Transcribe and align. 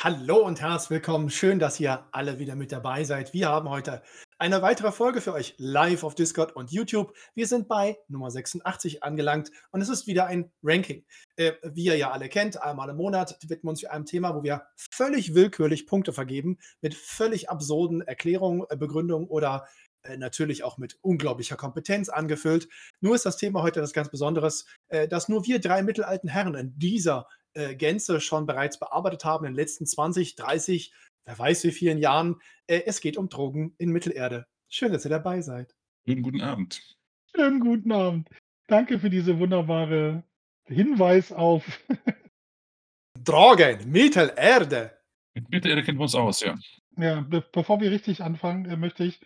Hallo 0.00 0.46
und 0.46 0.60
herzlich 0.60 0.90
willkommen. 0.90 1.28
Schön, 1.28 1.58
dass 1.58 1.80
ihr 1.80 2.06
alle 2.12 2.38
wieder 2.38 2.54
mit 2.54 2.70
dabei 2.70 3.02
seid. 3.02 3.34
Wir 3.34 3.48
haben 3.48 3.68
heute 3.68 4.00
eine 4.38 4.62
weitere 4.62 4.92
Folge 4.92 5.20
für 5.20 5.32
euch 5.32 5.56
live 5.58 6.04
auf 6.04 6.14
Discord 6.14 6.54
und 6.54 6.70
YouTube. 6.70 7.12
Wir 7.34 7.48
sind 7.48 7.66
bei 7.66 7.98
Nummer 8.06 8.30
86 8.30 9.02
angelangt 9.02 9.50
und 9.72 9.80
es 9.80 9.88
ist 9.88 10.06
wieder 10.06 10.26
ein 10.26 10.52
Ranking. 10.62 11.04
Äh, 11.34 11.54
wie 11.64 11.86
ihr 11.86 11.96
ja 11.96 12.12
alle 12.12 12.28
kennt, 12.28 12.62
einmal 12.62 12.90
im 12.90 12.96
Monat 12.96 13.38
widmen 13.42 13.64
wir 13.64 13.70
uns 13.70 13.84
einem 13.86 14.04
Thema, 14.04 14.36
wo 14.36 14.44
wir 14.44 14.68
völlig 14.76 15.34
willkürlich 15.34 15.88
Punkte 15.88 16.12
vergeben, 16.12 16.58
mit 16.80 16.94
völlig 16.94 17.50
absurden 17.50 18.00
Erklärungen, 18.00 18.66
äh, 18.68 18.76
Begründungen 18.76 19.26
oder 19.26 19.66
äh, 20.04 20.16
natürlich 20.16 20.62
auch 20.62 20.78
mit 20.78 20.96
unglaublicher 21.02 21.56
Kompetenz 21.56 22.08
angefüllt. 22.08 22.68
Nur 23.00 23.16
ist 23.16 23.26
das 23.26 23.36
Thema 23.36 23.64
heute 23.64 23.80
etwas 23.80 23.94
ganz 23.94 24.10
Besonderes, 24.10 24.64
äh, 24.90 25.08
dass 25.08 25.28
nur 25.28 25.44
wir 25.44 25.58
drei 25.58 25.82
mittelalten 25.82 26.28
Herren 26.28 26.54
in 26.54 26.78
dieser 26.78 27.26
äh, 27.54 27.74
Gänze 27.74 28.20
schon 28.20 28.46
bereits 28.46 28.78
bearbeitet 28.78 29.24
haben 29.24 29.44
in 29.44 29.52
den 29.52 29.56
letzten 29.56 29.86
20, 29.86 30.36
30, 30.36 30.92
wer 31.24 31.38
weiß 31.38 31.64
wie 31.64 31.72
vielen 31.72 31.98
Jahren. 31.98 32.40
Äh, 32.66 32.82
es 32.86 33.00
geht 33.00 33.16
um 33.16 33.28
Drogen 33.28 33.74
in 33.78 33.90
Mittelerde. 33.90 34.46
Schön, 34.68 34.92
dass 34.92 35.04
ihr 35.04 35.10
dabei 35.10 35.40
seid. 35.40 35.74
Schönen 36.06 36.22
guten 36.22 36.40
Abend. 36.40 36.96
Schönen 37.34 37.60
guten 37.60 37.92
Abend. 37.92 38.28
Danke 38.66 38.98
für 38.98 39.10
diese 39.10 39.38
wunderbare 39.38 40.24
Hinweis 40.66 41.32
auf 41.32 41.64
Drogen, 43.24 43.90
Mittelerde. 43.90 44.98
Mit 45.34 45.50
Mittelerde 45.50 45.82
kennen 45.82 45.98
wir 45.98 46.02
uns 46.02 46.14
aus, 46.14 46.40
ja. 46.40 46.54
Ja, 46.96 47.20
be 47.20 47.44
bevor 47.52 47.80
wir 47.80 47.90
richtig 47.90 48.22
anfangen, 48.22 48.64
äh, 48.66 48.76
möchte 48.76 49.04
ich 49.04 49.20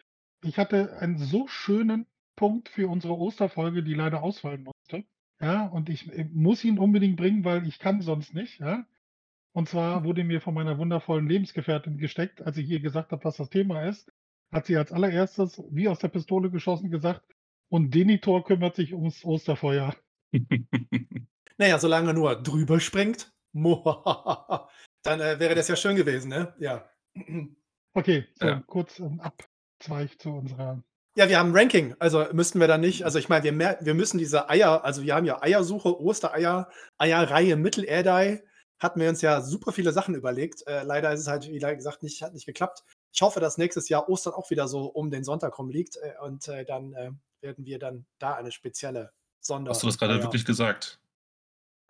ich 0.44 0.58
hatte 0.58 0.98
einen 0.98 1.18
so 1.18 1.46
schönen 1.46 2.06
Punkt 2.36 2.68
für 2.68 2.88
unsere 2.88 3.16
Osterfolge, 3.16 3.82
die 3.82 3.94
leider 3.94 4.22
ausfallen 4.22 4.64
musste. 4.64 5.04
Ja, 5.42 5.66
und 5.66 5.88
ich 5.88 6.10
äh, 6.12 6.24
muss 6.32 6.64
ihn 6.64 6.78
unbedingt 6.78 7.16
bringen, 7.16 7.44
weil 7.44 7.66
ich 7.66 7.78
kann 7.78 8.00
sonst 8.00 8.32
nicht, 8.32 8.60
ja. 8.60 8.86
Und 9.52 9.68
zwar 9.68 10.04
wurde 10.04 10.24
mir 10.24 10.40
von 10.40 10.54
meiner 10.54 10.78
wundervollen 10.78 11.28
Lebensgefährtin 11.28 11.98
gesteckt, 11.98 12.40
als 12.40 12.56
ich 12.56 12.68
ihr 12.70 12.80
gesagt 12.80 13.12
habe, 13.12 13.24
was 13.24 13.36
das 13.36 13.50
Thema 13.50 13.82
ist, 13.86 14.10
hat 14.50 14.66
sie 14.66 14.76
als 14.76 14.92
allererstes 14.92 15.62
wie 15.70 15.88
aus 15.88 15.98
der 15.98 16.08
Pistole 16.08 16.50
geschossen 16.50 16.90
gesagt, 16.90 17.22
und 17.68 17.92
Denitor 17.94 18.44
kümmert 18.44 18.76
sich 18.76 18.94
ums 18.94 19.24
Osterfeuer. 19.24 19.96
naja, 21.58 21.78
solange 21.78 22.10
er 22.10 22.14
nur 22.14 22.42
drüber 22.42 22.78
springt, 22.80 23.32
dann 23.52 25.20
äh, 25.20 25.38
wäre 25.40 25.54
das 25.54 25.68
ja 25.68 25.76
schön 25.76 25.96
gewesen, 25.96 26.28
ne? 26.28 26.54
Ja. 26.58 26.88
Okay, 27.94 28.24
so 28.36 28.46
ja. 28.46 28.62
kurz 28.66 28.98
ein 29.00 29.20
Abzweig 29.20 30.18
zu 30.18 30.30
unserer 30.30 30.82
ja, 31.16 31.28
wir 31.28 31.38
haben 31.38 31.50
ein 31.50 31.56
Ranking, 31.56 31.94
also 31.98 32.26
müssten 32.32 32.60
wir 32.60 32.68
da 32.68 32.78
nicht 32.78 33.04
also 33.04 33.18
ich 33.18 33.28
meine, 33.28 33.44
wir 33.44 33.78
wir 33.80 33.94
müssen 33.94 34.18
diese 34.18 34.48
Eier 34.48 34.84
also 34.84 35.02
wir 35.02 35.14
haben 35.14 35.26
ja 35.26 35.42
Eiersuche, 35.42 36.00
Ostereier, 36.00 36.70
Eierreihe, 36.98 37.56
Mittelerdei, 37.56 38.42
hatten 38.82 39.00
wir 39.00 39.08
uns 39.08 39.22
ja 39.22 39.40
super 39.40 39.72
viele 39.72 39.92
Sachen 39.92 40.14
überlegt. 40.14 40.66
Äh, 40.66 40.82
leider 40.82 41.12
ist 41.12 41.20
es 41.20 41.28
halt, 41.28 41.48
wie 41.48 41.58
gesagt, 41.58 42.02
nicht 42.02 42.22
hat 42.22 42.34
nicht 42.34 42.46
geklappt. 42.46 42.82
Ich 43.12 43.22
hoffe, 43.22 43.40
dass 43.40 43.56
nächstes 43.56 43.88
Jahr 43.88 44.08
Ostern 44.08 44.34
auch 44.34 44.50
wieder 44.50 44.66
so 44.66 44.86
um 44.86 45.10
den 45.10 45.22
Sonntag 45.22 45.56
rum 45.58 45.70
liegt, 45.70 45.96
äh, 45.96 46.14
und, 46.22 46.48
äh, 46.48 46.64
dann, 46.64 46.92
äh, 46.94 47.10
werden 47.40 47.64
wir 47.64 47.78
dann 47.78 48.06
da 48.18 48.34
eine 48.34 48.52
spezielle 48.52 49.12
Sonder 49.40 49.70
Hast 49.70 49.82
du 49.82 49.86
das 49.86 49.98
gerade 49.98 50.22
wirklich 50.22 50.44
gesagt? 50.44 51.00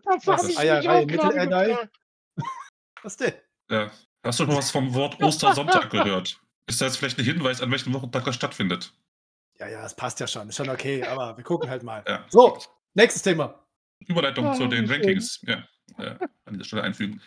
Das 0.05 0.48
ich 0.48 0.59
Eierreihe, 0.59 1.06
Mittelerdei? 1.06 1.78
Was 3.03 3.17
denn? 3.17 3.34
Ja. 3.70 3.91
Hast 4.25 4.41
du 4.41 4.47
noch 4.47 4.56
was 4.56 4.70
vom 4.70 4.95
Wort 4.95 5.20
Ostersonntag 5.23 5.91
gehört? 5.91 6.41
Ist 6.67 6.81
das 6.81 6.89
jetzt 6.89 6.97
vielleicht 6.98 7.19
ein 7.19 7.25
Hinweis, 7.25 7.61
an 7.61 7.70
welchem 7.70 7.93
Wochentag 7.93 8.25
das 8.25 8.34
stattfindet? 8.34 8.95
Ja, 9.58 9.69
ja, 9.69 9.84
es 9.84 9.95
passt 9.95 10.20
ja 10.20 10.27
schon. 10.27 10.48
Ist 10.48 10.56
schon 10.56 10.69
okay, 10.69 11.03
aber 11.06 11.36
wir 11.36 11.45
gucken 11.45 11.69
halt 11.69 11.83
mal. 11.83 12.03
Ja. 12.06 12.25
So, 12.28 12.58
nächstes 12.95 13.22
Thema. 13.22 13.59
Überleitung 14.06 14.47
ja, 14.47 14.55
zu 14.55 14.67
den 14.67 14.91
Rankings. 14.91 15.41
Ja, 15.42 15.64
äh, 15.98 16.17
an 16.44 16.55
dieser 16.55 16.64
Stelle 16.64 16.83
einfügen. 16.83 17.20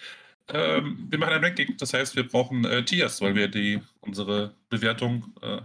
Ähm, 0.47 1.07
wir 1.09 1.17
machen 1.17 1.33
ein 1.33 1.43
Ranking, 1.43 1.75
das 1.77 1.93
heißt, 1.93 2.15
wir 2.15 2.27
brauchen 2.27 2.65
äh, 2.65 2.85
Tiers, 2.85 3.19
weil 3.21 3.33
wir 3.33 3.47
die, 3.47 3.81
unsere 4.01 4.55
Bewertung 4.69 5.33
äh, 5.41 5.61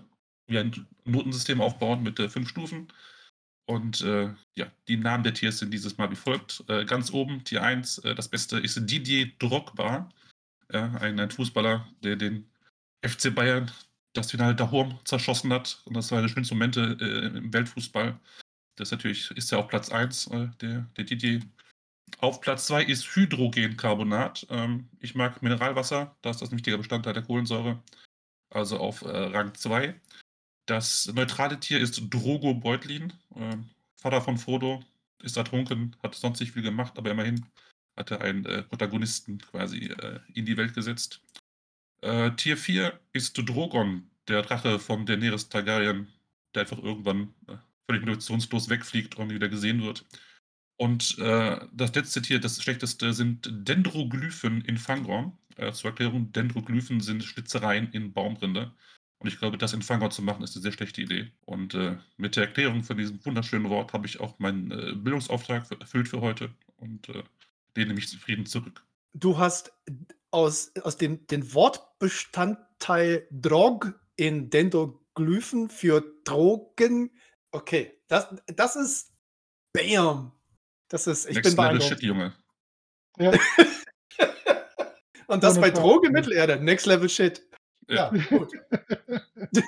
wie 0.47 0.59
ein 0.59 0.87
Notensystem 1.05 1.61
aufbauen 1.61 2.03
mit 2.03 2.19
äh, 2.19 2.29
fünf 2.29 2.49
Stufen. 2.49 2.89
Und 3.67 4.01
äh, 4.01 4.31
ja, 4.55 4.67
die 4.89 4.97
Namen 4.97 5.23
der 5.23 5.35
Tiers 5.35 5.59
sind 5.59 5.73
dieses 5.73 5.99
Mal 5.99 6.11
wie 6.11 6.17
folgt. 6.17 6.65
Äh, 6.69 6.85
ganz 6.87 7.13
oben, 7.13 7.45
Tier 7.45 7.63
1, 7.63 7.99
äh, 7.99 8.15
das 8.15 8.29
Beste 8.29 8.59
ist 8.59 8.79
Didier 8.89 9.31
Drogba, 9.39 10.09
ein, 10.73 11.19
ein 11.19 11.31
Fußballer, 11.33 11.89
der 12.05 12.15
den 12.15 12.49
FC 13.05 13.35
Bayern 13.35 13.73
das 14.13 14.31
Finale 14.31 14.55
daheim 14.55 14.99
zerschossen 15.05 15.53
hat. 15.53 15.83
Und 15.85 15.97
das 15.97 16.11
war 16.11 16.19
eine 16.19 16.27
der 16.27 16.35
schönsten 16.35 16.55
Momente 16.55 16.97
äh, 17.01 17.39
im 17.39 17.53
Weltfußball. 17.53 18.19
Das 18.77 18.91
natürlich 18.91 19.31
ist 19.33 19.51
ja 19.51 19.59
auf 19.59 19.69
Platz 19.69 19.91
1, 19.91 20.29
äh, 20.29 20.49
der, 20.61 20.87
der 20.97 21.05
Didier. 21.05 21.41
Auf 22.19 22.41
Platz 22.41 22.67
2 22.67 22.85
ist 22.85 23.15
Hydrogencarbonat. 23.15 24.47
Ähm, 24.51 24.89
ich 25.01 25.15
mag 25.15 25.43
Mineralwasser, 25.43 26.17
da 26.23 26.31
ist 26.31 26.43
das 26.43 26.51
ein 26.51 26.57
wichtiger 26.57 26.79
Bestandteil 26.79 27.15
der 27.15 27.23
Kohlensäure. 27.23 27.83
Also 28.51 28.79
auf 28.79 29.03
äh, 29.03 29.09
Rang 29.09 29.55
2. 29.55 29.95
Das 30.67 31.13
neutrale 31.15 31.61
Tier 31.61 31.79
ist 31.79 32.03
Drogo 32.11 32.55
Beutlin. 32.55 33.13
Ähm, 33.37 33.71
Vater 33.97 34.23
von 34.23 34.39
Frodo, 34.39 34.83
ist 35.23 35.37
ertrunken, 35.37 35.97
hat 36.03 36.15
sonst 36.15 36.41
nicht 36.41 36.53
viel 36.53 36.63
gemacht, 36.63 36.97
aber 36.97 37.11
immerhin 37.11 37.47
hat 37.97 38.11
er 38.11 38.21
einen 38.21 38.45
äh, 38.47 38.63
Protagonisten 38.63 39.39
quasi 39.39 39.87
äh, 39.87 40.21
in 40.35 40.47
die 40.47 40.57
Welt 40.57 40.75
gesetzt. 40.75 41.21
Äh, 42.03 42.33
Tier 42.37 42.57
4 42.57 42.99
ist 43.13 43.35
Drogon, 43.35 44.11
der 44.29 44.43
Drache 44.43 44.79
von 44.79 45.07
Daenerys 45.07 45.49
Targaryen, 45.49 46.09
der 46.55 46.63
einfach 46.63 46.79
irgendwann 46.79 47.35
äh, 47.47 47.57
völlig 47.87 48.05
motivationslos 48.05 48.69
wegfliegt 48.69 49.17
und 49.17 49.31
wieder 49.31 49.49
gesehen 49.49 49.83
wird. 49.83 50.07
Und 50.77 51.19
äh, 51.19 51.61
das 51.73 51.95
letzte 51.95 52.23
Tier, 52.23 52.41
das 52.41 52.63
schlechteste, 52.63 53.13
sind 53.13 53.49
Dendroglyphen 53.51 54.63
in 54.63 54.79
Fangorn. 54.79 55.37
Äh, 55.57 55.73
zur 55.73 55.91
Erklärung, 55.91 56.33
Dendroglyphen 56.33 57.01
sind 57.01 57.23
Schlitzereien 57.23 57.93
in 57.93 58.13
Baumrinde. 58.15 58.73
Und 59.19 59.29
ich 59.29 59.39
glaube, 59.39 59.59
das 59.59 59.75
in 59.75 59.83
Fangorn 59.83 60.11
zu 60.11 60.23
machen, 60.23 60.43
ist 60.43 60.57
eine 60.57 60.63
sehr 60.63 60.73
schlechte 60.73 61.03
Idee. 61.03 61.31
Und 61.45 61.75
äh, 61.75 61.99
mit 62.17 62.37
der 62.37 62.45
Erklärung 62.45 62.83
von 62.83 62.97
diesem 62.97 63.23
wunderschönen 63.27 63.69
Wort 63.69 63.93
habe 63.93 64.07
ich 64.07 64.21
auch 64.21 64.39
meinen 64.39 64.71
äh, 64.71 64.95
Bildungsauftrag 64.95 65.71
erfüllt 65.79 66.09
für 66.09 66.23
heute 66.23 66.51
und 66.79 67.09
lehne 67.77 67.93
mich 67.93 68.09
zufrieden 68.09 68.47
zurück. 68.47 68.83
Du 69.13 69.39
hast 69.39 69.73
aus, 70.31 70.73
aus 70.83 70.97
dem 70.97 71.27
den 71.27 71.53
Wortbestandteil 71.55 73.27
Drog 73.31 73.93
in 74.17 74.51
Dendroglyphen 74.51 75.69
für 75.69 76.05
Drogen. 76.25 77.11
Okay, 77.51 78.01
das, 78.09 78.29
das 78.47 78.77
ist 78.77 79.13
Bam. 79.73 80.33
Das 80.89 81.07
ist, 81.07 81.29
ich 81.29 81.37
Next 81.37 81.57
bin 81.57 81.65
Level 81.65 81.83
Shit, 81.83 82.03
Junge. 82.03 82.35
Ja. 83.19 83.33
Und 85.29 85.45
das 85.45 85.61
bei 85.61 85.71
Drogen 85.71 86.13
Mittelerde. 86.13 86.57
Next 86.57 86.87
Level 86.87 87.09
Shit. 87.09 87.47
Ja, 87.89 88.13
ja 88.13 88.25
gut. 88.37 88.53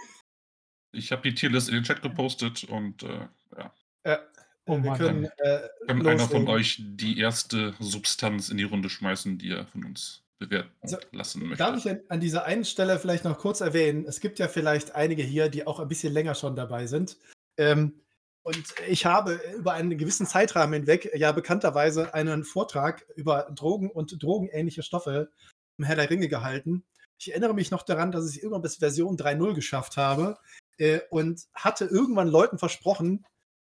ich 0.92 1.12
habe 1.12 1.22
die 1.22 1.34
Tierlist 1.34 1.68
in 1.68 1.74
den 1.74 1.84
Chat 1.84 2.02
gepostet 2.02 2.64
und 2.64 3.02
äh, 3.04 3.28
ja. 3.56 3.74
ja. 4.04 4.18
Oh 4.66 4.82
wir 4.82 4.92
können, 4.92 5.24
äh, 5.24 5.60
kann 5.88 6.06
einer 6.06 6.28
von 6.28 6.46
euch 6.48 6.80
die 6.80 7.18
erste 7.18 7.74
Substanz 7.80 8.48
in 8.48 8.58
die 8.58 8.64
Runde 8.64 8.90
schmeißen, 8.90 9.38
die 9.38 9.50
er 9.50 9.66
von 9.66 9.84
uns 9.84 10.22
bewerten 10.38 10.70
also, 10.80 10.98
lassen 11.10 11.48
möchte. 11.48 11.64
Darf 11.64 11.84
ich 11.84 11.92
an 12.08 12.20
dieser 12.20 12.44
einen 12.44 12.64
Stelle 12.64 12.98
vielleicht 12.98 13.24
noch 13.24 13.38
kurz 13.38 13.60
erwähnen, 13.60 14.04
es 14.06 14.20
gibt 14.20 14.38
ja 14.38 14.48
vielleicht 14.48 14.94
einige 14.94 15.22
hier, 15.22 15.48
die 15.48 15.66
auch 15.66 15.80
ein 15.80 15.88
bisschen 15.88 16.12
länger 16.12 16.34
schon 16.34 16.54
dabei 16.54 16.86
sind. 16.86 17.16
Ähm, 17.56 18.00
und 18.44 18.74
ich 18.88 19.06
habe 19.06 19.40
über 19.56 19.72
einen 19.72 19.96
gewissen 19.96 20.26
Zeitrahmen 20.26 20.74
hinweg 20.74 21.12
ja 21.14 21.30
bekannterweise 21.32 22.12
einen 22.14 22.44
Vortrag 22.44 23.04
über 23.14 23.48
Drogen 23.54 23.90
und 23.90 24.20
drogenähnliche 24.20 24.82
Stoffe 24.82 25.30
im 25.78 25.84
Herr 25.84 25.96
der 25.96 26.10
Ringe 26.10 26.28
gehalten. 26.28 26.84
Ich 27.18 27.30
erinnere 27.30 27.54
mich 27.54 27.70
noch 27.70 27.84
daran, 27.84 28.10
dass 28.10 28.28
ich 28.28 28.42
irgendwann 28.42 28.62
bis 28.62 28.76
Version 28.76 29.16
3.0 29.16 29.54
geschafft 29.54 29.96
habe 29.96 30.38
äh, 30.78 31.00
und 31.10 31.46
hatte 31.54 31.84
irgendwann 31.84 32.26
Leuten 32.26 32.58
versprochen, 32.58 33.24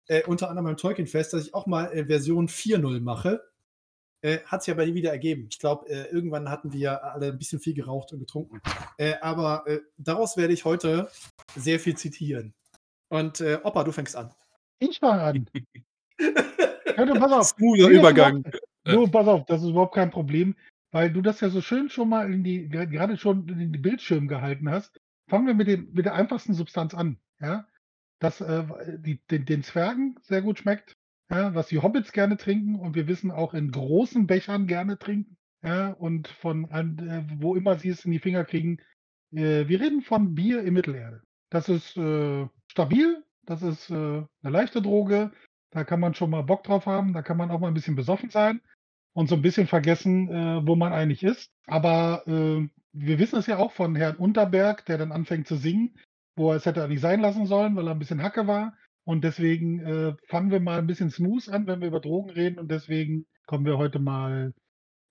äh, 0.08 0.24
unter 0.24 0.50
anderem 0.50 0.66
beim 0.66 0.78
Tolkien-Fest, 0.78 1.34
dass 1.34 1.48
ich 1.48 1.54
auch 1.54 1.66
mal 1.66 1.92
äh, 1.92 2.06
Version 2.06 2.48
4.0 2.48 3.02
mache. 3.02 3.42
Äh, 4.22 4.40
hat 4.46 4.64
sich 4.64 4.74
aber 4.74 4.86
nie 4.86 4.96
wieder 4.96 5.12
ergeben. 5.12 5.48
Ich 5.52 5.60
glaube, 5.60 5.88
äh, 5.88 6.08
irgendwann 6.10 6.50
hatten 6.50 6.74
wir 6.74 7.04
alle 7.04 7.28
ein 7.28 7.38
bisschen 7.38 7.60
viel 7.60 7.74
geraucht 7.74 8.12
und 8.12 8.20
getrunken. 8.20 8.60
Äh, 8.98 9.16
aber 9.22 9.68
äh, 9.68 9.82
daraus 9.98 10.36
werde 10.38 10.54
ich 10.54 10.66
heute 10.66 11.10
sehr 11.56 11.80
viel 11.80 11.96
zitieren. 11.96 12.54
Und 13.10 13.40
Opa, 13.64 13.84
du 13.84 13.92
fängst 13.92 14.16
an. 14.16 14.34
Ich 14.80 15.00
fange 15.00 15.22
an. 15.22 15.46
ja, 16.20 17.06
du, 17.06 17.14
pass 17.20 17.32
auf. 17.32 17.44
Smoother 17.44 17.88
Übergang. 17.88 18.44
Du, 18.84 19.08
pass 19.08 19.28
auf, 19.28 19.46
das 19.46 19.62
ist 19.62 19.70
überhaupt 19.70 19.94
kein 19.94 20.10
Problem, 20.10 20.56
weil 20.92 21.12
du 21.12 21.22
das 21.22 21.40
ja 21.40 21.50
so 21.50 21.62
schön 21.62 21.90
schon 21.90 22.10
mal 22.10 22.32
in 22.34 22.44
die, 22.44 22.68
gerade 22.68 23.18
schon 23.18 23.48
in 23.48 23.72
die 23.72 23.80
Bildschirme 23.80 24.28
gehalten 24.28 24.70
hast. 24.70 25.00
Fangen 25.30 25.46
wir 25.46 25.54
mit, 25.54 25.68
dem, 25.68 25.92
mit 25.94 26.06
der 26.06 26.16
einfachsten 26.16 26.54
Substanz 26.54 26.94
an. 26.94 27.20
Ja? 27.40 27.68
Das 28.20 28.42
äh, 28.42 28.66
die, 29.00 29.22
den, 29.28 29.46
den 29.46 29.64
Zwergen 29.64 30.18
sehr 30.22 30.42
gut 30.42 30.60
schmeckt 30.60 30.98
ja, 31.30 31.56
was 31.56 31.68
die 31.68 31.80
Hobbits 31.80 32.12
gerne 32.12 32.38
trinken 32.38 32.76
und 32.76 32.96
wir 32.96 33.08
wissen 33.08 33.32
auch 33.32 33.54
in 33.54 33.72
großen 33.72 34.28
Bechern 34.28 34.68
gerne 34.68 34.98
trinken. 34.98 35.38
Ja, 35.64 35.92
und 35.92 36.28
von 36.28 36.70
äh, 36.70 37.24
wo 37.40 37.56
immer 37.56 37.80
sie 37.80 37.90
es 37.90 38.06
in 38.06 38.12
die 38.12 38.20
Finger 38.20 38.46
kriegen. 38.46 38.78
Äh, 39.32 39.68
wir 39.68 39.82
reden 39.82 40.02
von 40.02 40.36
Bier 40.36 40.64
im 40.64 40.76
Mittelerde. 40.76 41.24
Das 41.50 41.70
ist 41.70 41.98
äh, 41.98 42.48
stabil, 42.68 43.24
das 43.46 43.64
ist 43.64 43.90
äh, 43.90 43.94
eine 43.94 44.28
leichte 44.44 44.82
Droge. 44.82 45.32
Da 45.72 45.84
kann 45.84 46.00
man 46.00 46.14
schon 46.14 46.30
mal 46.30 46.44
Bock 46.44 46.64
drauf 46.64 46.86
haben, 46.86 47.14
da 47.14 47.22
kann 47.24 47.38
man 47.38 47.52
auch 47.52 47.60
mal 47.60 47.70
ein 47.70 47.74
bisschen 47.74 47.96
besoffen 47.96 48.30
sein. 48.30 48.62
und 49.14 49.30
so 49.30 49.36
ein 49.36 49.42
bisschen 49.44 49.68
vergessen, 49.68 50.30
äh, 50.30 50.68
wo 50.68 50.76
man 50.76 50.94
eigentlich 50.94 51.24
ist. 51.24 51.52
Aber 51.68 52.24
äh, 52.28 52.68
wir 52.94 53.20
wissen 53.20 53.40
es 53.40 53.48
ja 53.48 53.58
auch 53.58 53.74
von 53.74 53.96
Herrn 53.96 54.18
Unterberg, 54.18 54.86
der 54.86 54.98
dann 55.00 55.12
anfängt 55.14 55.48
zu 55.48 55.58
singen, 55.58 55.98
wo 56.36 56.52
er 56.52 56.58
es 56.58 56.66
hätte 56.66 56.88
nicht 56.88 57.02
sein 57.02 57.22
lassen 57.22 57.46
sollen, 57.46 57.76
weil 57.76 57.88
er 57.88 57.92
ein 57.92 58.00
bisschen 58.00 58.24
Hacke 58.24 58.48
war. 58.48 58.76
Und 59.04 59.24
deswegen 59.24 59.80
äh, 59.82 60.16
fangen 60.28 60.52
wir 60.52 60.60
mal 60.60 60.80
ein 60.80 60.88
bisschen 60.88 61.12
smooth 61.12 61.50
an, 61.50 61.68
wenn 61.68 61.82
wir 61.82 61.88
über 61.90 62.00
Drogen 62.00 62.32
reden. 62.32 62.60
Und 62.60 62.72
deswegen 62.72 63.26
kommen 63.46 63.66
wir 63.66 63.78
heute 63.78 64.00
mal 64.00 64.54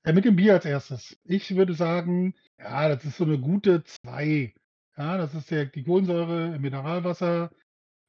äh, 0.05 0.13
mit 0.13 0.25
dem 0.25 0.37
Bier 0.37 0.55
als 0.55 0.65
erstes. 0.65 1.19
Ich 1.25 1.55
würde 1.57 1.75
sagen, 1.75 2.35
ja, 2.59 2.89
das 2.89 3.05
ist 3.05 3.17
so 3.17 3.25
eine 3.25 3.39
gute 3.39 3.85
2. 3.85 4.55
Ja, 4.97 5.17
das 5.17 5.35
ist 5.35 5.51
ja 5.51 5.65
die 5.65 5.85
Kohlensäure 5.85 6.55
im 6.57 6.63
Mineralwasser. 6.63 7.51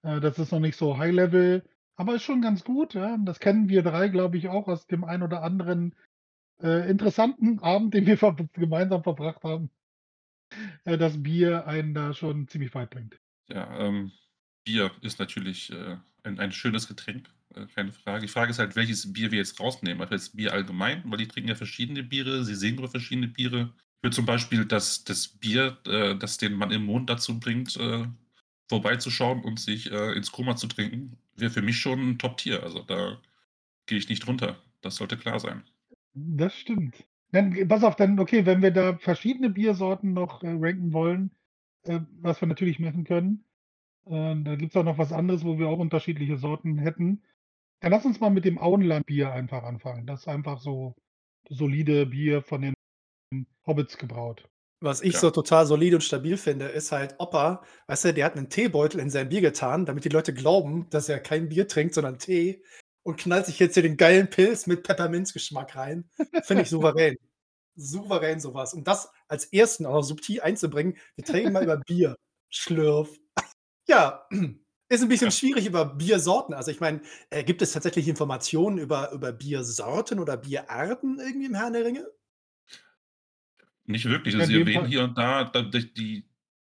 Äh, 0.03 0.19
das 0.21 0.39
ist 0.39 0.51
noch 0.51 0.59
nicht 0.59 0.77
so 0.77 0.97
High 0.97 1.13
Level, 1.13 1.63
aber 1.95 2.15
ist 2.15 2.23
schon 2.23 2.41
ganz 2.41 2.63
gut. 2.63 2.93
Ja. 2.93 3.17
Das 3.23 3.39
kennen 3.39 3.69
wir 3.69 3.83
drei, 3.83 4.07
glaube 4.09 4.37
ich, 4.37 4.49
auch 4.49 4.67
aus 4.67 4.87
dem 4.87 5.03
ein 5.03 5.23
oder 5.23 5.43
anderen 5.43 5.95
äh, 6.61 6.89
interessanten 6.89 7.59
Abend, 7.59 7.93
den 7.93 8.05
wir 8.05 8.17
ver 8.17 8.35
gemeinsam 8.53 9.03
verbracht 9.03 9.43
haben. 9.43 9.69
Äh, 10.85 10.97
dass 10.97 11.21
Bier 11.21 11.65
einen 11.67 11.93
da 11.93 12.13
schon 12.13 12.47
ziemlich 12.47 12.73
weit 12.75 12.91
bringt. 12.91 13.19
Ja, 13.47 13.79
ähm, 13.79 14.11
Bier 14.63 14.91
ist 15.01 15.19
natürlich 15.19 15.71
äh, 15.71 15.97
ein, 16.23 16.39
ein 16.39 16.51
schönes 16.51 16.87
Getränk, 16.87 17.29
äh, 17.55 17.65
keine 17.67 17.91
Frage. 17.91 18.21
Die 18.21 18.31
Frage 18.31 18.51
ist 18.51 18.59
halt, 18.59 18.75
welches 18.75 19.11
Bier 19.11 19.31
wir 19.31 19.39
jetzt 19.39 19.59
rausnehmen. 19.59 20.01
Also 20.01 20.13
jetzt 20.13 20.35
Bier 20.35 20.53
allgemein, 20.53 21.03
weil 21.05 21.17
die 21.17 21.27
trinken 21.27 21.49
ja 21.49 21.55
verschiedene 21.55 22.03
Biere, 22.03 22.43
sie 22.43 22.55
sehen 22.55 22.77
über 22.77 22.87
verschiedene 22.87 23.27
Biere. 23.27 23.73
Ich 23.97 24.03
würde 24.03 24.15
zum 24.15 24.25
Beispiel 24.25 24.65
das, 24.65 25.03
das 25.03 25.27
Bier, 25.27 25.77
äh, 25.87 26.15
das 26.15 26.37
den 26.37 26.53
Mann 26.53 26.71
im 26.71 26.85
Mond 26.85 27.09
dazu 27.09 27.39
bringt, 27.39 27.75
äh, 27.77 28.05
vorbeizuschauen 28.69 29.43
und 29.43 29.59
sich 29.59 29.91
äh, 29.91 30.13
ins 30.13 30.31
Koma 30.31 30.55
zu 30.55 30.67
trinken, 30.67 31.17
wäre 31.35 31.51
für 31.51 31.61
mich 31.61 31.79
schon 31.79 32.09
ein 32.09 32.19
Top-Tier. 32.19 32.63
Also 32.63 32.81
da 32.81 33.19
gehe 33.85 33.97
ich 33.97 34.09
nicht 34.09 34.27
runter. 34.27 34.57
Das 34.81 34.95
sollte 34.95 35.17
klar 35.17 35.39
sein. 35.39 35.63
Das 36.13 36.55
stimmt. 36.55 37.05
Dann, 37.35 37.67
pass 37.67 37.83
auf, 37.83 37.97
dann, 37.97 38.17
okay, 38.17 38.45
wenn 38.45 38.61
wir 38.61 38.71
da 38.71 38.97
verschiedene 38.97 39.49
Biersorten 39.49 40.13
noch 40.13 40.41
äh, 40.41 40.55
ranken 40.57 40.93
wollen, 40.93 41.31
äh, 41.83 41.99
was 42.21 42.39
wir 42.39 42.47
natürlich 42.47 42.79
machen 42.79 43.03
können, 43.03 43.43
äh, 44.05 44.35
da 44.41 44.55
gibt 44.55 44.71
es 44.71 44.77
auch 44.77 44.85
noch 44.85 44.97
was 44.97 45.11
anderes, 45.11 45.43
wo 45.43 45.59
wir 45.59 45.67
auch 45.67 45.79
unterschiedliche 45.79 46.37
Sorten 46.37 46.77
hätten. 46.77 47.23
Dann 47.81 47.91
lass 47.91 48.05
uns 48.05 48.21
mal 48.21 48.29
mit 48.29 48.45
dem 48.45 48.57
Auenland-Bier 48.57 49.33
einfach 49.33 49.63
anfangen. 49.63 50.07
Das 50.07 50.21
ist 50.21 50.27
einfach 50.29 50.61
so 50.61 50.95
solide 51.49 52.05
Bier 52.05 52.41
von 52.41 52.61
den 52.61 52.73
Hobbits 53.67 53.97
gebraut. 53.97 54.47
Was 54.79 55.01
ich 55.01 55.15
Ja. 55.15 55.19
so 55.19 55.29
total 55.29 55.65
solide 55.65 55.97
und 55.97 56.03
stabil 56.03 56.37
finde, 56.37 56.67
ist 56.67 56.93
halt 56.93 57.15
Opa, 57.17 57.63
weißt 57.87 58.05
du, 58.05 58.13
der 58.13 58.25
hat 58.27 58.37
einen 58.37 58.49
Teebeutel 58.49 59.01
in 59.01 59.09
sein 59.09 59.27
Bier 59.27 59.41
getan, 59.41 59.85
damit 59.85 60.05
die 60.05 60.09
Leute 60.09 60.33
glauben, 60.33 60.87
dass 60.89 61.09
er 61.09 61.19
kein 61.19 61.49
Bier 61.49 61.67
trinkt, 61.67 61.95
sondern 61.95 62.17
Tee 62.17 62.63
und 63.05 63.17
knallt 63.17 63.45
sich 63.45 63.59
jetzt 63.59 63.75
hier 63.75 63.83
den 63.83 63.97
geilen 63.97 64.29
Pilz 64.29 64.65
mit 64.65 64.81
Pepperminzgeschmack 64.83 65.75
rein. 65.75 66.09
Finde 66.43 66.63
ich 66.63 66.69
souverän. 66.69 67.15
Souverän 67.75 68.39
sowas. 68.39 68.73
Und 68.73 68.87
das 68.87 69.09
als 69.27 69.45
ersten 69.45 69.85
auch 69.85 69.93
noch 69.93 70.01
subtil 70.01 70.41
einzubringen, 70.41 70.97
wir 71.15 71.23
trinken 71.23 71.53
mal 71.53 71.63
über 71.63 71.77
Bier. 71.77 72.15
Schlürf. 72.49 73.09
Ja, 73.87 74.27
ist 74.89 75.03
ein 75.03 75.09
bisschen 75.09 75.27
Ja. 75.27 75.31
schwierig 75.31 75.67
über 75.67 75.85
Biersorten. 75.85 76.55
Also 76.55 76.71
ich 76.71 76.79
meine, 76.79 77.01
äh, 77.29 77.43
gibt 77.43 77.61
es 77.61 77.73
tatsächlich 77.73 78.07
Informationen 78.07 78.79
über, 78.79 79.11
über 79.11 79.31
Biersorten 79.31 80.17
oder 80.17 80.37
Bierarten 80.37 81.19
irgendwie 81.19 81.45
im 81.45 81.53
Herrn 81.53 81.73
der 81.73 81.85
Ringe? 81.85 82.07
Nicht 83.83 84.05
wirklich. 84.05 84.33
Also 84.35 84.47
sie 84.47 84.59
erwähnen 84.59 84.81
Fall- 84.81 84.87
hier 84.89 85.03
und 85.03 85.15
da, 85.17 85.43
da 85.43 85.61
die, 85.61 85.93
die, 85.93 86.29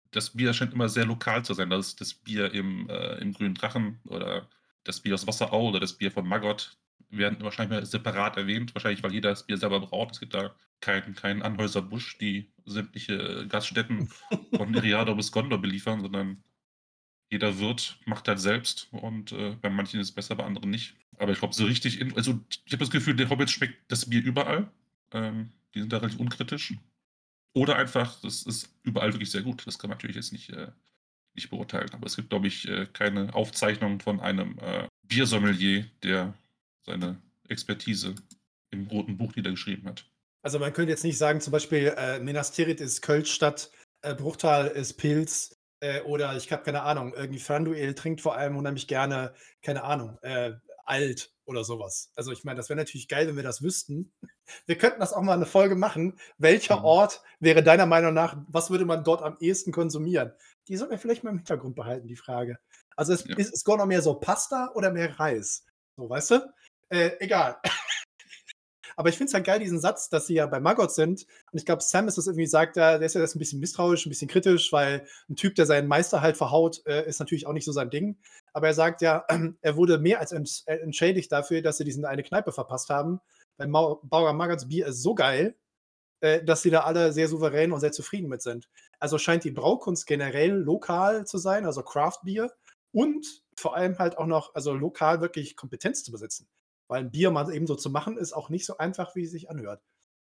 das 0.09 0.31
Bier 0.31 0.53
scheint 0.53 0.73
immer 0.73 0.89
sehr 0.89 1.05
lokal 1.05 1.45
zu 1.45 1.53
sein. 1.53 1.69
Das 1.69 1.89
ist 1.89 2.01
das 2.01 2.15
Bier 2.15 2.51
im, 2.53 2.89
äh, 2.89 3.17
im 3.19 3.33
Grünen 3.33 3.53
Drachen 3.53 3.99
oder 4.05 4.49
das 4.85 5.01
Bier 5.01 5.13
aus 5.13 5.27
Wasserau 5.27 5.67
oder 5.67 5.81
das 5.81 5.93
Bier 5.93 6.11
von 6.11 6.27
Maggot 6.27 6.77
werden 7.09 7.41
wahrscheinlich 7.41 7.79
mal 7.79 7.85
separat 7.85 8.37
erwähnt. 8.37 8.73
Wahrscheinlich, 8.73 9.03
weil 9.03 9.13
jeder 9.13 9.29
das 9.29 9.45
Bier 9.45 9.57
selber 9.57 9.81
braucht. 9.81 10.13
Es 10.13 10.19
gibt 10.21 10.33
da 10.33 10.55
keinen 10.79 11.15
kein 11.15 11.41
Anhäuser-Busch, 11.41 12.17
die 12.17 12.51
sämtliche 12.65 13.47
Gaststätten 13.47 14.09
von 14.55 14.73
Iriado 14.73 15.15
bis 15.15 15.31
Gondor 15.31 15.59
beliefern, 15.59 16.01
sondern 16.01 16.43
jeder 17.31 17.59
Wirt 17.59 17.99
macht 18.05 18.27
das 18.27 18.41
selbst 18.41 18.87
und 18.91 19.31
äh, 19.31 19.55
bei 19.61 19.69
manchen 19.69 19.99
ist 19.99 20.09
es 20.09 20.15
besser, 20.15 20.35
bei 20.35 20.43
anderen 20.43 20.69
nicht. 20.69 20.95
Aber 21.17 21.31
ich 21.31 21.39
glaube, 21.39 21.55
so 21.55 21.65
richtig, 21.65 21.99
in, 21.99 22.15
also 22.15 22.39
ich 22.49 22.71
habe 22.71 22.79
das 22.83 22.91
Gefühl, 22.91 23.15
den 23.15 23.29
Hobbits 23.29 23.51
schmeckt 23.51 23.91
das 23.91 24.09
Bier 24.09 24.23
überall. 24.23 24.69
Ähm, 25.11 25.51
die 25.73 25.79
sind 25.79 25.91
da 25.91 25.97
relativ 25.97 26.19
unkritisch. 26.19 26.75
Oder 27.53 27.77
einfach, 27.77 28.19
das 28.21 28.43
ist 28.43 28.69
überall 28.83 29.13
wirklich 29.13 29.31
sehr 29.31 29.41
gut. 29.41 29.65
Das 29.65 29.79
kann 29.79 29.89
man 29.89 29.97
natürlich 29.97 30.17
jetzt 30.17 30.33
nicht, 30.33 30.49
äh, 30.49 30.71
nicht 31.35 31.49
beurteilen. 31.49 31.89
Aber 31.93 32.05
es 32.05 32.15
gibt, 32.15 32.29
glaube 32.29 32.47
ich, 32.47 32.67
äh, 32.67 32.87
keine 32.91 33.33
Aufzeichnung 33.33 33.99
von 33.99 34.19
einem 34.19 34.57
äh, 34.59 34.87
Biersommelier, 35.03 35.85
der 36.03 36.33
seine 36.85 37.21
Expertise 37.47 38.15
im 38.71 38.87
roten 38.87 39.17
Buch 39.17 39.35
niedergeschrieben 39.35 39.87
hat. 39.87 40.05
Also 40.41 40.59
man 40.59 40.73
könnte 40.73 40.91
jetzt 40.91 41.03
nicht 41.03 41.17
sagen, 41.17 41.41
zum 41.41 41.51
Beispiel 41.51 41.93
äh, 41.97 42.19
Minas 42.19 42.51
Tirith 42.51 42.81
ist 42.81 43.01
Kölschstadt, 43.01 43.71
äh, 44.01 44.13
Bruchtal 44.13 44.67
ist 44.67 44.93
Pilz 44.95 45.57
äh, 45.79 46.01
oder 46.01 46.35
ich 46.37 46.51
habe 46.51 46.63
keine 46.63 46.83
Ahnung, 46.83 47.13
irgendwie 47.15 47.39
Franduel 47.39 47.95
trinkt 47.95 48.21
vor 48.21 48.35
allem 48.35 48.55
unheimlich 48.57 48.87
gerne, 48.87 49.33
keine 49.61 49.83
Ahnung, 49.83 50.17
äh, 50.21 50.53
alt 50.85 51.31
oder 51.45 51.63
sowas. 51.63 52.11
Also 52.15 52.31
ich 52.31 52.43
meine, 52.43 52.57
das 52.57 52.69
wäre 52.69 52.77
natürlich 52.77 53.07
geil, 53.07 53.27
wenn 53.27 53.35
wir 53.35 53.43
das 53.43 53.61
wüssten. 53.61 54.13
Wir 54.67 54.77
könnten 54.77 54.99
das 54.99 55.11
auch 55.11 55.23
mal 55.23 55.33
eine 55.33 55.47
Folge 55.47 55.75
machen. 55.75 56.19
Welcher 56.37 56.79
Mhm. 56.79 56.85
Ort 56.85 57.21
wäre 57.39 57.63
deiner 57.63 57.87
Meinung 57.87 58.13
nach, 58.13 58.37
was 58.47 58.69
würde 58.69 58.85
man 58.85 59.03
dort 59.03 59.23
am 59.23 59.37
ehesten 59.39 59.71
konsumieren? 59.71 60.33
Die 60.67 60.77
sollten 60.77 60.91
wir 60.91 60.99
vielleicht 60.99 61.23
mal 61.23 61.31
im 61.31 61.37
Hintergrund 61.37 61.75
behalten, 61.75 62.07
die 62.07 62.15
Frage. 62.15 62.57
Also 62.95 63.13
es, 63.13 63.25
Ja. 63.27 63.37
ist 63.37 63.53
es 63.53 63.65
noch 63.65 63.85
mehr 63.85 64.01
so 64.01 64.15
Pasta 64.15 64.71
oder 64.73 64.91
mehr 64.91 65.19
Reis? 65.19 65.65
So, 65.97 66.09
weißt 66.09 66.31
du? 66.31 66.53
Äh, 66.89 67.11
egal. 67.19 67.57
Aber 68.97 69.09
ich 69.09 69.17
finde 69.17 69.27
es 69.29 69.33
halt 69.33 69.45
geil, 69.45 69.59
diesen 69.59 69.79
Satz, 69.79 70.09
dass 70.09 70.27
sie 70.27 70.35
ja 70.35 70.45
bei 70.45 70.59
Maggot 70.61 70.93
sind. 70.93 71.25
Und 71.51 71.57
ich 71.59 71.65
glaube, 71.65 71.83
Sam 71.83 72.07
ist 72.07 72.17
das 72.17 72.27
irgendwie 72.27 72.47
sagt, 72.47 72.77
ja, 72.77 72.97
der 72.97 73.05
ist 73.05 73.13
ja 73.13 73.21
jetzt 73.21 73.35
ein 73.35 73.39
bisschen 73.39 73.59
misstrauisch, 73.59 74.05
ein 74.05 74.09
bisschen 74.09 74.29
kritisch, 74.29 74.71
weil 74.71 75.05
ein 75.29 75.35
Typ, 75.35 75.55
der 75.55 75.65
seinen 75.65 75.87
Meister 75.87 76.21
halt 76.21 76.37
verhaut, 76.37 76.81
äh, 76.85 77.05
ist 77.07 77.19
natürlich 77.19 77.45
auch 77.45 77.51
nicht 77.53 77.65
so 77.65 77.73
sein 77.73 77.89
Ding. 77.89 78.17
Aber 78.53 78.67
er 78.67 78.73
sagt 78.73 79.01
ja, 79.01 79.25
er 79.61 79.75
wurde 79.75 79.97
mehr 79.97 80.19
als 80.21 80.31
ents 80.31 80.63
äh, 80.67 80.77
entschädigt 80.77 81.31
dafür, 81.31 81.61
dass 81.61 81.77
sie 81.77 81.83
diesen 81.83 82.05
eine 82.05 82.23
Kneipe 82.23 82.53
verpasst 82.53 82.89
haben. 82.89 83.19
Weil 83.57 83.67
Bauer 83.67 84.33
Maggots 84.33 84.67
Bier 84.69 84.87
ist 84.87 85.01
so 85.01 85.13
geil, 85.13 85.55
äh, 86.21 86.43
dass 86.43 86.61
sie 86.61 86.69
da 86.69 86.81
alle 86.81 87.11
sehr 87.11 87.27
souverän 87.27 87.73
und 87.73 87.81
sehr 87.81 87.91
zufrieden 87.91 88.29
mit 88.29 88.41
sind. 88.41 88.69
Also 88.99 89.17
scheint 89.17 89.43
die 89.43 89.51
Braukunst 89.51 90.07
generell 90.07 90.51
lokal 90.51 91.25
zu 91.25 91.37
sein, 91.37 91.65
also 91.65 91.83
Craft 91.83 92.19
Bier 92.23 92.51
und 92.91 93.43
vor 93.57 93.75
allem 93.75 93.97
halt 93.99 94.17
auch 94.17 94.25
noch, 94.25 94.55
also 94.55 94.73
lokal 94.73 95.21
wirklich 95.21 95.55
Kompetenz 95.55 96.03
zu 96.03 96.11
besitzen. 96.11 96.47
Weil 96.87 97.01
ein 97.01 97.11
Bier 97.11 97.31
mal 97.31 97.51
eben 97.53 97.67
so 97.67 97.75
zu 97.75 97.89
machen, 97.89 98.17
ist 98.17 98.33
auch 98.33 98.49
nicht 98.49 98.65
so 98.65 98.77
einfach, 98.77 99.15
wie 99.15 99.23
es 99.23 99.31
sich 99.31 99.49
anhört. 99.49 99.81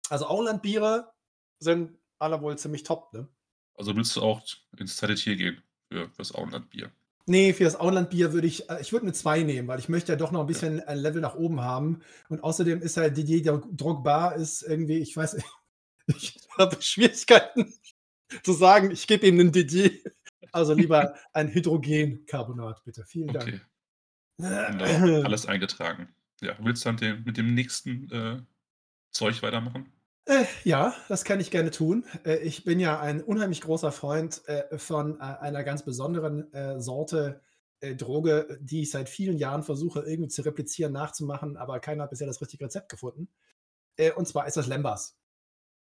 Also 0.09 0.27
Auenlandbiere 0.27 1.13
sind 1.59 1.99
alle 2.19 2.41
wohl 2.41 2.57
ziemlich 2.57 2.83
top, 2.83 3.13
ne? 3.13 3.29
Also 3.75 3.95
willst 3.95 4.17
du 4.17 4.23
auch 4.23 4.43
ins 4.79 4.97
zweite 4.97 5.17
Tier 5.17 5.37
gehen 5.37 5.63
für 5.91 6.11
das 6.17 6.35
Auenlandbier? 6.35 6.91
Nee, 7.29 7.53
für 7.53 7.65
das 7.65 7.79
Auenlandbier 7.79 8.33
würde 8.33 8.47
ich, 8.47 8.71
äh, 8.71 8.81
ich 8.81 8.93
würde 8.93 9.05
eine 9.05 9.13
2 9.13 9.43
nehmen, 9.43 9.67
weil 9.67 9.81
ich 9.81 9.89
möchte 9.89 10.13
ja 10.13 10.17
doch 10.17 10.31
noch 10.31 10.41
ein 10.41 10.47
bisschen 10.47 10.81
ein 10.81 10.99
Level 10.99 11.21
nach 11.21 11.35
oben 11.35 11.61
haben. 11.61 12.01
Und 12.29 12.43
außerdem 12.43 12.81
ist 12.81 12.97
halt 12.97 13.17
Didier 13.17 13.61
Drogba 13.73 14.31
ist 14.31 14.63
irgendwie, 14.63 14.99
ich 14.99 15.17
weiß, 15.17 15.37
ich 16.07 16.39
habe 16.57 16.81
Schwierigkeiten 16.81 17.75
zu 18.43 18.53
sagen, 18.53 18.91
ich 18.91 19.07
gebe 19.07 19.27
ihm 19.27 19.39
einen 19.41 19.53
Didier. 19.53 19.91
Also 20.53 20.75
lieber 20.75 21.15
ein 21.33 21.49
Hydrogencarbonat, 21.49 22.83
bitte. 22.85 23.05
Vielen 23.05 23.31
Okay, 23.31 23.61
Dank. 24.39 25.03
wunderbar. 25.03 25.25
alles 25.25 25.47
eingetragen. 25.47 26.15
Ja, 26.41 26.57
willst 26.61 26.85
du 26.85 26.93
dann 26.93 27.25
mit 27.25 27.37
dem 27.37 27.55
nächsten 27.55 28.11
äh, 28.11 28.43
Zeug 29.11 29.43
weitermachen? 29.43 29.93
Äh, 30.27 30.45
ja, 30.65 30.95
das 31.09 31.25
kann 31.25 31.41
ich 31.41 31.51
gerne 31.51 31.71
tun. 31.71 32.05
Äh, 32.25 32.39
ich 32.39 32.65
bin 32.65 32.81
ja 32.81 33.01
ein 33.01 33.23
unheimlich 33.23 33.61
großer 33.61 33.93
Freund 33.93 34.47
äh, 34.49 34.77
von 34.79 35.19
äh, 35.21 35.23
einer 35.23 35.63
ganz 35.63 35.85
besonderen 35.85 36.53
äh, 36.53 36.81
Sorte 36.81 37.41
Droge, 37.99 38.59
die 38.63 38.81
ich 38.83 38.91
seit 38.91 39.07
vielen 39.07 39.37
Jahren 39.37 39.63
versuche 39.63 40.01
irgendwie 40.01 40.31
zu 40.31 40.41
replizieren, 40.41 40.95
nachzumachen, 40.95 41.59
aber 41.59 41.79
keiner 41.79 42.05
hat 42.05 42.11
bisher 42.11 42.27
das 42.27 42.41
richtige 42.41 42.65
Rezept 42.65 42.89
gefunden. 42.89 43.29
Und 44.17 44.27
zwar 44.27 44.47
ist 44.47 44.57
das 44.57 44.67
Lembas. 44.67 45.19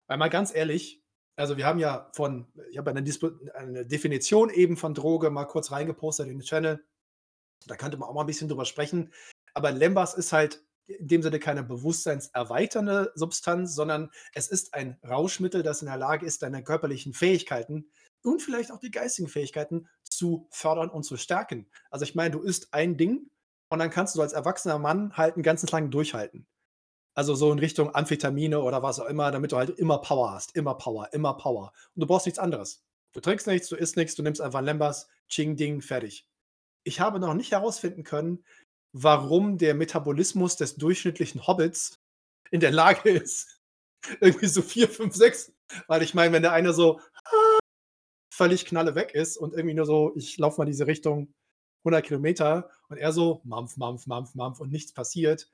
Weil 0.06 0.16
mal 0.16 0.30
ganz 0.30 0.54
ehrlich, 0.54 1.02
also 1.36 1.56
wir 1.56 1.66
haben 1.66 1.78
ja 1.78 2.10
von, 2.12 2.46
ich 2.70 2.78
habe 2.78 2.90
eine, 2.90 3.04
eine 3.54 3.86
Definition 3.86 4.50
eben 4.50 4.76
von 4.76 4.94
Droge 4.94 5.30
mal 5.30 5.46
kurz 5.46 5.70
reingepostet 5.70 6.28
in 6.28 6.38
den 6.38 6.46
Channel. 6.46 6.84
Da 7.66 7.76
könnte 7.76 7.96
man 7.96 8.08
auch 8.08 8.14
mal 8.14 8.22
ein 8.22 8.26
bisschen 8.26 8.48
drüber 8.48 8.64
sprechen. 8.64 9.12
Aber 9.54 9.72
Lembas 9.72 10.14
ist 10.14 10.32
halt 10.32 10.64
in 10.86 11.08
dem 11.08 11.22
Sinne 11.22 11.38
keine 11.38 11.62
bewusstseinserweiternde 11.62 13.12
Substanz, 13.14 13.74
sondern 13.74 14.10
es 14.34 14.48
ist 14.48 14.74
ein 14.74 14.98
Rauschmittel, 15.08 15.62
das 15.62 15.80
in 15.80 15.86
der 15.86 15.96
Lage 15.96 16.26
ist, 16.26 16.42
deine 16.42 16.64
körperlichen 16.64 17.14
Fähigkeiten 17.14 17.90
und 18.22 18.42
vielleicht 18.42 18.70
auch 18.70 18.78
die 18.78 18.90
geistigen 18.90 19.28
Fähigkeiten 19.28 19.88
zu 20.02 20.48
fördern 20.50 20.90
und 20.90 21.04
zu 21.04 21.16
stärken. 21.16 21.68
Also 21.90 22.04
ich 22.04 22.14
meine, 22.14 22.32
du 22.32 22.40
isst 22.40 22.74
ein 22.74 22.96
Ding 22.96 23.30
und 23.68 23.78
dann 23.78 23.90
kannst 23.90 24.16
du 24.16 24.22
als 24.22 24.32
erwachsener 24.32 24.78
Mann 24.78 25.16
halt 25.16 25.34
einen 25.34 25.42
ganzen 25.42 25.68
lang 25.68 25.90
durchhalten. 25.90 26.46
Also 27.14 27.34
so 27.34 27.52
in 27.52 27.58
Richtung 27.58 27.94
Amphetamine 27.94 28.60
oder 28.60 28.82
was 28.82 28.98
auch 28.98 29.06
immer, 29.06 29.30
damit 29.30 29.52
du 29.52 29.56
halt 29.56 29.70
immer 29.70 29.98
Power 29.98 30.32
hast. 30.32 30.56
Immer 30.56 30.74
Power, 30.74 31.12
immer 31.12 31.34
Power. 31.34 31.72
Und 31.94 32.00
du 32.00 32.06
brauchst 32.06 32.26
nichts 32.26 32.38
anderes. 32.38 32.82
Du 33.12 33.20
trinkst 33.20 33.46
nichts, 33.46 33.68
du 33.68 33.76
isst 33.76 33.96
nichts, 33.96 34.14
du 34.14 34.22
nimmst 34.22 34.40
einfach 34.40 34.62
Lembas, 34.62 35.08
Ching 35.28 35.56
Ding, 35.56 35.82
fertig. 35.82 36.26
Ich 36.84 37.00
habe 37.00 37.20
noch 37.20 37.34
nicht 37.34 37.52
herausfinden 37.52 38.04
können, 38.04 38.44
warum 38.92 39.58
der 39.58 39.74
Metabolismus 39.74 40.56
des 40.56 40.76
durchschnittlichen 40.76 41.46
Hobbits 41.46 42.00
in 42.50 42.60
der 42.60 42.72
Lage 42.72 43.10
ist, 43.10 43.60
irgendwie 44.20 44.46
so 44.46 44.62
vier, 44.62 44.88
fünf, 44.88 45.14
sechs. 45.14 45.52
Weil 45.86 46.02
ich 46.02 46.14
meine, 46.14 46.32
wenn 46.32 46.42
der 46.42 46.52
eine 46.52 46.72
so 46.72 47.00
völlig 48.32 48.64
knalle 48.64 48.94
weg 48.94 49.14
ist 49.14 49.36
und 49.36 49.52
irgendwie 49.52 49.74
nur 49.74 49.86
so, 49.86 50.12
ich 50.16 50.38
laufe 50.38 50.60
mal 50.60 50.64
diese 50.64 50.86
Richtung 50.86 51.34
100 51.84 52.04
Kilometer 52.06 52.70
und 52.88 52.96
er 52.96 53.12
so 53.12 53.40
Mampf, 53.44 53.76
Mampf, 53.76 54.06
Mampf, 54.06 54.34
Mampf 54.34 54.60
und 54.60 54.70
nichts 54.70 54.92
passiert, 54.92 55.50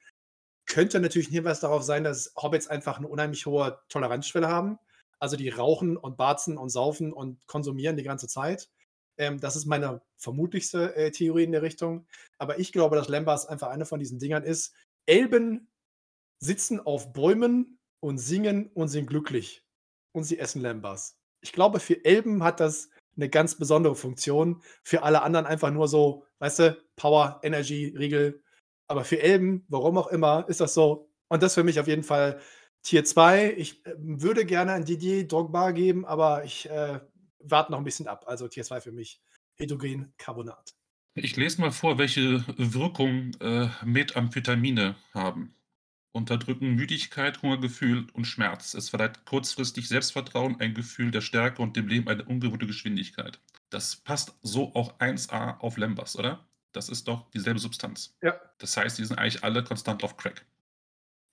könnte 0.68 1.00
natürlich 1.00 1.28
ein 1.28 1.32
Hinweis 1.32 1.60
darauf 1.60 1.82
sein, 1.82 2.04
dass 2.04 2.32
Hobbits 2.36 2.68
einfach 2.68 2.98
eine 2.98 3.08
unheimlich 3.08 3.46
hohe 3.46 3.80
Toleranzschwelle 3.88 4.48
haben. 4.48 4.78
Also 5.18 5.36
die 5.36 5.48
rauchen 5.48 5.96
und 5.96 6.16
barzen 6.16 6.56
und 6.56 6.68
saufen 6.68 7.12
und 7.12 7.44
konsumieren 7.46 7.96
die 7.96 8.04
ganze 8.04 8.28
Zeit. 8.28 8.68
Ähm, 9.16 9.40
das 9.40 9.56
ist 9.56 9.66
meine 9.66 10.00
vermutlichste 10.16 10.94
äh, 10.94 11.10
Theorie 11.10 11.44
in 11.44 11.52
der 11.52 11.62
Richtung. 11.62 12.06
Aber 12.38 12.58
ich 12.58 12.72
glaube, 12.72 12.96
dass 12.96 13.08
Lambas 13.08 13.46
einfach 13.46 13.68
eine 13.68 13.84
von 13.84 13.98
diesen 13.98 14.18
Dingern 14.18 14.44
ist. 14.44 14.74
Elben 15.06 15.68
sitzen 16.38 16.78
auf 16.78 17.12
Bäumen 17.12 17.78
und 18.00 18.18
singen 18.18 18.70
und 18.74 18.88
sind 18.88 19.06
glücklich. 19.06 19.64
Und 20.12 20.24
sie 20.24 20.38
essen 20.38 20.62
Lambas. 20.62 21.16
Ich 21.40 21.52
glaube, 21.52 21.80
für 21.80 22.04
Elben 22.04 22.44
hat 22.44 22.60
das 22.60 22.90
eine 23.16 23.28
ganz 23.28 23.56
besondere 23.58 23.96
Funktion. 23.96 24.62
Für 24.84 25.02
alle 25.02 25.22
anderen 25.22 25.46
einfach 25.46 25.70
nur 25.70 25.88
so, 25.88 26.24
weißt 26.38 26.58
du, 26.60 26.82
Power, 26.94 27.40
Energy, 27.42 27.94
Riegel. 27.96 28.42
Aber 28.88 29.04
für 29.04 29.20
Elben, 29.20 29.64
warum 29.68 29.98
auch 29.98 30.08
immer, 30.08 30.46
ist 30.48 30.60
das 30.60 30.74
so. 30.74 31.10
Und 31.28 31.42
das 31.42 31.54
für 31.54 31.64
mich 31.64 31.78
auf 31.78 31.86
jeden 31.86 32.02
Fall 32.02 32.40
Tier 32.82 33.04
2. 33.04 33.54
Ich 33.56 33.84
äh, 33.86 33.94
würde 33.98 34.44
gerne 34.46 34.72
ein 34.72 34.84
Didier 34.84 35.28
Drogba 35.28 35.72
geben, 35.72 36.04
aber 36.06 36.44
ich 36.44 36.68
äh, 36.70 37.00
warte 37.38 37.70
noch 37.70 37.78
ein 37.78 37.84
bisschen 37.84 38.08
ab. 38.08 38.24
Also 38.26 38.48
Tier 38.48 38.64
2 38.64 38.80
für 38.80 38.92
mich. 38.92 39.20
Hydrogen 39.56 40.12
Carbonat. 40.16 40.74
Ich 41.14 41.36
lese 41.36 41.60
mal 41.60 41.72
vor, 41.72 41.98
welche 41.98 42.44
Wirkung 42.56 43.32
äh, 43.40 43.68
Methamphetamine 43.84 44.96
haben. 45.12 45.54
Unterdrücken 46.12 46.74
Müdigkeit, 46.74 47.42
Hungergefühl 47.42 48.06
und 48.12 48.24
Schmerz. 48.24 48.74
Es 48.74 48.88
verleiht 48.88 49.24
kurzfristig 49.24 49.88
Selbstvertrauen, 49.88 50.58
ein 50.60 50.74
Gefühl 50.74 51.10
der 51.10 51.20
Stärke 51.20 51.60
und 51.60 51.76
dem 51.76 51.88
Leben 51.88 52.08
eine 52.08 52.24
ungewohnte 52.24 52.66
Geschwindigkeit. 52.66 53.40
Das 53.70 53.96
passt 53.96 54.38
so 54.42 54.74
auch 54.74 54.98
1a 54.98 55.58
auf 55.58 55.76
Lembas, 55.76 56.16
oder? 56.16 56.46
Das 56.78 56.88
ist 56.88 57.08
doch 57.08 57.28
dieselbe 57.32 57.58
Substanz. 57.58 58.16
Ja. 58.22 58.40
Das 58.58 58.76
heißt, 58.76 58.98
die 58.98 59.04
sind 59.04 59.18
eigentlich 59.18 59.42
alle 59.42 59.64
konstant 59.64 60.04
auf 60.04 60.16
Crack. 60.16 60.46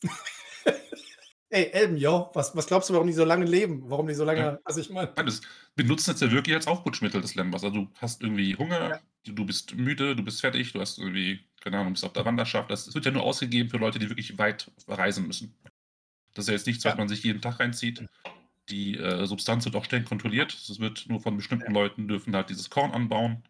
Ey, 1.52 1.66
Elben, 1.72 1.98
jo, 1.98 2.32
was, 2.34 2.56
was 2.56 2.66
glaubst 2.66 2.90
du, 2.90 2.96
warum 2.96 3.06
die 3.06 3.14
so 3.14 3.24
lange 3.24 3.46
leben? 3.46 3.84
Warum 3.88 4.08
die 4.08 4.16
so 4.16 4.26
lange, 4.26 4.40
Ja. 4.40 4.60
also 4.64 4.82
ich 4.82 4.90
meine, 4.90 5.14
Das 5.16 5.42
benutzen 5.76 6.10
jetzt 6.10 6.22
ja 6.24 6.32
wirklich 6.32 6.56
als 6.56 6.66
Aufputschmittel 6.66 7.22
des 7.22 7.36
Lembas. 7.36 7.64
Also 7.64 7.76
du 7.82 7.92
hast 8.02 8.24
irgendwie 8.24 8.56
Hunger, 8.56 8.90
Ja. 8.90 9.00
du 9.32 9.46
bist 9.46 9.76
müde, 9.76 10.16
du 10.16 10.24
bist 10.24 10.42
fertig, 10.42 10.74
du 10.74 10.82
hast 10.82 10.98
irgendwie, 10.98 11.42
keine 11.62 11.78
Ahnung, 11.78 11.94
bist 11.94 12.04
auf 12.04 12.14
der 12.14 12.26
Wanderschaft. 12.26 12.72
Das 12.72 12.92
wird 12.96 13.06
ja 13.06 13.12
nur 13.12 13.22
ausgegeben 13.22 13.70
für 13.70 13.78
Leute, 13.78 14.00
die 14.00 14.10
wirklich 14.10 14.36
weit 14.40 14.72
reisen 14.88 15.28
müssen. 15.28 15.54
Das 16.34 16.46
ist 16.46 16.48
ja 16.50 16.54
jetzt 16.56 16.66
nichts, 16.66 16.84
was 16.86 16.94
Ja. 16.94 16.98
man 16.98 17.08
sich 17.08 17.24
jeden 17.24 17.40
Tag 17.42 17.60
reinzieht. 17.60 18.04
Die 18.70 18.98
äh, 18.98 19.28
Substanz 19.28 19.64
wird 19.66 19.76
auch 19.76 19.86
streng 19.86 20.06
kontrolliert. 20.06 20.52
Es 20.52 20.80
wird 20.80 21.06
nur 21.08 21.22
von 21.22 21.38
bestimmten 21.38 21.72
Leuten 21.72 22.08
dürfen 22.08 22.36
halt 22.36 22.50
dieses 22.50 22.72
Korn 22.72 22.90
anbauen. 22.92 23.44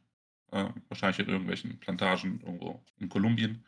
Äh, 0.56 0.70
wahrscheinlich 0.88 1.20
in 1.20 1.28
irgendwelchen 1.28 1.78
Plantagen 1.82 2.40
irgendwo 2.40 2.82
in 2.98 3.10
Kolumbien. 3.10 3.66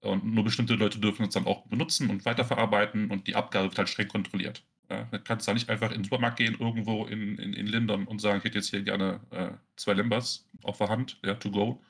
Und 0.00 0.24
nur 0.24 0.44
bestimmte 0.44 0.74
Leute 0.74 0.98
dürfen 0.98 1.26
es 1.26 1.34
dann 1.34 1.46
auch 1.46 1.66
benutzen 1.66 2.08
und 2.08 2.24
weiterverarbeiten 2.24 3.10
und 3.10 3.26
die 3.26 3.34
Abgabe 3.34 3.68
wird 3.68 3.76
halt 3.76 3.90
streng 3.90 4.08
kontrolliert. 4.08 4.64
Ja, 4.88 5.04
dann 5.10 5.24
kannst 5.24 5.46
da 5.46 5.52
nicht 5.52 5.68
einfach 5.68 5.90
in 5.90 5.98
den 5.98 6.04
Supermarkt 6.04 6.38
gehen, 6.38 6.56
irgendwo 6.58 7.04
in, 7.04 7.36
in, 7.36 7.52
in 7.52 7.66
Lindern 7.66 8.06
und 8.06 8.22
sagen, 8.22 8.38
ich 8.38 8.44
hätte 8.44 8.56
jetzt 8.56 8.70
hier 8.70 8.82
gerne 8.82 9.20
äh, 9.30 9.50
zwei 9.76 9.92
Limbers 9.92 10.48
auf 10.62 10.78
der 10.78 10.88
Hand, 10.88 11.18
ja, 11.22 11.34
to 11.34 11.50
go. 11.50 11.82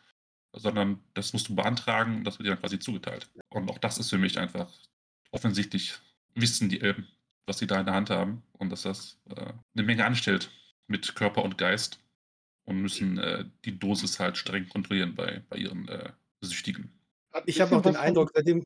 Sondern 0.52 0.98
das 1.14 1.32
musst 1.32 1.48
du 1.48 1.54
beantragen 1.54 2.16
und 2.16 2.24
das 2.24 2.38
wird 2.38 2.46
dir 2.46 2.52
dann 2.54 2.60
quasi 2.60 2.80
zugeteilt. 2.80 3.30
Und 3.50 3.70
auch 3.70 3.78
das 3.78 3.98
ist 3.98 4.10
für 4.10 4.18
mich 4.18 4.38
einfach 4.40 4.68
offensichtlich, 5.30 5.94
wissen 6.34 6.68
die 6.68 6.80
Elben, 6.80 7.06
was 7.46 7.58
sie 7.58 7.68
da 7.68 7.78
in 7.78 7.86
der 7.86 7.94
Hand 7.94 8.10
haben 8.10 8.42
und 8.54 8.70
dass 8.70 8.82
das 8.82 9.20
äh, 9.30 9.52
eine 9.76 9.86
Menge 9.86 10.04
anstellt 10.04 10.50
mit 10.88 11.14
Körper 11.14 11.44
und 11.44 11.58
Geist 11.58 12.00
und 12.66 12.82
müssen 12.82 13.18
äh, 13.18 13.44
die 13.64 13.78
Dosis 13.78 14.20
halt 14.20 14.36
streng 14.36 14.68
kontrollieren 14.68 15.14
bei, 15.14 15.42
bei 15.48 15.56
ihren 15.56 15.88
äh, 15.88 16.10
Süchtigen. 16.40 16.92
Ich 17.46 17.60
habe 17.60 17.76
auch 17.76 17.82
den 17.82 17.96
Eindruck, 17.96 18.32
seitdem, 18.34 18.62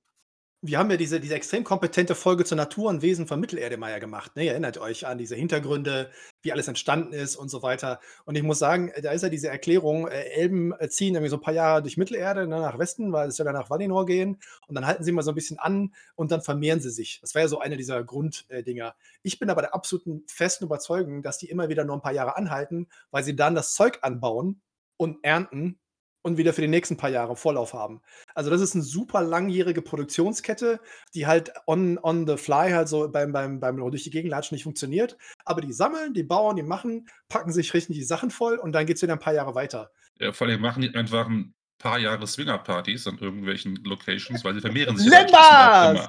wir 0.62 0.78
haben 0.78 0.90
ja 0.90 0.98
diese, 0.98 1.20
diese 1.20 1.34
extrem 1.34 1.64
kompetente 1.64 2.14
Folge 2.14 2.44
zur 2.44 2.56
Natur 2.56 2.90
und 2.90 3.00
Wesen 3.00 3.26
von 3.26 3.40
Mittelerde 3.40 3.78
ja 3.80 3.98
gemacht. 3.98 4.36
Ne? 4.36 4.44
Ihr 4.44 4.50
erinnert 4.50 4.76
euch 4.76 5.06
an 5.06 5.16
diese 5.16 5.34
Hintergründe, 5.34 6.10
wie 6.42 6.52
alles 6.52 6.68
entstanden 6.68 7.14
ist 7.14 7.36
und 7.36 7.48
so 7.48 7.62
weiter. 7.62 7.98
Und 8.26 8.34
ich 8.36 8.42
muss 8.42 8.58
sagen, 8.58 8.92
da 9.02 9.12
ist 9.12 9.22
ja 9.22 9.30
diese 9.30 9.48
Erklärung, 9.48 10.06
äh, 10.06 10.20
Elben 10.20 10.72
äh, 10.78 10.90
ziehen 10.90 11.14
irgendwie 11.14 11.30
so 11.30 11.36
ein 11.36 11.42
paar 11.42 11.54
Jahre 11.54 11.80
durch 11.80 11.96
Mittelerde 11.96 12.46
ne, 12.46 12.60
nach 12.60 12.78
Westen, 12.78 13.10
weil 13.10 13.28
es 13.28 13.36
soll 13.36 13.46
ja 13.46 13.52
nach 13.52 13.70
Valinor 13.70 14.04
gehen. 14.04 14.38
Und 14.66 14.74
dann 14.74 14.86
halten 14.86 15.02
sie 15.02 15.12
mal 15.12 15.22
so 15.22 15.30
ein 15.30 15.34
bisschen 15.34 15.58
an 15.58 15.94
und 16.14 16.30
dann 16.30 16.42
vermehren 16.42 16.80
sie 16.80 16.90
sich. 16.90 17.20
Das 17.22 17.34
wäre 17.34 17.44
ja 17.44 17.48
so 17.48 17.58
eine 17.58 17.78
dieser 17.78 18.04
Grunddinger. 18.04 18.94
Ich 19.22 19.38
bin 19.38 19.48
aber 19.48 19.62
der 19.62 19.74
absoluten 19.74 20.24
festen 20.26 20.64
Überzeugung, 20.64 21.22
dass 21.22 21.38
die 21.38 21.48
immer 21.48 21.70
wieder 21.70 21.84
nur 21.84 21.96
ein 21.96 22.02
paar 22.02 22.12
Jahre 22.12 22.36
anhalten, 22.36 22.86
weil 23.10 23.24
sie 23.24 23.34
dann 23.34 23.54
das 23.54 23.72
Zeug 23.72 24.00
anbauen 24.02 24.60
und 24.98 25.24
ernten 25.24 25.79
und 26.22 26.36
wieder 26.36 26.52
für 26.52 26.60
die 26.60 26.68
nächsten 26.68 26.96
paar 26.96 27.10
Jahre 27.10 27.36
Vorlauf 27.36 27.72
haben. 27.72 28.02
Also 28.34 28.50
das 28.50 28.60
ist 28.60 28.74
eine 28.74 28.84
super 28.84 29.22
langjährige 29.22 29.82
Produktionskette, 29.82 30.80
die 31.14 31.26
halt 31.26 31.52
on, 31.66 31.98
on 31.98 32.26
the 32.26 32.36
fly 32.36 32.70
halt 32.70 32.88
so 32.88 33.08
beim, 33.10 33.32
beim, 33.32 33.60
beim 33.60 33.76
durch 33.76 34.04
die 34.04 34.10
Gegend 34.10 34.30
latschen 34.30 34.54
nicht 34.54 34.64
funktioniert. 34.64 35.16
Aber 35.44 35.60
die 35.60 35.72
sammeln, 35.72 36.14
die 36.14 36.22
bauen, 36.22 36.56
die 36.56 36.62
machen, 36.62 37.08
packen 37.28 37.52
sich 37.52 37.72
richtig 37.74 37.96
die 37.96 38.04
Sachen 38.04 38.30
voll 38.30 38.56
und 38.56 38.72
dann 38.72 38.86
geht 38.86 38.96
es 38.96 39.02
wieder 39.02 39.14
ein 39.14 39.18
paar 39.18 39.34
Jahre 39.34 39.54
weiter. 39.54 39.90
Ja, 40.18 40.32
vor 40.32 40.46
allem 40.46 40.60
machen 40.60 40.82
die 40.82 40.94
einfach 40.94 41.28
ein 41.28 41.54
paar 41.78 41.98
Jahre 41.98 42.26
Swinger-Partys 42.26 43.06
an 43.06 43.18
irgendwelchen 43.18 43.76
Locations, 43.84 44.44
weil 44.44 44.54
sie 44.54 44.60
vermehren 44.60 44.96
sich. 44.96 45.10
Lembas! 45.10 46.08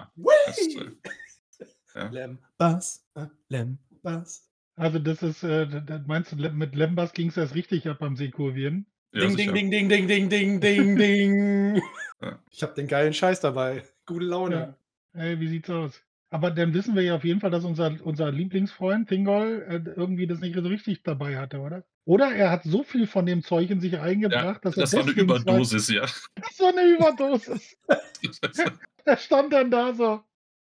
Lembas, 2.12 3.06
Lembas. 3.50 4.48
Also 4.76 5.00
das 5.00 5.22
ist, 5.22 5.44
äh, 5.44 5.68
meinst 6.08 6.32
du, 6.32 6.36
mit 6.36 6.76
Lembas 6.76 7.14
ging 7.14 7.30
es 7.30 7.38
erst 7.38 7.56
richtig 7.56 7.88
ab 7.88 8.00
beim 8.00 8.16
Seekurvieren? 8.16 8.86
Ja, 9.14 9.28
Ding, 9.28 9.36
ding, 9.36 9.54
ding, 9.54 9.70
ding, 9.70 9.90
ding, 9.90 10.08
ding, 10.08 10.30
ding, 10.30 10.60
ding, 10.62 10.96
ding. 10.96 11.82
Ja. 12.22 12.40
Ich 12.50 12.64
habe 12.64 12.74
den 12.74 12.88
geilen 12.88 13.14
Scheiß 13.14 13.42
dabei. 13.42 13.84
Gute 14.06 14.26
Laune. 14.26 14.76
Ey, 15.14 15.40
wie 15.40 15.48
sieht's 15.50 15.70
aus? 15.70 16.02
Aber 16.30 16.50
dann 16.50 16.74
wissen 16.74 16.96
wir 16.96 17.04
ja 17.04 17.16
auf 17.16 17.26
jeden 17.26 17.42
Fall, 17.42 17.52
dass 17.52 17.66
unser, 17.66 17.94
unser 18.04 18.32
Lieblingsfreund 18.32 19.10
Thingol 19.10 19.66
äh, 19.68 20.00
irgendwie 20.00 20.28
das 20.28 20.40
nicht 20.40 20.56
so 20.56 20.62
richtig 20.62 21.04
dabei 21.04 21.38
hatte, 21.38 21.60
oder? 21.60 21.84
Oder 22.06 22.34
er 22.34 22.52
hat 22.52 22.64
so 22.64 22.84
viel 22.84 23.06
von 23.06 23.26
dem 23.26 23.44
Zeug 23.44 23.70
in 23.70 23.82
sich 23.82 23.94
Ja, 23.94 24.02
eingebracht, 24.02 24.64
dass 24.64 24.78
er 24.78 24.84
das 24.84 24.94
war 24.94 25.02
eine 25.02 25.12
Überdosis, 25.12 25.90
ja. 25.90 26.02
Das 26.02 26.60
war 26.60 26.70
eine 26.70 26.84
Überdosis. 26.96 27.78
Er 29.04 29.18
stand 29.18 29.52
dann 29.52 29.72
da 29.72 29.96
so. 29.96 30.22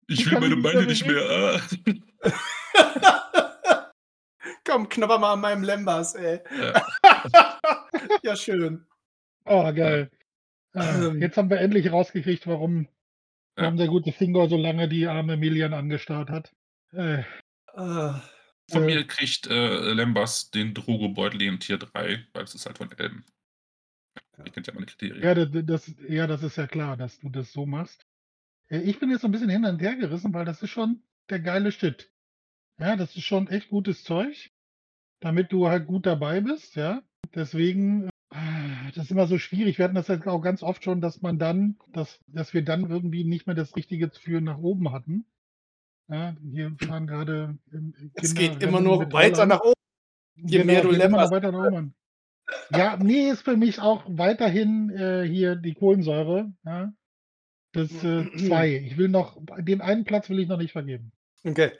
Ich 0.08 0.28
will 0.28 0.40
meine 0.40 0.56
Beine 0.56 0.86
nicht 0.86 1.06
mehr 1.06 1.14
mehr. 1.14 1.60
Komm, 4.64 4.88
knabber 4.88 5.20
mal 5.20 5.34
an 5.34 5.40
meinem 5.40 5.62
Lembas, 5.62 6.16
ey. 6.16 6.40
Ja. 6.60 6.82
Ja, 8.24 8.36
schön. 8.36 8.86
Oh, 9.44 9.70
geil. 9.74 10.10
Ah, 10.72 11.06
Ähm. 11.08 11.20
Jetzt 11.20 11.36
haben 11.36 11.50
wir 11.50 11.60
endlich 11.60 11.92
rausgekriegt, 11.92 12.46
warum, 12.46 12.88
Ja. 13.56 13.64
warum 13.64 13.76
der 13.76 13.86
gute 13.88 14.12
Thingol 14.12 14.48
so 14.48 14.56
lange 14.56 14.88
die 14.88 15.06
arme 15.06 15.36
Milian 15.36 15.74
angestarrt 15.74 16.30
hat. 16.30 16.52
Äh, 16.92 17.22
Ah, 17.76 18.22
Von 18.70 18.84
Äh. 18.84 18.86
mir 18.86 19.06
kriegt 19.06 19.46
äh, 19.48 19.92
Lembas 19.92 20.50
den 20.50 20.72
Drogo-Beutel 20.74 21.42
in 21.42 21.60
Tier 21.60 21.76
3, 21.76 22.24
weil 22.32 22.44
es 22.44 22.54
ist 22.54 22.64
halt 22.66 22.78
von 22.78 22.90
Elben. 22.92 23.24
Ja. 24.38 24.44
Ich 24.46 24.52
kennt 24.52 24.66
ja 24.68 24.72
meine 24.74 24.86
Kriterien. 24.86 25.22
ja, 25.22 25.34
das, 25.34 25.92
ja, 26.08 26.26
das 26.26 26.42
ist 26.42 26.56
ja 26.56 26.66
klar, 26.66 26.96
dass 26.96 27.18
du 27.18 27.28
das 27.28 27.52
so 27.52 27.66
machst. 27.66 28.06
Äh, 28.70 28.78
Ich 28.78 28.98
bin 29.00 29.10
jetzt 29.10 29.20
so 29.20 29.28
ein 29.28 29.32
bisschen 29.32 29.50
hin 29.50 29.64
und 29.66 29.80
her 29.82 29.96
gerissen, 29.96 30.32
weil 30.32 30.46
das 30.46 30.62
ist 30.62 30.70
schon 30.70 31.02
der 31.28 31.40
geile 31.40 31.72
Shit. 31.72 32.10
Ja, 32.78 32.96
das 32.96 33.14
ist 33.16 33.24
schon 33.24 33.48
echt 33.48 33.68
gutes 33.68 34.02
Zeug, 34.02 34.50
damit 35.20 35.52
du 35.52 35.68
halt 35.68 35.86
gut 35.86 36.06
dabei 36.06 36.40
bist, 36.40 36.74
ja. 36.76 37.02
Deswegen, 37.34 38.04
äh, 38.04 38.10
das 38.94 39.04
ist 39.06 39.10
immer 39.10 39.26
so 39.26 39.38
schwierig. 39.38 39.78
Wir 39.78 39.84
hatten 39.84 39.94
das 39.94 40.08
jetzt 40.08 40.26
auch 40.26 40.40
ganz 40.40 40.62
oft 40.62 40.84
schon, 40.84 41.00
dass 41.00 41.22
man 41.22 41.38
dann, 41.38 41.76
dass, 41.92 42.20
dass 42.26 42.54
wir 42.54 42.64
dann 42.64 42.88
irgendwie 42.88 43.24
nicht 43.24 43.46
mehr 43.46 43.56
das 43.56 43.76
Richtige 43.76 44.10
für 44.10 44.40
nach 44.40 44.58
oben 44.58 44.92
hatten. 44.92 45.26
Ja, 46.08 46.36
hier 46.42 46.76
fahren 46.78 47.06
gerade 47.06 47.58
ähm, 47.72 47.94
es 48.14 48.34
Kinder 48.34 48.54
geht 48.54 48.62
immer 48.62 48.80
nur 48.80 49.12
weiter 49.12 49.46
nach 49.46 49.60
oben. 49.60 49.72
Je 50.36 50.64
mehr 50.64 50.82
du 50.82 50.90
weiter 50.90 51.52
nach 51.52 51.66
oben. 51.66 51.94
Ja, 52.70 52.96
nee, 52.96 53.30
ist 53.30 53.42
für 53.42 53.56
mich 53.56 53.80
auch 53.80 54.04
weiterhin 54.06 54.90
äh, 54.90 55.26
hier 55.26 55.56
die 55.56 55.74
Kohlensäure. 55.74 56.52
Ja. 56.64 56.92
Das 57.72 57.90
äh, 58.04 58.30
zwei. 58.36 58.76
Ich 58.76 58.98
will 58.98 59.08
noch, 59.08 59.40
den 59.58 59.80
einen 59.80 60.04
Platz 60.04 60.28
will 60.28 60.38
ich 60.38 60.48
noch 60.48 60.58
nicht 60.58 60.72
vergeben. 60.72 61.12
Okay. 61.42 61.72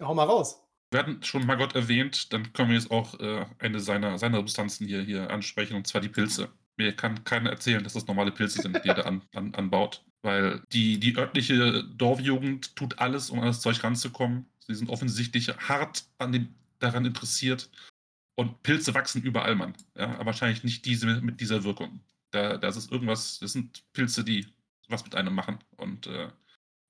Hau 0.00 0.14
mal 0.14 0.24
raus. 0.24 0.60
Wir 0.92 0.98
hatten 0.98 1.22
schon 1.22 1.46
Margot 1.46 1.74
erwähnt, 1.74 2.34
dann 2.34 2.52
können 2.52 2.68
wir 2.68 2.76
jetzt 2.76 2.90
auch 2.90 3.18
äh, 3.18 3.46
eine 3.58 3.80
seiner, 3.80 4.18
seiner 4.18 4.36
Substanzen 4.36 4.86
hier, 4.86 5.00
hier 5.00 5.30
ansprechen, 5.30 5.74
und 5.74 5.86
zwar 5.86 6.02
die 6.02 6.10
Pilze. 6.10 6.50
Mir 6.76 6.94
kann 6.94 7.24
keiner 7.24 7.48
erzählen, 7.48 7.82
dass 7.82 7.94
das 7.94 8.06
normale 8.06 8.30
Pilze 8.30 8.60
sind, 8.60 8.78
die 8.84 8.88
er 8.88 8.94
da 8.94 9.02
an, 9.02 9.22
an, 9.34 9.54
anbaut. 9.54 10.04
Weil 10.20 10.62
die, 10.72 11.00
die 11.00 11.16
örtliche 11.16 11.84
Dorfjugend 11.84 12.76
tut 12.76 12.98
alles, 12.98 13.30
um 13.30 13.40
an 13.40 13.46
das 13.46 13.62
Zeug 13.62 13.82
ranzukommen. 13.82 14.44
Sie 14.58 14.74
sind 14.74 14.90
offensichtlich 14.90 15.48
hart 15.48 16.04
an 16.18 16.32
dem, 16.32 16.54
daran 16.78 17.06
interessiert. 17.06 17.70
Und 18.34 18.62
Pilze 18.62 18.92
wachsen 18.94 19.22
überall, 19.22 19.54
Mann. 19.54 19.74
Ja, 19.96 20.14
aber 20.16 20.26
wahrscheinlich 20.26 20.62
nicht 20.62 20.84
diese 20.84 21.06
mit 21.22 21.40
dieser 21.40 21.64
Wirkung. 21.64 22.00
Da, 22.32 22.58
das 22.58 22.76
ist 22.76 22.92
irgendwas, 22.92 23.38
das 23.38 23.52
sind 23.52 23.82
Pilze, 23.94 24.24
die 24.24 24.46
was 24.88 25.04
mit 25.04 25.14
einem 25.14 25.34
machen. 25.34 25.58
Und 25.76 26.06
äh, 26.06 26.28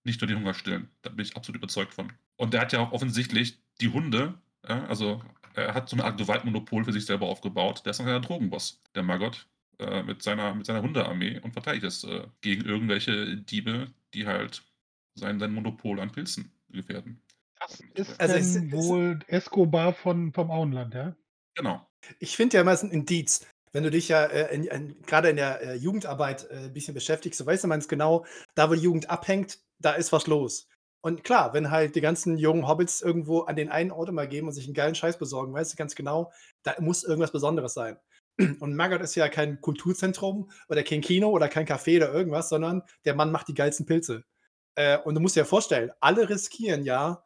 nicht 0.05 0.21
nur 0.21 0.27
den 0.27 0.39
Hunger 0.39 0.55
stillen. 0.55 0.89
Da 1.03 1.11
bin 1.11 1.25
ich 1.25 1.37
absolut 1.37 1.59
überzeugt 1.59 1.95
von. 1.95 2.13
Und 2.37 2.53
der 2.53 2.61
hat 2.61 2.73
ja 2.73 2.81
auch 2.81 2.91
offensichtlich 2.91 3.59
die 3.83 3.93
Hunde, 3.93 4.35
ja, 4.69 4.87
also 4.87 5.21
er 5.55 5.75
hat 5.75 5.89
so 5.89 5.97
eine 5.97 6.05
Art 6.05 6.17
Gewaltmonopol 6.19 6.85
für 6.85 6.93
sich 6.93 7.05
selber 7.05 7.27
aufgebaut. 7.27 7.83
Der 7.85 7.91
ist 7.91 8.01
ein 8.01 8.07
kleiner 8.07 8.21
Drogenboss, 8.21 8.81
der 8.95 9.03
Margot, 9.03 9.47
äh, 9.79 10.03
mit, 10.03 10.23
seiner, 10.23 10.55
mit 10.55 10.65
seiner 10.67 10.81
Hundearmee 10.83 11.41
und 11.41 11.53
verteidigt 11.53 11.85
es 11.85 12.05
äh, 12.05 12.27
gegen 12.41 12.65
irgendwelche 12.65 13.37
Diebe, 13.37 13.89
die 14.15 14.27
halt 14.27 14.63
sein, 15.15 15.39
sein 15.39 15.53
Monopol 15.53 16.01
an 16.01 16.11
Pilzen 16.13 16.51
gefährden. 16.71 17.21
Das 17.61 17.81
ist 17.95 18.21
Also 18.21 18.35
es- 18.37 18.53
denn 18.55 18.67
es- 18.69 18.73
wohl 18.73 19.19
Escobar 19.27 19.93
von, 19.93 20.33
vom 20.33 20.51
Auenland, 20.51 20.95
ja? 20.95 21.15
Genau. 21.55 21.87
Ich 22.19 22.37
finde 22.37 22.57
ja 22.57 22.63
immer, 22.63 22.73
es 22.73 22.83
ist 22.83 22.89
ein 22.89 22.93
Indiz. 22.93 23.47
Wenn 23.73 23.85
du 23.85 23.91
dich 23.91 24.09
ja 24.09 24.27
äh, 24.27 24.59
gerade 25.07 25.31
in 25.31 25.37
der 25.37 25.61
äh, 25.63 25.75
Jugendarbeit 25.75 26.49
äh, 26.51 26.65
ein 26.67 26.73
bisschen 26.73 26.95
beschäftigst, 26.95 27.39
so 27.39 27.47
weißt 27.47 27.65
du 27.65 27.69
ganz 27.69 27.89
genau, 27.89 28.25
da 28.55 28.69
wo 28.71 28.75
die 28.75 28.81
Jugend 28.83 29.09
abhängt, 29.11 29.61
da 29.79 29.93
ist 29.93 30.13
was 30.13 30.27
los. 30.27 30.69
Und 31.03 31.25
klar, 31.25 31.53
wenn 31.53 31.71
halt 31.71 31.97
die 31.97 32.01
ganzen 32.01 32.39
jungen 32.39 32.67
Hobbits 32.67 33.03
irgendwo 33.03 33.41
an 33.41 33.57
den 33.57 33.71
einen 33.71 33.91
Ort 33.91 34.09
immer 34.09 34.27
gehen 34.27 34.47
und 34.47 34.53
sich 34.53 34.67
einen 34.67 34.75
geilen 34.75 34.95
Scheiß 34.95 35.19
besorgen, 35.19 35.53
weißt 35.53 35.73
du 35.73 35.77
ganz 35.77 35.97
genau, 35.97 36.33
da 36.63 36.75
muss 36.79 37.03
irgendwas 37.03 37.33
Besonderes 37.33 37.75
sein. 37.75 37.99
Und 38.61 38.75
Margot 38.75 39.03
ist 39.03 39.15
ja 39.15 39.29
kein 39.29 39.61
Kulturzentrum 39.61 40.51
oder 40.69 40.83
kein 40.83 41.03
Kino 41.03 41.29
oder 41.29 41.49
kein 41.49 41.67
Café 41.67 41.97
oder 41.97 42.15
irgendwas, 42.15 42.49
sondern 42.49 42.83
der 43.05 43.15
Mann 43.15 43.31
macht 43.31 43.49
die 43.49 43.55
geilsten 43.55 43.85
Pilze. 43.85 44.25
Äh, 44.75 44.99
und 44.99 45.15
du 45.15 45.21
musst 45.21 45.37
dir 45.37 45.41
ja 45.41 45.45
vorstellen, 45.45 45.93
alle 46.01 46.31
riskieren 46.31 46.85
ja, 46.85 47.23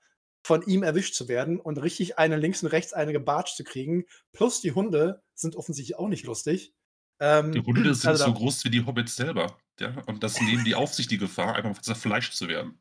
von 0.47 0.63
ihm 0.63 0.83
erwischt 0.83 1.15
zu 1.15 1.29
werden 1.29 1.61
und 1.61 1.83
richtig 1.83 2.19
einen 2.19 2.41
links 2.41 2.63
und 2.63 2.71
rechts 2.71 2.93
eine 2.93 3.13
gebatscht 3.13 3.57
zu 3.57 3.65
kriegen. 3.65 4.05
Plus 4.33 4.61
die 4.61 4.73
Hunde 4.73 5.23
sind 5.35 5.57
offensichtlich 5.57 5.99
auch 5.99 6.09
nicht 6.09 6.25
lustig. 6.25 6.73
Ähm, 7.21 7.53
Die 7.53 7.61
Hunde 7.61 7.95
sind 7.95 8.11
also 8.11 8.27
so 8.27 8.35
groß 8.35 8.65
wie 8.65 8.71
die 8.71 8.87
Hobbits 8.87 9.17
selber. 9.17 9.59
Ja? 9.81 10.03
Und 10.07 10.23
das 10.23 10.41
nehmen 10.41 10.65
die 10.65 10.75
auf 10.75 10.95
sich 10.95 11.09
die 11.09 11.19
Gefahr, 11.19 11.57
einfach 11.57 11.83
zerfleischt 11.83 12.35
zu 12.35 12.49
werden. 12.49 12.81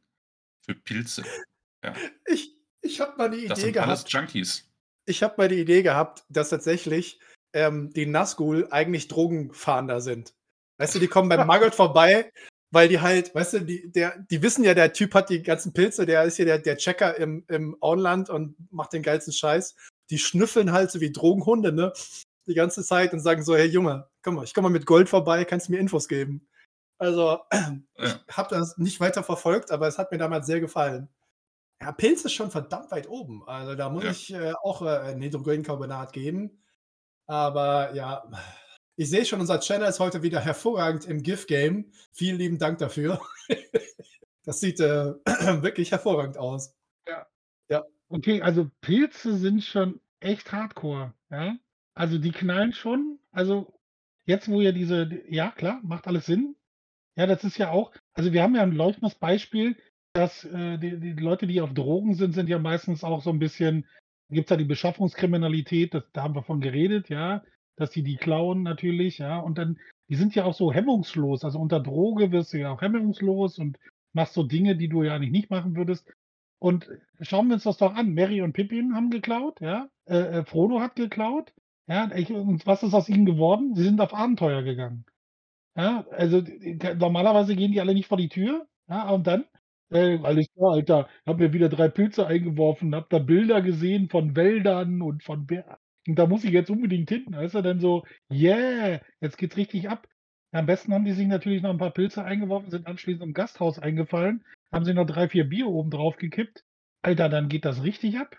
Für 0.66 0.76
Pilze. 0.76 1.24
Ich, 2.28 2.58
ich 2.82 3.00
habe 3.00 3.18
mal 3.18 3.30
die 3.30 3.48
Das 3.48 3.60
Idee 3.60 3.68
sind 3.68 3.78
alles 3.78 4.06
gehabt. 4.06 4.14
Junkies. 4.14 4.70
Ich 5.06 5.22
habe 5.22 5.36
mal 5.38 5.48
die 5.48 5.60
Idee 5.60 5.84
gehabt, 5.84 6.24
dass 6.30 6.50
tatsächlich 6.50 7.20
ähm, 7.54 7.92
die 7.94 8.08
Nazgul 8.08 8.68
eigentlich 8.72 9.08
Drogenfahnder 9.08 10.02
sind. 10.02 10.34
Weißt 10.78 10.96
du, 10.96 11.00
die 11.00 11.08
kommen 11.08 11.30
beim 11.30 11.46
Margot 11.48 11.76
vorbei, 11.76 12.32
weil 12.72 12.90
die 12.90 13.00
halt, 13.00 13.34
weißt 13.36 13.54
du, 13.54 13.60
die, 13.62 13.92
der, 13.92 14.18
die 14.32 14.42
wissen 14.42 14.64
ja, 14.64 14.74
der 14.74 14.94
Typ 14.94 15.14
hat 15.14 15.30
die 15.30 15.44
ganzen 15.44 15.74
Pilze, 15.74 16.06
der 16.06 16.24
ist 16.24 16.38
hier 16.38 16.46
der, 16.46 16.58
der 16.58 16.78
Checker 16.78 17.16
im, 17.18 17.46
im 17.48 17.78
Auenland 17.82 18.30
und 18.30 18.56
macht 18.72 18.94
den 18.94 19.04
geilsten 19.04 19.34
Scheiß. 19.34 19.76
Die 20.10 20.18
schnüffeln 20.18 20.72
halt 20.72 20.92
so 20.92 21.00
wie 21.02 21.12
Drogenhunde, 21.12 21.72
ne? 21.72 21.94
Die 22.48 22.54
ganze 22.54 22.84
Zeit 22.84 23.14
und 23.14 23.20
sagen 23.20 23.44
so, 23.44 23.56
hey 23.56 23.68
Junge, 23.68 24.08
komm 24.24 24.36
mal, 24.36 24.44
ich 24.44 24.54
komme 24.54 24.70
mal 24.70 24.74
mit 24.74 24.86
Gold 24.86 25.10
vorbei, 25.10 25.46
kannst 25.46 25.68
du 25.68 25.72
mir 25.72 25.80
Infos 25.80 26.08
geben. 26.08 26.48
Also, 26.98 27.40
ich 27.98 28.10
Ja. 28.10 28.20
habe 28.32 28.56
das 28.56 28.78
nicht 28.78 29.00
weiter 29.00 29.24
verfolgt, 29.24 29.72
aber 29.72 29.88
es 29.88 29.98
hat 29.98 30.12
mir 30.12 30.18
damals 30.18 30.48
sehr 30.48 30.60
gefallen. 30.62 31.10
Ja, 31.82 31.92
Pilz 31.92 32.26
ist 32.26 32.34
schon 32.34 32.52
verdammt 32.52 32.92
weit 32.92 33.10
oben. 33.10 33.44
Also 33.48 33.76
da 33.76 33.90
muss 33.90 34.04
Ja. 34.04 34.12
ich 34.12 34.34
äh, 34.34 34.54
auch 34.64 34.82
äh, 34.82 35.00
ein 35.14 35.22
Hydrogencarbonat 35.22 36.14
geben. 36.14 36.64
Aber 37.28 37.94
ja, 37.96 38.24
ich 38.98 39.10
sehe 39.10 39.26
schon, 39.26 39.42
unser 39.42 39.60
Channel 39.60 39.90
ist 39.90 40.00
heute 40.00 40.24
wieder 40.24 40.40
hervorragend 40.40 41.06
im 41.06 41.24
GIF-Game. 41.24 41.92
Vielen 42.14 42.38
lieben 42.38 42.60
Dank 42.60 42.80
dafür. 42.80 43.22
das 44.46 44.60
sieht 44.62 44.80
äh, 44.80 45.14
wirklich 45.64 45.92
hervorragend 45.92 46.38
aus. 46.38 46.76
Okay, 48.10 48.42
also 48.42 48.70
Pilze 48.82 49.36
sind 49.38 49.64
schon 49.64 50.00
echt 50.20 50.52
hardcore, 50.52 51.14
ja? 51.32 51.56
Also 51.96 52.18
die 52.20 52.32
knallen 52.32 52.72
schon. 52.74 53.20
Also 53.32 53.74
jetzt, 54.26 54.48
wo 54.50 54.62
ja 54.62 54.72
diese, 54.72 55.10
ja 55.28 55.50
klar, 55.52 55.80
macht 55.84 56.08
alles 56.08 56.26
Sinn. 56.28 56.56
Ja, 57.16 57.28
das 57.28 57.44
ist 57.44 57.58
ja 57.58 57.72
auch, 57.72 57.92
also 58.14 58.34
wir 58.34 58.44
haben 58.44 58.56
ja 58.56 58.64
ein 58.64 58.74
leuchtendes 58.74 59.16
Beispiel, 59.16 59.78
dass 60.14 60.44
äh, 60.46 60.78
die, 60.78 61.00
die 61.00 61.14
Leute, 61.14 61.48
die 61.48 61.62
auf 61.62 61.74
Drogen 61.74 62.16
sind, 62.16 62.34
sind 62.34 62.50
ja 62.50 62.60
meistens 62.60 63.04
auch 63.04 63.22
so 63.22 63.30
ein 63.30 63.40
bisschen, 63.40 63.86
gibt 64.30 64.48
es 64.48 64.50
ja 64.52 64.58
die 64.58 64.66
Beschaffungskriminalität, 64.66 65.94
das, 65.94 66.04
da 66.14 66.24
haben 66.24 66.36
wir 66.36 66.44
von 66.44 66.62
geredet, 66.62 67.10
ja, 67.10 67.44
dass 67.78 67.92
die 67.92 68.04
die 68.04 68.18
klauen 68.18 68.64
natürlich, 68.64 69.18
ja, 69.18 69.40
und 69.40 69.58
dann, 69.58 69.78
die 70.10 70.16
sind 70.16 70.36
ja 70.36 70.46
auch 70.46 70.54
so 70.54 70.72
hemmungslos. 70.74 71.44
Also 71.44 71.60
unter 71.60 71.80
Droge 71.80 72.32
wirst 72.32 72.54
du 72.54 72.60
ja 72.60 72.72
auch 72.72 72.82
hemmungslos 72.82 73.60
und 73.60 73.78
machst 74.14 74.34
so 74.34 74.44
Dinge, 74.44 74.76
die 74.76 74.88
du 74.88 75.04
ja 75.04 75.16
eigentlich 75.16 75.32
nicht 75.32 75.50
machen 75.50 75.76
würdest. 75.76 76.10
Und 76.60 76.90
schauen 77.22 77.48
wir 77.48 77.56
uns 77.56 77.64
das 77.64 77.78
doch 77.78 77.94
an. 77.94 78.14
Mary 78.14 78.42
und 78.42 78.54
Pippin 78.54 78.96
haben 78.96 79.10
geklaut, 79.10 79.60
ja. 79.62 79.90
Äh, 80.06 80.40
äh, 80.40 80.46
Frodo 80.46 80.80
hat 80.80 80.96
geklaut. 80.96 81.54
Ja, 81.88 82.10
und 82.30 82.66
was 82.66 82.84
ist 82.84 82.94
aus 82.94 83.10
ihnen 83.10 83.26
geworden? 83.26 83.76
Sie 83.76 83.84
sind 83.84 84.02
auf 84.02 84.14
Abenteuer 84.14 84.64
gegangen. 84.64 85.06
Ja, 85.76 86.06
also 86.12 86.42
normalerweise 86.98 87.56
gehen 87.56 87.72
die 87.72 87.82
alle 87.82 87.94
nicht 87.94 88.08
vor 88.08 88.18
die 88.18 88.30
Tür. 88.30 88.68
Ja, 88.88 89.10
und 89.10 89.28
dann, 89.28 89.46
äh, 89.92 90.18
alles 90.24 90.48
klar, 90.54 90.74
Alter, 90.74 91.10
hab 91.26 91.38
mir 91.40 91.52
wieder 91.54 91.70
drei 91.70 91.90
Pilze 91.90 92.26
eingeworfen, 92.28 92.96
hab 92.96 93.10
da 93.10 93.20
Bilder 93.20 93.62
gesehen 93.62 94.10
von 94.10 94.36
Wäldern 94.36 95.02
und 95.02 95.24
von 95.24 95.46
Bär. 95.46 95.80
Und 96.08 96.16
da 96.18 96.28
muss 96.28 96.44
ich 96.44 96.52
jetzt 96.52 96.70
unbedingt 96.70 97.10
hin. 97.10 97.26
Da 97.32 97.42
ist 97.42 97.56
er 97.56 97.62
dann 97.62 97.80
so, 97.80 98.04
yeah, 98.32 99.02
jetzt 99.22 99.38
geht's 99.38 99.58
richtig 99.58 99.90
ab. 99.90 100.08
Am 100.52 100.66
besten 100.66 100.94
haben 100.94 101.04
die 101.06 101.12
sich 101.12 101.28
natürlich 101.28 101.62
noch 101.62 101.72
ein 101.72 101.78
paar 101.78 101.92
Pilze 101.92 102.24
eingeworfen, 102.24 102.70
sind 102.72 102.88
anschließend 102.88 103.24
im 103.24 103.34
Gasthaus 103.34 103.78
eingefallen, 103.80 104.46
haben 104.72 104.86
sie 104.86 104.94
noch 104.94 105.06
drei, 105.06 105.28
vier 105.28 105.44
Bier 105.50 105.68
oben 105.68 105.90
drauf 105.90 106.16
gekippt. 106.18 106.64
Alter, 107.02 107.28
dann 107.28 107.50
geht 107.50 107.66
das 107.66 107.84
richtig 107.84 108.18
ab. 108.20 108.38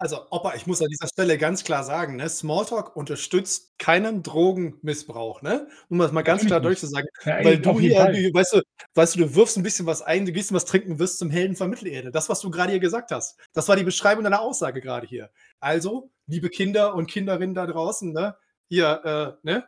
Also, 0.00 0.26
Opa, 0.30 0.54
ich 0.54 0.66
muss 0.68 0.80
an 0.80 0.88
dieser 0.88 1.08
Stelle 1.08 1.38
ganz 1.38 1.64
klar 1.64 1.82
sagen, 1.82 2.16
ne, 2.16 2.28
Smalltalk 2.28 2.94
unterstützt 2.94 3.76
keinen 3.80 4.22
Drogenmissbrauch, 4.22 5.42
ne? 5.42 5.66
Um 5.88 5.98
das 5.98 6.12
mal 6.12 6.22
ganz 6.22 6.44
Natürlich 6.44 6.48
klar 6.48 6.60
nicht. 6.60 6.66
durchzusagen. 6.68 7.08
Ja, 7.24 7.44
Weil 7.44 7.58
du 7.58 7.70
auf 7.70 7.80
jeden 7.80 7.94
hier, 7.94 8.02
Fall. 8.04 8.12
du, 8.12 8.32
weißt, 8.32 8.52
du, 8.52 8.62
weißt 8.94 9.16
du, 9.16 9.18
du 9.18 9.34
wirfst 9.34 9.56
ein 9.56 9.64
bisschen 9.64 9.86
was 9.86 10.00
ein, 10.02 10.24
du 10.24 10.30
gehst 10.30 10.52
was 10.52 10.66
trinken, 10.66 11.00
wirst 11.00 11.18
zum 11.18 11.30
Helden 11.30 11.56
von 11.56 11.68
Mittelerde. 11.68 12.12
Das, 12.12 12.28
was 12.28 12.38
du 12.40 12.50
gerade 12.50 12.70
hier 12.70 12.80
gesagt 12.80 13.10
hast. 13.10 13.38
Das 13.54 13.68
war 13.68 13.74
die 13.74 13.82
Beschreibung 13.82 14.22
deiner 14.22 14.40
Aussage 14.40 14.80
gerade 14.80 15.06
hier. 15.06 15.30
Also, 15.58 16.12
liebe 16.28 16.48
Kinder 16.48 16.94
und 16.94 17.10
Kinderinnen 17.10 17.56
da 17.56 17.66
draußen, 17.66 18.12
ne? 18.12 18.36
Hier, 18.68 19.36
äh, 19.42 19.46
ne? 19.46 19.64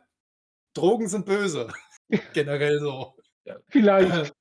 Drogen 0.73 1.09
sind 1.09 1.25
böse. 1.25 1.67
Generell 2.33 2.79
so. 2.79 3.15
Vielleicht. 3.67 4.33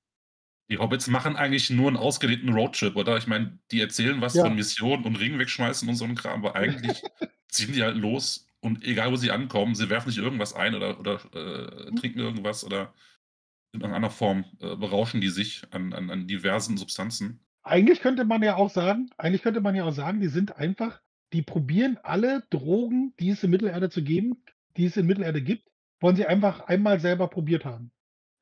Die 0.70 0.78
Hobbits 0.78 1.09
machen 1.09 1.37
eigentlich 1.37 1.68
nur 1.70 1.88
einen 1.88 1.96
ausgedehnten 1.96 2.50
Roadtrip, 2.52 2.94
oder? 2.96 3.16
Ich 3.16 3.26
meine, 3.26 3.59
die 3.72 3.80
erzählen 3.80 4.20
was 4.20 4.35
Ja. 4.35 4.44
von 4.44 4.54
Missionen 4.54 5.04
und 5.04 5.16
Ringen 5.16 5.38
wegschmeißen 5.38 5.88
und 5.88 5.96
so 5.96 6.04
ein 6.04 6.14
Kram, 6.14 6.44
aber 6.44 6.56
eigentlich 6.56 7.02
ziehen 7.48 7.72
die 7.72 7.83
halt 7.83 7.96
los 7.96 8.46
und 8.61 8.85
egal 8.85 9.11
wo 9.11 9.16
sie 9.16 9.30
ankommen, 9.33 9.74
sie 9.74 9.90
werfen 9.90 10.11
sich 10.11 10.18
irgendwas 10.18 10.54
ein 10.54 10.74
oder, 10.74 11.00
oder 11.00 11.14
äh, 11.35 11.92
trinken 11.94 12.20
irgendwas 12.20 12.64
oder 12.64 12.94
in 13.72 13.80
irgendeiner 13.80 14.11
Form 14.11 14.44
äh, 14.61 14.76
berauschen 14.76 15.20
die 15.20 15.28
sich 15.28 15.62
an, 15.70 15.92
an, 15.92 16.11
an 16.11 16.26
diversen 16.26 16.76
Substanzen. 16.76 17.40
Eigentlich 17.62 18.00
könnte 18.00 18.24
man 18.24 18.42
ja 18.42 18.56
auch 18.56 18.70
sagen, 18.70 19.11
eigentlich 19.16 19.42
könnte 19.42 19.61
man 19.61 19.74
ja 19.74 19.85
auch 19.85 19.92
sagen, 19.92 20.20
die 20.20 20.28
sind 20.28 20.56
einfach, 20.56 21.00
die 21.33 21.42
probieren 21.42 21.98
alle 22.02 22.42
Drogen, 22.50 23.14
die 23.20 23.30
es 23.30 23.42
in 23.44 23.50
Mittelerde 23.50 23.90
zu 23.90 24.02
geben, 24.02 24.42
die 24.76 24.87
es 24.87 24.96
in 24.96 25.06
Mittelerde 25.06 25.42
gibt, 25.42 25.68
wollen 26.00 26.16
sie 26.16 26.26
einfach 26.26 26.61
einmal 26.61 27.00
selber 27.00 27.28
probiert 27.28 27.64
haben. 27.64 27.92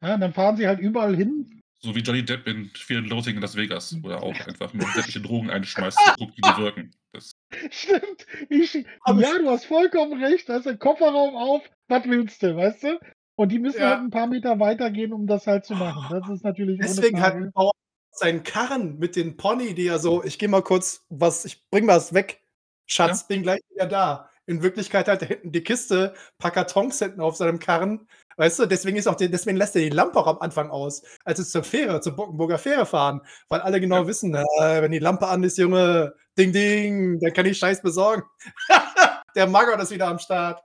Ja, 0.03 0.17
dann 0.17 0.33
fahren 0.33 0.57
sie 0.57 0.67
halt 0.69 0.79
überall 0.79 1.17
hin. 1.17 1.58
So 1.81 1.95
wie 1.95 2.01
Johnny 2.01 2.25
Depp 2.25 2.47
in 2.49 2.71
Fear 2.75 3.01
and 3.01 3.09
Loathing 3.11 3.37
in 3.37 3.43
Las 3.43 3.55
Vegas, 3.57 3.97
wo 4.03 4.11
er 4.11 4.23
auch 4.23 4.39
einfach 4.47 4.75
nur 4.75 4.87
sämtliche 4.91 5.21
Drogen 5.21 5.49
einschmeißt 5.49 5.99
und 6.09 6.19
guckt, 6.19 6.37
wie 6.37 6.43
die 6.43 6.57
wirken. 6.57 6.91
Das, 7.13 7.31
Stimmt. 7.71 8.27
Ich, 8.49 8.75
ja, 8.75 8.85
du 9.07 9.49
hast 9.49 9.67
vollkommen 9.67 10.23
recht. 10.23 10.49
Da 10.49 10.57
ist 10.57 10.67
der 10.67 10.77
Kofferraum 10.77 11.37
auf. 11.37 11.63
Was 11.87 12.05
willst 12.07 12.43
du, 12.43 12.57
weißt 12.57 12.83
du? 12.83 13.01
Und 13.37 13.53
die 13.53 13.61
müssen 13.61 13.81
Ja. 13.81 13.91
halt 13.91 14.01
ein 14.01 14.11
paar 14.11 14.27
Meter 14.27 14.59
weitergehen, 14.59 15.13
um 15.13 15.27
das 15.29 15.47
halt 15.47 15.65
zu 15.65 15.75
machen. 15.75 16.05
Das 16.11 16.29
ist 16.29 16.43
natürlich 16.43 16.81
Deswegen 16.81 17.21
hat 17.21 17.35
ein 17.35 17.53
Bauer 17.53 17.71
seinen 18.11 18.43
Karren 18.43 18.99
mit 18.99 19.15
den 19.15 19.37
Pony, 19.37 19.75
die 19.75 19.87
er 19.87 20.01
so, 20.01 20.25
ich 20.25 20.39
gehe 20.41 20.49
mal 20.49 20.63
kurz 20.63 21.07
was, 21.09 21.45
ich 21.45 21.65
bring 21.71 21.87
was 21.87 22.13
weg. 22.13 22.43
Schatz, 22.87 23.29
bin 23.29 23.43
gleich 23.43 23.61
wieder 23.71 23.87
da. 23.87 24.31
In 24.47 24.63
Wirklichkeit 24.63 25.09
hat 25.09 25.23
er 25.23 25.29
hinten 25.29 25.53
die 25.53 25.63
Kiste, 25.63 26.15
paar 26.39 26.51
Kartons 26.51 26.99
hinten 26.99 27.21
auf 27.21 27.37
seinem 27.37 27.59
Karren. 27.59 28.09
Weißt 28.39 28.59
du, 28.61 28.67
deswegen 28.67 28.97
ist 28.97 29.09
auch 29.09 29.17
die, 29.17 29.31
deswegen 29.31 29.59
lässt 29.59 29.77
er 29.77 29.83
die 29.83 29.91
Lampe 29.91 30.19
auch 30.19 30.29
am 30.29 30.39
Anfang 30.39 30.71
aus, 30.71 31.03
als 31.25 31.41
es 31.41 31.51
zur 31.51 31.65
Fähre, 31.65 32.01
zur 32.01 32.15
Bockenburger 32.17 32.59
Fähre 32.59 32.87
fahren. 32.87 33.21
Weil 33.49 33.61
alle 33.63 33.81
genau 33.81 34.03
Ja. 34.03 34.07
wissen, 34.07 34.35
äh, 34.35 34.45
wenn 34.83 34.93
die 34.93 35.01
Lampe 35.01 35.27
an 35.29 35.43
ist, 35.45 35.59
Junge, 35.59 36.15
ding 36.39 36.53
ding, 36.53 37.21
dann 37.21 37.33
kann 37.35 37.47
ich 37.47 37.59
Scheiß 37.59 37.83
besorgen. 37.83 38.23
Der 39.37 39.47
Maggot 39.49 39.81
ist 39.83 39.91
wieder 39.91 40.09
am 40.09 40.19
Start. 40.21 40.61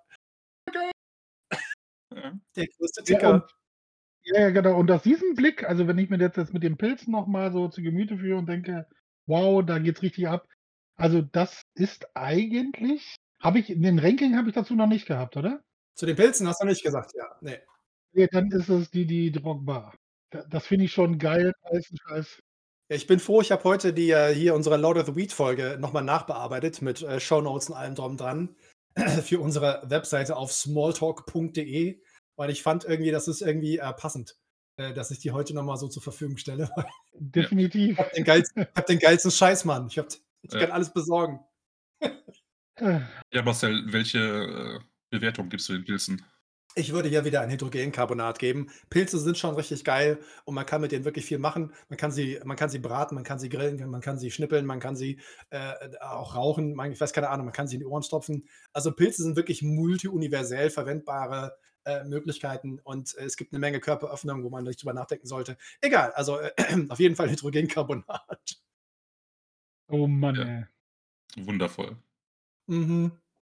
ja. 2.16 2.34
Der 2.56 2.68
größte 2.68 3.02
Ja, 3.02 3.06
Ticker. 3.06 3.48
ja, 4.26 4.42
ja, 4.42 4.50
genau. 4.52 4.78
Und 4.80 4.92
aus 4.92 5.04
diesem 5.04 5.36
Blick, 5.36 5.64
also 5.68 5.88
wenn 5.88 5.98
ich 6.00 6.10
mir 6.10 6.18
das 6.18 6.36
jetzt 6.38 6.54
mit 6.54 6.64
den 6.64 6.78
Pilzen 6.78 7.12
nochmal 7.12 7.52
so 7.52 7.68
zu 7.70 7.82
Gemüte 7.82 8.18
führe 8.20 8.40
und 8.40 8.48
denke, 8.50 8.88
wow, 9.28 9.64
da 9.66 9.80
geht's 9.80 10.02
richtig 10.02 10.28
ab. 10.28 10.48
Also 10.98 11.22
das 11.22 11.64
ist 11.76 12.08
eigentlich, 12.16 13.16
habe 13.42 13.60
ich, 13.60 13.68
den 13.68 14.00
Ranking 14.00 14.38
habe 14.38 14.50
ich 14.50 14.56
dazu 14.56 14.76
noch 14.76 14.88
nicht 14.88 15.08
gehabt, 15.08 15.38
oder? 15.38 15.62
Zu 15.96 16.06
den 16.06 16.16
Pilzen 16.16 16.48
hast 16.48 16.62
du 16.62 16.66
nicht 16.66 16.84
gesagt, 16.84 17.12
ja. 17.16 17.26
Nee. 17.42 17.60
Nee, 18.14 18.28
dann 18.32 18.52
ist 18.52 18.70
es 18.70 18.92
die, 18.92 19.06
die 19.06 19.32
Drogba. 19.32 19.94
Da- 20.32 20.44
Das 20.50 20.68
finde 20.68 20.86
ich 20.86 20.92
schon 20.94 21.18
geil. 21.18 21.54
heißen 21.72 21.98
Scheiß. 21.98 22.40
Ich 22.90 23.08
bin 23.08 23.20
froh, 23.20 23.42
ich 23.42 23.52
habe 23.52 23.64
heute 23.64 23.94
die 23.94 24.12
äh, 24.12 24.34
hier 24.34 24.54
unsere 24.56 24.78
Lord 24.78 24.98
of 24.98 25.06
the 25.08 25.16
Weed 25.16 25.32
Folge 25.34 25.78
nochmal 25.80 26.04
nachbearbeitet 26.04 26.82
mit 26.82 27.02
äh, 27.02 27.20
Shownotes 27.20 27.70
und 27.70 27.76
allem 27.76 27.96
drum 27.96 28.18
dran 28.18 28.56
für 29.24 29.40
unsere 29.40 29.82
Webseite 29.88 30.36
auf 30.36 30.52
smalltalk.de, 30.52 32.02
weil 32.36 32.50
ich 32.50 32.62
fand 32.62 32.86
irgendwie, 32.86 33.12
das 33.12 33.28
ist 33.28 33.42
irgendwie 33.42 33.78
äh, 33.80 33.94
passend. 33.94 34.36
äh, 34.78 34.94
dass 34.94 35.12
ich 35.12 35.20
die 35.20 35.32
heute 35.32 35.54
nochmal 35.56 35.78
so 35.78 35.88
zur 35.88 36.04
Verfügung 36.04 36.38
stelle. 36.38 36.70
Definitiv. 37.14 37.92
Ich 37.94 37.98
habe 38.00 38.12
den, 38.16 38.24
geilsten, 38.26 38.68
hab 38.76 38.86
den 38.86 39.00
geilsten 39.00 39.32
Scheiß, 39.32 39.66
Mann. 39.66 39.88
Ich, 39.88 39.98
hab, 39.98 40.08
ich 40.42 40.52
Ja. 40.54 40.60
kann 40.60 40.72
alles 40.72 40.92
besorgen. 40.94 41.40
Ja, 42.80 43.42
Marcel, 43.44 43.84
welche 43.94 44.20
äh, 44.20 44.80
Bewertung 45.14 45.50
gibst 45.50 45.70
du 45.70 45.74
den 45.74 45.84
Pilzen? 45.86 46.26
Ich 46.76 46.92
würde 46.92 47.08
hier 47.08 47.24
wieder 47.24 47.42
ein 47.42 47.52
Hydrogencarbonat 47.52 48.40
geben. 48.40 48.72
Pilze 48.90 49.20
sind 49.20 49.38
schon 49.38 49.54
richtig 49.54 49.84
geil 49.84 50.18
und 50.44 50.56
man 50.56 50.66
kann 50.66 50.82
mit 50.82 50.92
denen 50.92 51.06
wirklich 51.06 51.24
viel 51.26 51.38
machen. 51.38 51.72
Man 51.88 51.98
kann 51.98 52.12
sie, 52.12 52.40
man 52.46 52.58
kann 52.58 52.70
sie 52.70 52.80
braten, 52.80 53.14
man 53.14 53.24
kann 53.24 53.38
sie 53.38 53.50
grillen, 53.50 53.88
man 53.92 54.02
kann 54.02 54.18
sie 54.18 54.32
schnippeln, 54.32 54.66
man 54.66 54.80
kann 54.80 54.96
sie 54.96 55.20
äh, 55.52 55.74
auch 56.02 56.34
rauchen. 56.34 56.74
Man, 56.74 56.92
ich 56.92 57.00
weiß 57.00 57.14
keine 57.14 57.30
Ahnung, 57.30 57.46
man 57.46 57.54
kann 57.54 57.68
sie 57.68 57.76
in 57.76 57.82
die 57.82 57.86
Ohren 57.86 58.02
stopfen. 58.02 58.48
Also 58.72 58.92
Pilze 58.92 59.22
sind 59.22 59.36
wirklich 59.36 59.62
multiuniversell 59.62 60.72
verwendbare 60.72 61.56
äh, 61.86 62.04
Möglichkeiten 62.06 62.80
und 62.80 63.16
äh, 63.20 63.26
es 63.26 63.38
gibt 63.38 63.54
eine 63.54 63.60
Menge 63.60 63.80
Körperöffnungen, 63.80 64.44
wo 64.44 64.50
man 64.50 64.64
nicht 64.64 64.82
drüber 64.82 64.94
nachdenken 64.94 65.28
sollte. 65.28 65.58
Egal, 65.80 66.12
also 66.14 66.40
äh, 66.40 66.52
auf 66.90 67.00
jeden 67.00 67.16
Fall 67.16 67.30
Hydrogencarbonat. 67.30 68.62
oh 69.90 70.08
Mann, 70.08 70.36
Ja. 70.36 70.44
ey. 70.44 70.66
Wundervoll. 71.46 71.98
Mhm. 72.68 73.12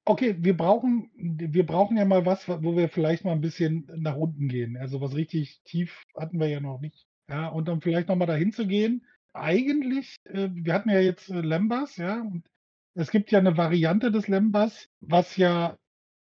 Okay, 0.08 0.36
wir 0.40 0.56
brauchen, 0.56 1.10
wir 1.16 1.66
brauchen 1.66 1.98
ja 1.98 2.06
mal 2.06 2.26
was, 2.26 2.48
wo 2.48 2.78
wir 2.78 2.90
vielleicht 2.90 3.26
mal 3.26 3.32
ein 3.32 3.42
bisschen 3.42 3.90
nach 3.96 4.16
unten 4.16 4.48
gehen. 4.48 4.78
Also 4.78 5.02
was 5.02 5.16
richtig 5.16 5.62
tief 5.64 6.04
hatten 6.16 6.40
wir 6.40 6.48
ja 6.48 6.60
noch 6.60 6.80
nicht. 6.80 7.08
Ja, 7.28 7.48
und 7.48 7.68
dann 7.68 7.82
vielleicht 7.82 8.08
nochmal 8.08 8.28
dahin 8.28 8.52
zu 8.52 8.68
gehen. 8.68 9.04
Eigentlich, 9.34 10.16
äh, 10.26 10.50
wir 10.54 10.74
hatten 10.74 10.90
ja 10.90 11.00
jetzt 11.00 11.30
äh, 11.30 11.42
Lembas, 11.42 11.98
ja, 11.98 12.22
und 12.22 12.46
es 12.94 13.12
gibt 13.12 13.32
ja 13.32 13.40
eine 13.40 13.58
Variante 13.58 14.12
des 14.12 14.28
Lembas, 14.28 14.88
was 15.02 15.36
ja 15.38 15.76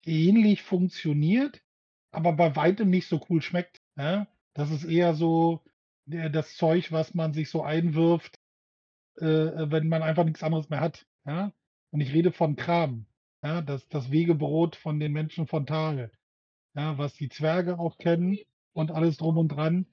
ähnlich 0.05 0.63
funktioniert, 0.63 1.63
aber 2.13 2.33
bei 2.35 2.55
weitem 2.57 2.91
nicht 2.91 3.09
so 3.09 3.21
cool 3.29 3.43
schmeckt. 3.43 3.79
Ja? 3.97 4.29
Das 4.55 4.71
ist 4.71 4.85
eher 4.85 5.15
so 5.15 5.65
äh, 6.11 6.31
das 6.31 6.57
Zeug, 6.57 6.93
was 6.93 7.15
man 7.15 7.33
sich 7.33 7.51
so 7.51 7.63
einwirft, 7.63 8.39
äh, 9.17 9.25
wenn 9.25 9.89
man 9.89 10.03
einfach 10.03 10.25
nichts 10.25 10.43
anderes 10.43 10.69
mehr 10.69 10.81
hat. 10.81 11.07
Ja? 11.27 11.53
Und 11.91 12.01
ich 12.01 12.13
rede 12.13 12.33
von 12.33 12.55
Kram. 12.55 13.07
Ja, 13.43 13.61
das, 13.63 13.89
das 13.89 14.11
Wegebrot 14.11 14.77
von 14.77 15.01
den 15.01 15.13
Menschen 15.13 15.47
von 15.47 15.67
Tal. 15.67 16.11
Ja, 16.75 16.99
was 16.99 17.15
die 17.15 17.29
Zwerge 17.29 17.79
auch 17.79 17.99
kennen 17.99 18.39
und 18.73 18.91
alles 18.93 19.17
drum 19.19 19.39
und 19.39 19.49
dran. 19.49 19.87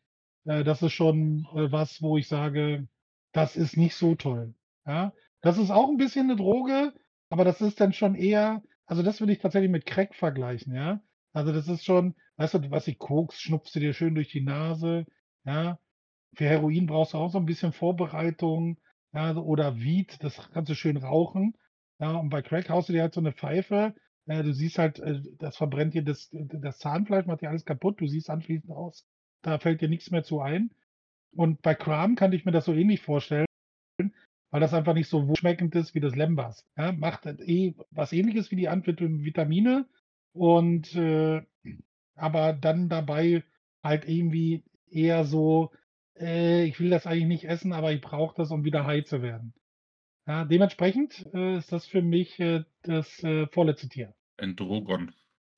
Äh, 0.45 0.63
das 0.63 0.81
ist 0.83 0.93
schon 0.93 1.47
äh, 1.55 1.71
was, 1.71 2.01
wo 2.01 2.17
ich 2.17 2.27
sage, 2.27 2.87
das 3.33 3.55
ist 3.57 3.77
nicht 3.77 3.95
so 3.95 4.15
toll. 4.15 4.55
Ja, 4.87 5.13
das 5.41 5.57
ist 5.57 5.71
auch 5.71 5.89
ein 5.89 5.97
bisschen 5.97 6.25
eine 6.29 6.37
Droge, 6.37 6.93
aber 7.29 7.45
das 7.45 7.61
ist 7.61 7.79
dann 7.81 7.93
schon 7.93 8.15
eher, 8.15 8.63
also 8.85 9.03
das 9.03 9.19
würde 9.21 9.33
ich 9.33 9.39
tatsächlich 9.39 9.71
mit 9.71 9.85
Crack 9.85 10.15
vergleichen, 10.15 10.73
ja. 10.75 11.01
Also 11.33 11.53
das 11.53 11.67
ist 11.67 11.85
schon, 11.85 12.15
weißt 12.37 12.55
du, 12.55 12.71
was 12.71 12.87
ich 12.87 12.97
Koks, 12.99 13.39
schnupfst 13.41 13.73
du 13.75 13.79
dir 13.79 13.93
schön 13.93 14.15
durch 14.15 14.29
die 14.31 14.41
Nase, 14.41 15.05
ja. 15.45 15.79
Für 16.35 16.45
Heroin 16.45 16.87
brauchst 16.87 17.13
du 17.13 17.17
auch 17.19 17.31
so 17.31 17.37
ein 17.39 17.45
bisschen 17.45 17.73
Vorbereitung, 17.73 18.79
ja, 19.13 19.35
oder 19.37 19.79
Weed, 19.79 20.23
das 20.23 20.37
kannst 20.51 20.69
du 20.71 20.75
schön 20.75 20.97
rauchen. 20.97 21.55
Ja, 21.99 22.11
und 22.17 22.29
bei 22.29 22.41
Crack 22.41 22.69
haust 22.69 22.89
du 22.89 22.93
dir 22.93 23.01
halt 23.03 23.13
so 23.13 23.19
eine 23.21 23.31
Pfeife. 23.33 23.93
Äh, 24.27 24.43
du 24.43 24.53
siehst 24.53 24.77
halt, 24.77 24.99
äh, 24.99 25.21
das 25.37 25.57
verbrennt 25.57 25.93
dir 25.93 26.03
das, 26.03 26.29
das 26.31 26.79
Zahnfleisch, 26.79 27.25
macht 27.25 27.41
dir 27.41 27.49
alles 27.49 27.65
kaputt. 27.65 27.99
Du 28.01 28.07
siehst 28.07 28.29
anschließend 28.29 28.71
aus, 28.71 29.05
da 29.41 29.59
fällt 29.59 29.81
dir 29.81 29.89
nichts 29.89 30.11
mehr 30.11 30.23
zu 30.23 30.41
ein. 30.41 30.71
Und 31.35 31.61
bei 31.61 31.75
Cram 31.75 32.15
kann 32.15 32.33
ich 32.33 32.45
mir 32.45 32.51
das 32.51 32.65
so 32.65 32.73
ähnlich 32.73 33.01
vorstellen, 33.01 33.45
weil 34.51 34.61
das 34.61 34.73
einfach 34.73 34.93
nicht 34.93 35.09
so 35.09 35.27
wohlschmeckend 35.27 35.75
ist 35.75 35.93
wie 35.95 35.99
das 35.99 36.15
Lembas. 36.15 36.65
Ja, 36.77 36.91
macht 36.91 37.25
halt 37.25 37.41
eh 37.41 37.75
was 37.91 38.13
ähnliches 38.13 38.51
wie 38.51 38.55
die 38.55 38.65
Vitamine 38.67 39.85
und 40.33 40.95
äh, 40.95 41.41
aber 42.15 42.53
dann 42.53 42.89
dabei 42.89 43.43
halt 43.83 44.07
irgendwie 44.07 44.63
eher 44.89 45.25
so, 45.25 45.71
äh, 46.19 46.65
ich 46.65 46.79
will 46.79 46.89
das 46.89 47.07
eigentlich 47.07 47.27
nicht 47.27 47.45
essen, 47.45 47.73
aber 47.73 47.91
ich 47.93 48.01
brauche 48.01 48.35
das, 48.37 48.51
um 48.51 48.63
wieder 48.63 48.85
high 48.85 49.05
zu 49.05 49.21
werden. 49.21 49.53
Ja, 50.29 50.45
dementsprechend 50.45 51.25
äh, 51.33 51.57
ist 51.57 51.71
das 51.71 51.87
für 51.87 52.03
mich 52.03 52.39
äh, 52.39 52.63
das 52.83 53.23
äh, 53.23 53.47
vorletzte 53.47 53.89
Tier. 53.89 54.13
Ein 54.37 54.55
Drogon. 54.55 55.11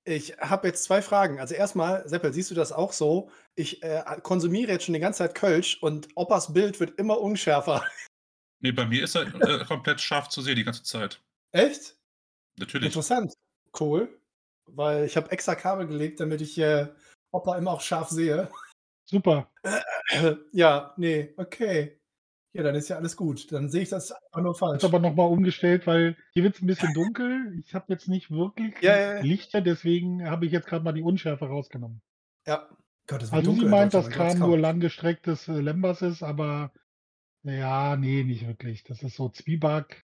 Ich 0.05 0.38
habe 0.38 0.69
jetzt 0.69 0.86
zwei 0.86 1.01
Fragen. 1.01 1.41
Also 1.41 1.55
erstmal, 1.55 2.07
Seppel, 2.07 2.31
siehst 2.31 2.51
du 2.51 2.55
das 2.55 2.71
auch 2.71 2.93
so? 2.93 3.29
Ich 3.55 3.84
äh, 3.84 4.01
konsumiere 4.23 4.71
jetzt 4.71 4.86
schon 4.86 4.93
die 4.93 5.01
ganze 5.01 5.17
Zeit 5.17 5.36
Kölsch 5.36 5.84
und 5.84 6.07
Oppas 6.15 6.53
Bild 6.53 6.79
wird 6.79 6.97
immer 6.97 7.19
unschärfer. 7.19 7.84
Nee, 8.63 8.71
bei 8.71 8.86
mir 8.86 9.03
ist 9.03 9.15
er 9.15 9.23
äh, 9.41 9.65
komplett 9.67 9.99
scharf 9.99 10.29
zu 10.29 10.39
sehen 10.39 10.55
die 10.55 10.63
ganze 10.63 10.84
Zeit. 10.84 11.19
Echt? 11.51 11.97
Natürlich. 12.60 12.89
Interessant. 12.89 13.34
Cool. 13.77 14.07
Weil 14.67 15.05
ich 15.05 15.17
habe 15.17 15.31
extra 15.31 15.55
Kabel 15.55 15.88
gelegt, 15.88 16.19
damit 16.19 16.41
ich 16.41 16.60
äh, 16.60 16.88
Oppa 17.31 17.57
immer 17.57 17.71
auch 17.71 17.81
scharf 17.81 18.10
sehe. 18.10 18.51
Super. 19.10 19.51
ja, 20.51 20.93
nee, 20.95 21.34
okay. 21.38 21.99
Ja, 22.54 22.64
dann 22.64 22.76
ist 22.76 22.90
ja 22.90 22.98
alles 22.98 23.16
gut. 23.16 23.52
Dann 23.52 23.70
sehe 23.70 23.84
ich 23.84 23.90
das 23.90 24.12
einfach 24.12 24.42
nur 24.42 24.56
falsch. 24.56 24.78
Ist 24.78 24.84
aber 24.84 25.00
nochmal 25.00 25.28
umgestellt, 25.28 25.88
weil 25.88 26.18
hier 26.34 26.44
wird 26.44 26.56
es 26.56 26.62
ein 26.62 26.68
bisschen 26.68 26.94
dunkel. 26.94 27.58
Ich 27.64 27.74
habe 27.74 27.86
jetzt 27.90 28.10
nicht 28.10 28.30
wirklich 28.30 28.74
Ja, 28.82 28.98
ja, 28.98 29.16
ja. 29.16 29.22
Lichter, 29.22 29.62
deswegen 29.62 30.30
habe 30.30 30.46
ich 30.46 30.52
jetzt 30.52 30.68
gerade 30.68 30.84
mal 30.84 30.92
die 30.92 31.02
Unschärfe 31.02 31.46
rausgenommen. 31.46 32.02
Ja. 32.46 32.68
Gott, 33.08 33.22
wird 33.22 33.34
Also 33.34 33.54
sie 33.54 33.66
meint, 33.66 33.94
dass 33.94 34.10
Kram 34.10 34.40
nur 34.40 34.58
langgestrecktes 34.58 35.48
äh, 35.48 35.60
Lembas 35.60 36.02
ist, 36.02 36.24
aber 36.24 36.72
ja, 37.44 37.96
nee, 37.96 38.24
nicht 38.24 38.46
wirklich. 38.46 38.84
Das 38.84 39.02
ist 39.02 39.16
so 39.16 39.30
Zwieback. 39.30 40.06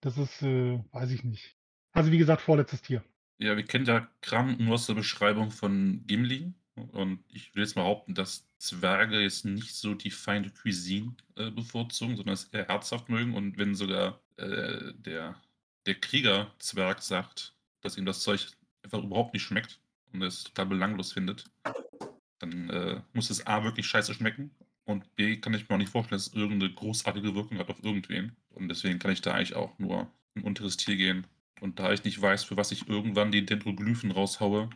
Das 0.00 0.16
ist, 0.16 0.42
äh, 0.42 0.82
weiß 0.92 1.10
ich 1.10 1.24
nicht. 1.24 1.56
Also 1.92 2.12
wie 2.12 2.18
gesagt, 2.18 2.42
vorletztes 2.42 2.82
Tier. 2.82 3.02
Ja, 3.38 3.56
wir 3.56 3.64
kennen 3.64 3.84
ja 3.84 4.08
Kram 4.20 4.56
nur 4.58 4.74
aus 4.74 4.86
der 4.86 4.94
Beschreibung 4.94 5.50
von 5.50 6.04
Gimli. 6.06 6.54
Und 6.76 7.20
ich 7.28 7.54
will 7.54 7.62
jetzt 7.62 7.76
mal 7.76 7.82
behaupten, 7.82 8.14
dass 8.14 8.48
Zwerge 8.58 9.20
jetzt 9.20 9.44
nicht 9.44 9.74
so 9.74 9.94
die 9.94 10.10
feine 10.10 10.50
Cuisine 10.50 11.14
äh, 11.36 11.50
bevorzugen, 11.50 12.16
sondern 12.16 12.34
es 12.34 12.44
eher 12.44 12.66
herzhaft 12.66 13.08
mögen. 13.08 13.34
Und 13.34 13.58
wenn 13.58 13.74
sogar 13.74 14.20
äh, 14.36 14.92
der, 14.94 15.40
der 15.86 15.94
Krieger-Zwerg 15.94 17.02
sagt, 17.02 17.54
dass 17.80 17.96
ihm 17.96 18.06
das 18.06 18.22
Zeug 18.22 18.48
einfach 18.82 19.02
überhaupt 19.02 19.34
nicht 19.34 19.42
schmeckt 19.42 19.80
und 20.12 20.22
es 20.22 20.44
total 20.44 20.66
belanglos 20.66 21.12
findet, 21.12 21.44
dann 22.38 22.70
äh, 22.70 23.00
muss 23.12 23.30
es 23.30 23.46
A 23.46 23.62
wirklich 23.62 23.86
scheiße 23.86 24.14
schmecken 24.14 24.50
und 24.84 25.16
B 25.16 25.38
kann 25.38 25.54
ich 25.54 25.68
mir 25.68 25.74
auch 25.74 25.78
nicht 25.78 25.92
vorstellen, 25.92 26.18
dass 26.18 26.28
es 26.28 26.34
irgendeine 26.34 26.72
großartige 26.72 27.34
Wirkung 27.34 27.58
hat 27.58 27.70
auf 27.70 27.82
irgendwen. 27.82 28.36
Und 28.50 28.68
deswegen 28.68 28.98
kann 28.98 29.12
ich 29.12 29.22
da 29.22 29.32
eigentlich 29.32 29.54
auch 29.56 29.78
nur 29.78 30.10
ein 30.34 30.42
unteres 30.42 30.76
Tier 30.76 30.96
gehen. 30.96 31.26
Und 31.60 31.78
da 31.78 31.92
ich 31.92 32.04
nicht 32.04 32.20
weiß, 32.20 32.44
für 32.44 32.56
was 32.56 32.72
ich 32.72 32.88
irgendwann 32.88 33.32
die 33.32 33.46
Dendroglyphen 33.46 34.10
raushaue, 34.10 34.68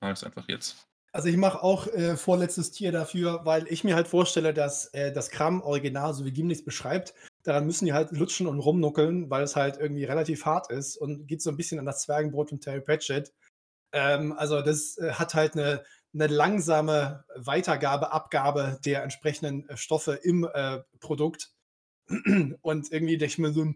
mache 0.00 0.12
ich 0.12 0.18
es 0.18 0.24
einfach 0.24 0.48
jetzt. 0.48 0.87
Also 1.12 1.28
ich 1.28 1.36
mache 1.36 1.62
auch 1.62 1.86
äh, 1.88 2.16
vorletztes 2.16 2.70
Tier 2.70 2.92
dafür, 2.92 3.40
weil 3.44 3.66
ich 3.68 3.82
mir 3.82 3.94
halt 3.94 4.08
vorstelle, 4.08 4.52
dass 4.52 4.86
äh, 4.92 5.10
das 5.12 5.30
Kram 5.30 5.62
original, 5.62 6.12
so 6.12 6.24
wie 6.24 6.32
Gimli 6.32 6.54
es 6.54 6.64
beschreibt, 6.64 7.14
daran 7.44 7.66
müssen 7.66 7.86
die 7.86 7.94
halt 7.94 8.12
lutschen 8.12 8.46
und 8.46 8.60
rumnuckeln, 8.60 9.30
weil 9.30 9.42
es 9.42 9.56
halt 9.56 9.78
irgendwie 9.78 10.04
relativ 10.04 10.44
hart 10.44 10.70
ist 10.70 10.96
und 10.96 11.26
geht 11.26 11.40
so 11.40 11.50
ein 11.50 11.56
bisschen 11.56 11.78
an 11.78 11.86
das 11.86 12.02
Zwergenbrot 12.02 12.50
von 12.50 12.60
Terry 12.60 12.82
Pratchett. 12.82 13.32
Ähm, 13.92 14.34
also 14.36 14.60
das 14.60 14.98
äh, 14.98 15.12
hat 15.12 15.34
halt 15.34 15.54
eine, 15.54 15.82
eine 16.12 16.26
langsame 16.26 17.24
Weitergabe, 17.36 18.12
Abgabe 18.12 18.78
der 18.84 19.02
entsprechenden 19.02 19.66
äh, 19.68 19.76
Stoffe 19.78 20.12
im 20.14 20.46
äh, 20.52 20.80
Produkt. 21.00 21.52
Und 22.60 22.92
irgendwie 22.92 23.16
denke 23.16 23.32
ich 23.32 23.38
mir 23.38 23.52
so, 23.52 23.66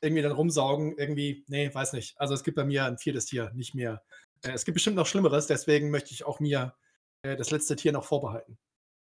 irgendwie 0.00 0.22
dann 0.22 0.32
rumsaugen, 0.32 0.96
irgendwie, 0.98 1.44
nee, 1.46 1.72
weiß 1.72 1.92
nicht. 1.92 2.20
Also 2.20 2.34
es 2.34 2.42
gibt 2.42 2.56
bei 2.56 2.64
mir 2.64 2.84
ein 2.84 2.98
viertes 2.98 3.26
Tier, 3.26 3.50
nicht 3.54 3.74
mehr. 3.74 4.02
Äh, 4.42 4.52
es 4.52 4.64
gibt 4.64 4.74
bestimmt 4.74 4.96
noch 4.96 5.06
Schlimmeres, 5.06 5.46
deswegen 5.46 5.90
möchte 5.90 6.12
ich 6.12 6.24
auch 6.24 6.40
mir 6.40 6.74
äh, 7.22 7.36
das 7.36 7.50
letzte 7.50 7.76
Tier 7.76 7.92
noch 7.92 8.04
vorbehalten. 8.04 8.58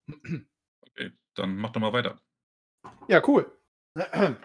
Okay, 0.96 1.10
dann 1.34 1.56
mach 1.56 1.72
doch 1.72 1.80
mal 1.80 1.92
weiter. 1.92 2.20
Ja, 3.08 3.22
cool. 3.26 3.50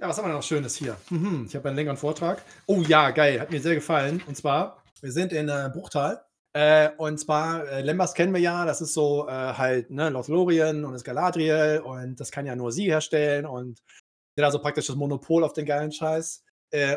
Ja, 0.00 0.08
was 0.08 0.18
haben 0.18 0.26
wir 0.26 0.32
noch 0.32 0.42
Schönes 0.42 0.74
hier? 0.74 0.96
Mhm, 1.10 1.44
ich 1.46 1.54
habe 1.54 1.68
einen 1.68 1.76
längeren 1.76 1.96
Vortrag. 1.96 2.42
Oh 2.66 2.82
ja, 2.82 3.12
geil, 3.12 3.40
hat 3.40 3.52
mir 3.52 3.60
sehr 3.60 3.76
gefallen. 3.76 4.20
Und 4.26 4.36
zwar, 4.36 4.82
wir 5.00 5.12
sind 5.12 5.32
in 5.32 5.48
äh, 5.48 5.70
Bruchtal. 5.72 6.24
Äh, 6.54 6.90
und 6.96 7.18
zwar, 7.18 7.68
äh, 7.68 7.82
Lembas 7.82 8.12
kennen 8.12 8.32
wir 8.34 8.40
ja, 8.40 8.66
das 8.66 8.80
ist 8.80 8.94
so 8.94 9.28
halt, 9.28 9.90
ne, 9.92 10.10
Lothlorien 10.10 10.84
und 10.84 10.94
das 10.94 11.04
Galadriel 11.04 11.82
und 11.84 12.18
das 12.18 12.32
kann 12.32 12.46
ja 12.46 12.56
nur 12.56 12.72
sie 12.72 12.86
herstellen 12.86 13.46
und 13.46 13.80
ja, 14.36 14.44
also 14.44 14.58
praktisch 14.58 14.88
das 14.88 14.96
Monopol 14.96 15.44
auf 15.44 15.52
den 15.52 15.66
geilen 15.66 15.92
Scheiß. 15.92 16.42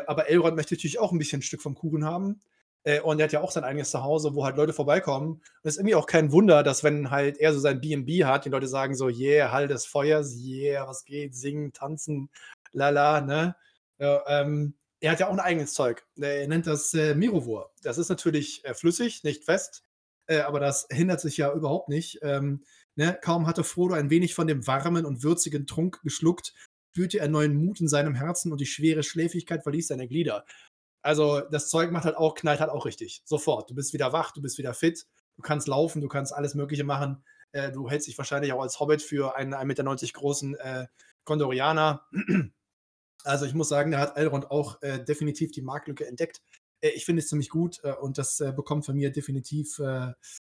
Aber 0.08 0.28
Elrond 0.28 0.56
möchte 0.56 0.74
natürlich 0.74 0.98
auch 0.98 1.12
ein 1.12 1.18
bisschen 1.18 1.38
ein 1.38 1.42
Stück 1.42 1.62
vom 1.62 1.76
Kuchen 1.76 2.04
haben. 2.04 2.40
Äh, 2.86 3.00
und 3.00 3.18
er 3.18 3.24
hat 3.24 3.32
ja 3.32 3.40
auch 3.40 3.50
sein 3.50 3.64
eigenes 3.64 3.90
Zuhause, 3.90 4.34
wo 4.34 4.44
halt 4.44 4.56
Leute 4.56 4.72
vorbeikommen. 4.72 5.32
Und 5.32 5.42
es 5.64 5.74
ist 5.74 5.78
irgendwie 5.78 5.96
auch 5.96 6.06
kein 6.06 6.32
Wunder, 6.32 6.62
dass 6.62 6.84
wenn 6.84 7.10
halt 7.10 7.36
er 7.38 7.52
so 7.52 7.58
sein 7.58 7.80
B&B 7.80 8.24
hat, 8.24 8.44
die 8.44 8.50
Leute 8.50 8.68
sagen 8.68 8.94
so, 8.94 9.08
yeah, 9.08 9.50
Hall 9.50 9.66
des 9.66 9.86
Feuers, 9.86 10.36
yeah, 10.36 10.86
was 10.86 11.04
geht, 11.04 11.34
singen, 11.34 11.72
tanzen, 11.72 12.30
lala, 12.72 13.20
ne? 13.20 13.56
Ja, 13.98 14.22
ähm, 14.28 14.74
er 15.00 15.12
hat 15.12 15.20
ja 15.20 15.28
auch 15.28 15.32
ein 15.32 15.40
eigenes 15.40 15.74
Zeug. 15.74 16.06
Er 16.20 16.46
nennt 16.48 16.66
das 16.66 16.94
äh, 16.94 17.14
Mirovur. 17.14 17.72
Das 17.82 17.98
ist 17.98 18.08
natürlich 18.08 18.64
äh, 18.64 18.74
flüssig, 18.74 19.24
nicht 19.24 19.44
fest, 19.44 19.82
äh, 20.26 20.40
aber 20.40 20.60
das 20.60 20.86
hindert 20.90 21.20
sich 21.20 21.36
ja 21.36 21.52
überhaupt 21.52 21.88
nicht. 21.88 22.20
Ähm, 22.22 22.64
ne? 22.94 23.18
Kaum 23.20 23.46
hatte 23.46 23.64
Frodo 23.64 23.94
ein 23.94 24.10
wenig 24.10 24.34
von 24.34 24.46
dem 24.46 24.66
warmen 24.66 25.04
und 25.04 25.22
würzigen 25.22 25.66
Trunk 25.66 26.02
geschluckt, 26.02 26.54
spürte 26.92 27.18
er 27.18 27.28
neuen 27.28 27.56
Mut 27.56 27.80
in 27.80 27.88
seinem 27.88 28.14
Herzen 28.14 28.52
und 28.52 28.60
die 28.60 28.66
schwere 28.66 29.02
Schläfrigkeit 29.02 29.62
verließ 29.62 29.88
seine 29.88 30.08
Glieder. 30.08 30.46
Also 31.06 31.40
das 31.52 31.68
Zeug 31.68 31.92
macht 31.92 32.04
halt 32.04 32.16
auch, 32.16 32.34
knallt 32.34 32.58
halt 32.58 32.70
auch 32.70 32.84
richtig. 32.84 33.22
Sofort. 33.24 33.70
Du 33.70 33.76
bist 33.76 33.92
wieder 33.92 34.12
wach, 34.12 34.32
du 34.32 34.42
bist 34.42 34.58
wieder 34.58 34.74
fit. 34.74 35.06
du 35.36 35.42
kannst 35.42 35.68
laufen, 35.68 36.00
du 36.00 36.08
kannst 36.08 36.34
alles 36.34 36.56
Mögliche 36.56 36.82
machen. 36.82 37.22
Äh, 37.52 37.70
du 37.70 37.88
hältst 37.88 38.08
dich 38.08 38.18
wahrscheinlich 38.18 38.52
auch 38.52 38.60
als 38.60 38.80
Hobbit 38.80 39.02
für 39.02 39.36
einen 39.36 39.54
1,90 39.54 39.64
Meter 39.66 40.12
großen 40.12 40.56
äh, 40.56 40.86
Gondorianer. 41.24 42.06
Also 43.24 43.44
ich 43.44 43.54
muss 43.54 43.68
sagen, 43.68 43.90
da 43.90 43.98
hat 43.98 44.16
Elrond 44.16 44.52
auch 44.52 44.80
äh, 44.82 45.02
definitiv 45.02 45.50
die 45.50 45.62
Marktlücke 45.62 46.06
entdeckt. 46.06 46.42
Äh, 46.80 46.90
ich 46.90 47.04
finde 47.04 47.22
es 47.22 47.28
ziemlich 47.28 47.48
gut 47.48 47.80
äh, 47.82 47.92
und 47.92 48.18
das 48.18 48.38
äh, 48.38 48.52
bekommt 48.52 48.84
von 48.86 48.94
mir 48.94 49.10
definitiv 49.10 49.80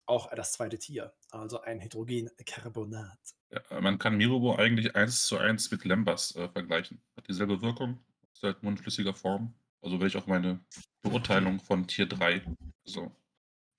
auch 0.07 0.31
das 0.35 0.53
zweite 0.53 0.79
Tier, 0.79 1.13
also 1.31 1.63
ein 1.63 1.81
Hydrogencarbonat. 1.81 3.19
Ja, 3.51 3.81
man 3.81 3.99
kann 3.99 4.17
Mirobo 4.17 4.55
eigentlich 4.55 4.95
eins 4.95 5.27
zu 5.27 5.39
eins 5.39 5.71
mit 5.71 5.85
Lembas 5.85 6.33
vergleichen. 6.53 7.01
Hat 7.17 7.27
dieselbe 7.29 7.61
Wirkung, 7.63 7.99
ist 8.33 8.43
halt 8.43 8.63
nur 8.63 8.73
in 8.73 8.79
flüssiger 8.79 9.15
Form. 9.15 9.55
Also 9.83 9.99
werde 9.99 10.09
ich 10.09 10.17
auch 10.17 10.27
meine 10.27 10.61
Beurteilung 11.03 11.61
von 11.61 11.87
Tier 11.87 12.07
3, 12.07 12.43
also 12.87 13.11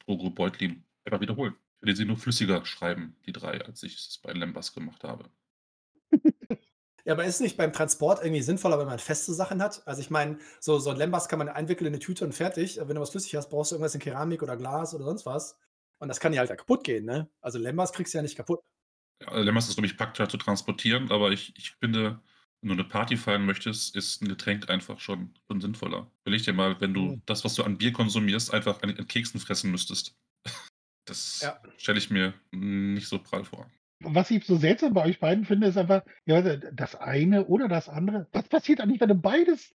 Drogo 0.05 0.29
Beutlin, 0.29 0.83
einfach 1.05 1.21
wiederholen. 1.21 1.55
Ich 1.79 1.87
werde 1.87 1.97
sie 1.97 2.05
nur 2.05 2.17
flüssiger 2.17 2.65
schreiben, 2.65 3.15
die 3.25 3.31
drei, 3.31 3.61
als 3.61 3.83
ich 3.83 3.95
es 3.95 4.17
bei 4.17 4.33
Lembas 4.33 4.73
gemacht 4.73 5.03
habe. 5.03 5.29
Ja, 7.03 7.13
aber 7.13 7.25
ist 7.25 7.35
es 7.35 7.41
nicht 7.41 7.57
beim 7.57 7.73
Transport 7.73 8.23
irgendwie 8.23 8.43
sinnvoller, 8.43 8.77
wenn 8.77 8.85
man 8.85 8.99
feste 8.99 9.33
Sachen 9.33 9.61
hat? 9.61 9.81
Also 9.87 10.01
ich 10.01 10.11
meine, 10.11 10.37
so, 10.59 10.77
so 10.77 10.91
ein 10.91 10.97
Lembas 10.97 11.27
kann 11.27 11.39
man 11.39 11.49
einwickeln 11.49 11.87
in 11.87 11.93
eine 11.93 11.99
Tüte 11.99 12.23
und 12.25 12.33
fertig. 12.33 12.79
Wenn 12.79 12.95
du 12.95 13.01
was 13.01 13.09
flüssig 13.09 13.35
hast, 13.35 13.49
brauchst 13.49 13.71
du 13.71 13.75
irgendwas 13.75 13.95
in 13.95 14.01
Keramik 14.01 14.43
oder 14.43 14.55
Glas 14.55 14.93
oder 14.93 15.05
sonst 15.05 15.25
was. 15.25 15.57
Und 15.97 16.09
das 16.09 16.19
kann 16.19 16.33
ja 16.33 16.39
halt 16.39 16.55
kaputt 16.55 16.83
gehen, 16.83 17.05
ne? 17.05 17.29
Also 17.41 17.57
Lembas 17.57 17.91
kriegst 17.91 18.13
du 18.13 18.19
ja 18.19 18.21
nicht 18.21 18.35
kaputt. 18.35 18.59
Ja, 19.21 19.35
Lembas 19.39 19.67
ist, 19.67 19.75
glaube 19.75 19.87
ich, 19.87 19.97
praktischer 19.97 20.29
zu 20.29 20.37
transportieren, 20.37 21.11
aber 21.11 21.31
ich, 21.31 21.55
ich 21.57 21.71
finde, 21.71 22.21
wenn 22.61 22.69
du 22.69 22.83
eine 22.83 22.83
Party 22.83 23.17
feiern 23.17 23.45
möchtest, 23.45 23.95
ist 23.95 24.21
ein 24.21 24.27
Getränk 24.27 24.69
einfach 24.69 24.99
schon, 24.99 25.33
schon 25.47 25.61
sinnvoller. 25.61 26.09
Überleg 26.25 26.43
dir 26.43 26.53
mal, 26.53 26.79
wenn 26.79 26.93
du 26.93 27.01
mhm. 27.01 27.21
das, 27.25 27.43
was 27.43 27.55
du 27.55 27.63
an 27.63 27.77
Bier 27.77 27.91
konsumierst, 27.91 28.53
einfach 28.53 28.81
an, 28.83 28.95
an 28.97 29.07
Keksen 29.07 29.39
fressen 29.39 29.71
müsstest. 29.71 30.15
Das 31.05 31.41
ja. 31.41 31.59
stelle 31.77 31.97
ich 31.97 32.11
mir 32.11 32.35
nicht 32.51 33.07
so 33.07 33.17
prall 33.17 33.43
vor 33.43 33.67
was 34.03 34.31
ich 34.31 34.45
so 34.45 34.55
seltsam 34.55 34.93
bei 34.93 35.05
euch 35.05 35.19
beiden 35.19 35.45
finde, 35.45 35.67
ist 35.67 35.77
einfach, 35.77 36.03
ja, 36.25 36.41
das 36.41 36.95
eine 36.95 37.45
oder 37.45 37.67
das 37.67 37.89
andere. 37.89 38.27
Was 38.31 38.47
passiert 38.47 38.81
eigentlich, 38.81 39.01
wenn 39.01 39.09
du 39.09 39.15
beides 39.15 39.73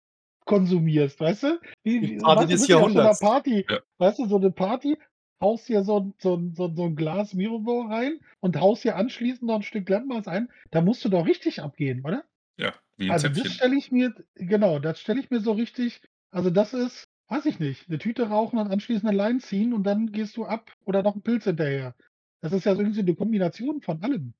konsumierst, 0.44 1.20
weißt 1.20 1.42
du? 1.44 1.60
Wie, 1.82 2.00
Die 2.00 2.16
Party 2.16 2.46
des 2.46 2.66
Jahrhunderts. 2.66 3.18
So 3.18 3.26
Party, 3.26 3.66
ja. 3.68 3.80
Weißt 3.98 4.18
du, 4.18 4.26
so 4.26 4.36
eine 4.36 4.50
Party, 4.50 4.96
haust 5.40 5.66
hier 5.66 5.84
so, 5.84 6.12
so, 6.18 6.40
so, 6.54 6.72
so 6.74 6.84
ein 6.84 6.96
Glas 6.96 7.34
Mirobor 7.34 7.90
rein 7.90 8.20
und 8.40 8.58
haust 8.58 8.82
hier 8.82 8.96
anschließend 8.96 9.44
noch 9.44 9.56
ein 9.56 9.62
Stück 9.62 9.86
Glemmers 9.86 10.28
ein. 10.28 10.48
Da 10.70 10.80
musst 10.80 11.04
du 11.04 11.08
doch 11.08 11.26
richtig 11.26 11.62
abgehen, 11.62 12.04
oder? 12.04 12.24
Ja, 12.62 12.74
wie 12.96 13.10
ein 13.10 13.10
Also 13.10 13.26
Zäpfchen. 13.26 13.44
das 13.44 13.52
stelle 13.52 13.76
ich 13.76 13.90
mir, 13.92 14.14
genau, 14.36 14.78
das 14.78 15.00
stelle 15.00 15.20
ich 15.20 15.30
mir 15.30 15.40
so 15.40 15.52
richtig, 15.52 16.00
also 16.30 16.50
das 16.50 16.72
ist, 16.74 17.08
weiß 17.28 17.46
ich 17.46 17.58
nicht, 17.58 17.88
eine 17.88 17.98
Tüte 17.98 18.28
rauchen 18.28 18.58
und 18.58 18.70
anschließend 18.70 19.08
eine 19.08 19.16
Line 19.18 19.40
ziehen 19.40 19.72
und 19.74 19.84
dann 19.84 20.12
gehst 20.12 20.36
du 20.36 20.44
ab 20.46 20.72
oder 20.84 21.02
noch 21.02 21.16
ein 21.16 21.22
Pilz 21.22 21.44
hinterher. 21.44 21.94
Das 22.40 22.52
ist 22.52 22.64
ja 22.64 22.72
irgendwie 22.74 23.00
eine 23.00 23.14
Kombination 23.14 23.80
von 23.82 24.02
allem. 24.02 24.34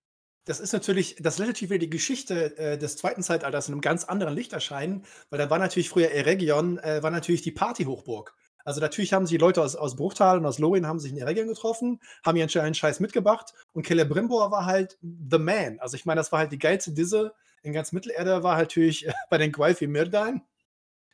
Das 0.45 0.59
ist 0.59 0.73
natürlich 0.73 1.17
das 1.21 1.39
lässt 1.39 1.51
natürlich 1.51 1.71
wieder 1.71 1.79
die 1.79 1.91
Geschichte, 1.91 2.57
äh, 2.59 2.77
des 2.79 2.97
zweiten 2.97 3.23
Zeitalters 3.23 3.69
in 3.69 3.75
einem 3.75 3.81
ganz 3.81 4.05
anderen 4.05 4.35
Licht 4.35 4.53
erscheinen, 4.53 5.05
weil 5.31 5.39
da 5.39 5.51
war 5.51 5.59
natürlich 5.59 5.89
früher 5.89 6.11
Eregion 6.11 6.79
äh, 6.79 7.03
war 7.03 7.11
natürlich 7.11 7.43
die 7.43 7.53
Partyhochburg. 7.53 8.35
Also, 8.65 8.81
natürlich 8.81 9.13
haben 9.13 9.27
sich 9.27 9.37
die 9.37 9.41
Leute 9.41 9.61
aus 9.63 9.75
aus 9.77 9.97
Bruchtal 9.97 10.39
und 10.39 10.47
aus 10.47 10.59
Lorien 10.59 10.87
haben 10.87 11.01
sich 11.01 11.13
in 11.13 11.19
Eregion 11.19 11.49
getroffen, 11.49 12.01
haben 12.25 12.37
ihren 12.37 12.51
einen 12.61 12.75
Scheiß 12.75 13.01
mitgebracht 13.01 13.53
und 13.73 13.87
Celebrimbor 13.87 14.51
war 14.53 14.67
halt 14.67 14.99
the 15.03 15.39
man. 15.39 15.79
Also, 15.81 15.97
ich 15.97 16.05
meine, 16.07 16.21
das 16.21 16.33
war 16.33 16.41
halt 16.41 16.53
die 16.53 16.59
geilste 16.59 16.93
Disse 16.93 17.35
in 17.63 17.73
ganz 17.73 17.93
Mittelerde 17.93 18.43
war 18.43 18.57
halt 18.57 18.71
natürlich 18.71 19.07
bei 19.31 19.39
den 19.39 19.53
Guelfi 19.53 19.87
Mirdain. 19.87 20.43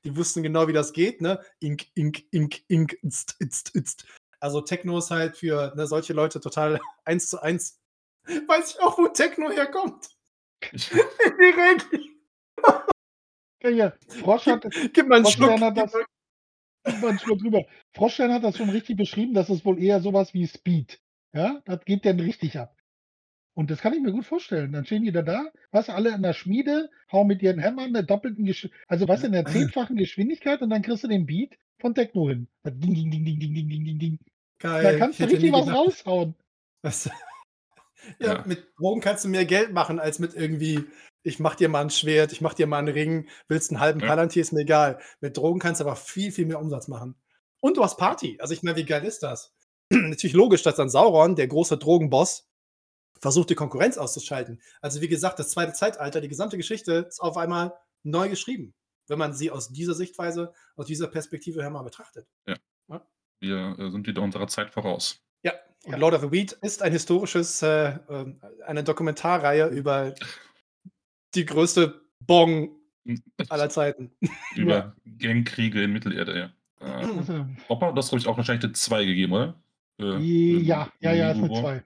Die 0.05 0.17
wussten 0.17 0.43
genau, 0.43 0.69
wie 0.69 0.73
das 0.73 0.93
geht, 0.93 1.21
ne? 1.21 1.45
Ink, 1.61 1.87
ink, 1.95 2.25
ink, 2.31 2.63
ink, 2.69 2.97
itzt, 3.03 3.37
itzt, 3.41 3.75
itzt. 3.75 4.07
Also 4.41 4.61
Techno 4.61 4.99
ist 4.99 5.11
halt 5.11 5.37
für 5.37 5.75
ne, 5.75 5.87
solche 5.87 6.13
Leute 6.13 6.41
total 6.41 6.81
eins 7.05 7.29
zu 7.29 7.43
eins. 7.43 7.81
Weiß 8.25 8.73
ich 8.73 8.81
auch, 8.81 8.97
wo 8.99 9.09
Techno 9.09 9.51
herkommt. 9.51 10.09
Direkt. 10.73 11.87
ja, 13.63 13.71
ja. 13.71 13.93
Frosch 14.21 14.47
hat, 14.47 14.67
Gib 14.93 15.09
mal 15.09 15.17
einen 15.17 15.27
Schluck. 15.27 15.61
Hat 15.61 15.77
das, 15.77 15.93
gib 16.85 17.01
mal 17.01 17.09
einen 17.11 17.19
Schluck 17.19 17.39
drüber. 17.41 17.65
Froschstein 17.95 18.33
hat 18.33 18.45
das 18.45 18.57
schon 18.57 18.71
richtig 18.71 18.97
beschrieben. 18.97 19.35
Das 19.35 19.51
ist 19.51 19.65
wohl 19.65 19.83
eher 19.83 20.01
sowas 20.01 20.35
wie 20.35 20.47
Speed. 20.47 21.01
Ja, 21.33 21.61
das 21.65 21.85
geht 21.85 22.05
dann 22.05 22.21
richtig 22.21 22.59
ab. 22.59 22.78
Und 23.59 23.73
das 23.73 23.81
kann 23.81 23.93
ich 23.93 24.01
mir 24.01 24.13
gut 24.13 24.25
vorstellen. 24.25 24.71
Dann 24.71 24.85
stehen 24.85 25.03
die 25.03 25.11
da 25.11 25.23
da, 25.23 25.47
was 25.73 25.91
alle 25.91 26.15
in 26.15 26.23
der 26.23 26.33
Schmiede, 26.33 26.91
hauen 27.11 27.27
mit 27.27 27.43
ihren 27.43 27.59
Hämmern 27.59 27.93
der 27.93 28.05
doppelten 28.05 28.45
Geschwindigkeit, 28.45 28.89
also 28.89 29.09
was 29.09 29.25
in 29.25 29.33
der 29.33 29.47
zehnfachen 29.47 29.97
Geschwindigkeit 29.97 30.63
und 30.63 30.71
dann 30.71 30.83
kriegst 30.83 31.03
du 31.03 31.09
den 31.09 31.27
Beat 31.27 31.59
von 31.81 31.93
Techno 31.93 32.29
hin. 32.29 32.47
Ding, 32.65 32.95
ding, 32.95 33.11
ding, 33.11 33.25
ding, 33.25 33.41
ding, 33.41 33.55
ding, 33.55 33.69
ding, 33.69 33.85
ding, 33.85 33.99
ding. 33.99 34.19
Geil. 34.61 34.85
Da 34.85 34.97
kannst 34.97 35.19
du 35.19 35.25
richtig 35.25 35.51
was 35.51 35.67
raushauen. 35.67 36.37
Was? 36.83 37.07
ja, 38.21 38.35
ja, 38.35 38.45
mit 38.47 38.65
Drogen 38.79 39.01
kannst 39.01 39.25
du 39.25 39.29
mehr 39.29 39.45
Geld 39.45 39.73
machen, 39.73 39.99
als 39.99 40.21
mit 40.21 40.35
irgendwie, 40.35 40.85
ich 41.25 41.41
mach 41.41 41.57
dir 41.57 41.69
mal 41.69 41.81
ein 41.81 41.91
Schwert, 41.91 42.31
ich 42.31 42.41
mach 42.41 42.55
dir 42.55 42.69
mal 42.69 42.79
einen 42.79 42.95
Ring, 42.95 43.29
willst 43.49 43.73
einen 43.73 43.81
halben 43.81 43.99
ja. 43.99 44.07
Palantir, 44.07 44.41
ist 44.41 44.53
mir 44.53 44.61
egal. 44.61 45.01
Mit 45.21 45.37
Drogen 45.37 45.59
kannst 45.59 45.81
du 45.81 45.85
aber 45.85 45.97
viel, 45.97 46.31
viel 46.31 46.47
mehr 46.47 46.61
Umsatz 46.61 46.87
machen. 46.87 47.17
Und 47.59 47.77
du 47.77 47.83
hast 47.83 47.97
Party. 47.97 48.39
Also 48.41 48.55
ich 48.55 48.63
meine, 48.63 48.77
wie 48.77 48.85
geil 48.85 49.03
ist 49.03 49.25
das? 49.25 49.53
Natürlich 49.91 50.35
logisch, 50.35 50.63
dass 50.63 50.77
dann 50.77 50.89
Sauron, 50.91 51.35
der 51.35 51.49
große 51.49 51.77
Drogenboss, 51.77 52.48
versucht, 53.21 53.51
die 53.51 53.55
Konkurrenz 53.55 53.99
auszuschalten. 53.99 54.61
Also 54.81 55.01
wie 55.01 55.09
gesagt, 55.09 55.39
das 55.39 55.51
zweite 55.51 55.73
Zeitalter, 55.73 56.21
die 56.21 56.29
gesamte 56.29 56.57
Geschichte 56.57 57.07
ist 57.09 57.21
auf 57.21 57.37
einmal 57.37 57.75
neu 58.03 58.29
geschrieben 58.29 58.75
wenn 59.09 59.19
man 59.19 59.33
sie 59.33 59.51
aus 59.51 59.71
dieser 59.73 59.95
Sichtweise, 59.95 60.53
aus 60.77 60.87
dieser 60.87 61.09
Perspektive 61.09 61.63
her 61.63 61.71
mal 61.71 61.83
betrachtet. 61.83 62.27
Ja. 62.47 62.57
ja? 62.89 63.07
Wir 63.41 63.77
äh, 63.79 63.91
sind 63.91 64.07
wieder 64.07 64.23
unserer 64.23 64.47
Zeit 64.49 64.71
voraus. 64.71 65.21
Ja, 65.43 65.53
und 65.85 65.93
ja. 65.93 65.99
Lord 65.99 66.15
of 66.15 66.21
the 66.23 66.31
Weed 66.31 66.53
ist 66.53 66.83
ein 66.83 66.93
historisches, 66.93 67.63
äh, 67.63 67.91
äh, 67.91 68.35
eine 68.67 68.85
Dokumentarreihe 68.85 69.69
über 69.69 70.15
die 71.35 71.45
größte 71.45 72.03
Bong 72.21 72.77
aller 73.49 73.71
Zeiten. 73.71 74.13
über 74.55 74.77
ja. 74.77 74.97
Gangkriege 75.19 75.83
in 75.83 75.93
Mittelerde, 75.93 76.39
ja. 76.39 76.87
Äh, 76.87 77.07
also 77.07 77.47
Opa, 77.69 77.93
das 77.93 78.09
habe 78.09 78.19
ich 78.19 78.27
auch 78.29 78.37
wahrscheinlich 78.37 78.65
eine 78.65 78.73
2 78.73 79.05
gegeben, 79.05 79.33
oder? 79.33 79.55
Äh, 80.01 80.19
ja, 80.59 80.93
ja, 81.01 81.13
ja, 81.13 81.31
ist 81.33 81.39
eine 81.39 81.49
2. 81.49 81.85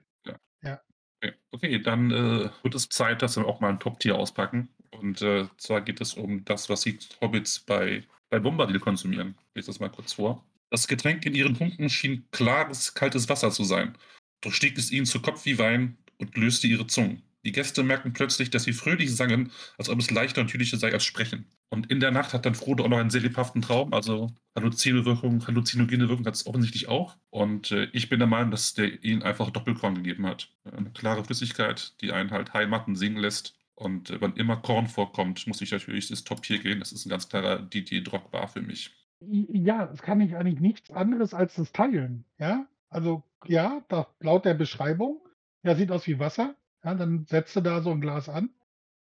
Ja. 1.23 1.31
Okay, 1.51 1.79
dann 1.79 2.11
äh, 2.11 2.49
wird 2.63 2.75
es 2.75 2.89
Zeit, 2.89 3.21
dass 3.21 3.37
wir 3.37 3.45
auch 3.45 3.61
mal 3.61 3.69
ein 3.69 3.79
Top-Tier 3.79 4.15
auspacken. 4.15 4.69
Und 4.91 5.21
äh, 5.21 5.47
zwar 5.57 5.81
geht 5.81 6.01
es 6.01 6.13
um 6.13 6.43
das, 6.45 6.69
was 6.69 6.81
die 6.81 6.99
Hobbits 7.21 7.59
bei, 7.59 8.03
bei 8.29 8.39
Bombadil 8.39 8.79
konsumieren. 8.79 9.35
Ich 9.49 9.55
lese 9.55 9.67
das 9.67 9.79
mal 9.79 9.89
kurz 9.89 10.13
vor. 10.13 10.43
Das 10.69 10.87
Getränk 10.87 11.25
in 11.25 11.35
ihren 11.35 11.57
Hunden 11.57 11.89
schien 11.89 12.27
klares, 12.31 12.93
kaltes 12.93 13.29
Wasser 13.29 13.51
zu 13.51 13.63
sein. 13.63 13.97
Doch 14.41 14.51
stieg 14.51 14.77
es 14.77 14.91
ihnen 14.91 15.05
zu 15.05 15.21
Kopf 15.21 15.45
wie 15.45 15.57
Wein 15.57 15.97
und 16.17 16.35
löste 16.35 16.67
ihre 16.67 16.87
Zungen. 16.87 17.23
Die 17.45 17.51
Gäste 17.51 17.83
merkten 17.83 18.13
plötzlich, 18.13 18.49
dass 18.49 18.63
sie 18.63 18.73
fröhlich 18.73 19.13
sangen, 19.13 19.51
als 19.77 19.89
ob 19.89 19.99
es 19.99 20.11
leichter 20.11 20.41
und 20.41 20.47
natürlicher 20.47 20.77
sei 20.77 20.93
als 20.93 21.03
Sprechen. 21.03 21.45
Und 21.69 21.91
in 21.91 21.99
der 21.99 22.11
Nacht 22.11 22.33
hat 22.33 22.45
dann 22.45 22.55
Frodo 22.55 22.85
auch 22.85 22.89
noch 22.89 22.99
einen 22.99 23.09
sehr 23.09 23.21
lebhaften 23.21 23.61
Traum, 23.61 23.93
also 23.93 24.29
Halluzinowirkung, 24.55 25.45
halluzinogene 25.47 26.07
Wirkung 26.07 26.25
hat 26.25 26.35
es 26.35 26.45
offensichtlich 26.45 26.87
auch. 26.87 27.17
Und 27.29 27.71
äh, 27.71 27.89
ich 27.91 28.09
bin 28.09 28.19
der 28.19 28.27
Meinung, 28.27 28.51
dass 28.51 28.73
der 28.75 29.03
ihnen 29.03 29.23
einfach 29.23 29.49
Doppelkorn 29.49 29.95
gegeben 29.95 30.25
hat. 30.25 30.49
Eine 30.63 30.91
klare 30.91 31.23
Flüssigkeit, 31.25 31.99
die 32.01 32.11
einen 32.11 32.31
halt 32.31 32.53
heimaten 32.53 32.95
singen 32.95 33.17
lässt 33.17 33.55
und 33.75 34.11
äh, 34.11 34.21
wann 34.21 34.35
immer 34.35 34.57
Korn 34.57 34.87
vorkommt, 34.87 35.45
muss 35.47 35.61
ich 35.61 35.71
natürlich 35.71 36.07
das 36.07 36.23
Top 36.23 36.43
Tier 36.43 36.59
gehen. 36.59 36.79
Das 36.79 36.91
ist 36.91 37.05
ein 37.05 37.09
ganz 37.09 37.27
klarer 37.27 37.59
Drogba 37.59 38.47
für 38.47 38.61
mich. 38.61 38.91
Ja, 39.19 39.87
das 39.87 40.01
kann 40.01 40.21
ich 40.21 40.35
eigentlich 40.35 40.59
nichts 40.59 40.91
anderes 40.91 41.33
als 41.33 41.55
das 41.55 41.71
teilen. 41.71 42.25
Ja, 42.39 42.67
also 42.89 43.23
ja, 43.45 43.83
da, 43.87 44.07
laut 44.19 44.45
der 44.45 44.53
Beschreibung, 44.53 45.21
ja, 45.63 45.75
sieht 45.75 45.91
aus 45.91 46.07
wie 46.07 46.19
Wasser. 46.19 46.55
Ja, 46.83 46.95
dann 46.95 47.25
setzt 47.25 47.55
du 47.55 47.61
da 47.61 47.81
so 47.81 47.91
ein 47.91 48.01
Glas 48.01 48.29
an 48.29 48.49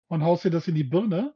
und 0.08 0.24
haust 0.24 0.46
dir 0.46 0.52
das 0.52 0.68
in 0.68 0.76
die 0.76 0.84
Birne 0.84 1.36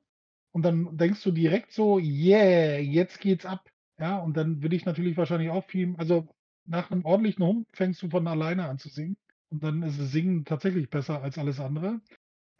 und 0.51 0.63
dann 0.63 0.97
denkst 0.97 1.23
du 1.23 1.31
direkt 1.31 1.71
so, 1.73 1.99
yeah, 1.99 2.77
jetzt 2.79 3.19
geht's 3.21 3.45
ab. 3.45 3.69
Ja, 3.99 4.19
und 4.19 4.37
dann 4.37 4.61
würde 4.63 4.75
ich 4.75 4.85
natürlich 4.85 5.17
wahrscheinlich 5.17 5.49
auch 5.51 5.65
viel, 5.65 5.95
also 5.97 6.27
nach 6.65 6.91
einem 6.91 7.05
ordentlichen 7.05 7.45
Hund 7.45 7.67
fängst 7.73 8.01
du 8.03 8.09
von 8.09 8.27
alleine 8.27 8.67
an 8.67 8.79
zu 8.79 8.89
singen. 8.89 9.17
Und 9.51 9.63
dann 9.63 9.83
ist 9.83 9.99
das 9.99 10.11
Singen 10.11 10.45
tatsächlich 10.45 10.89
besser 10.89 11.21
als 11.21 11.37
alles 11.37 11.59
andere. 11.59 12.01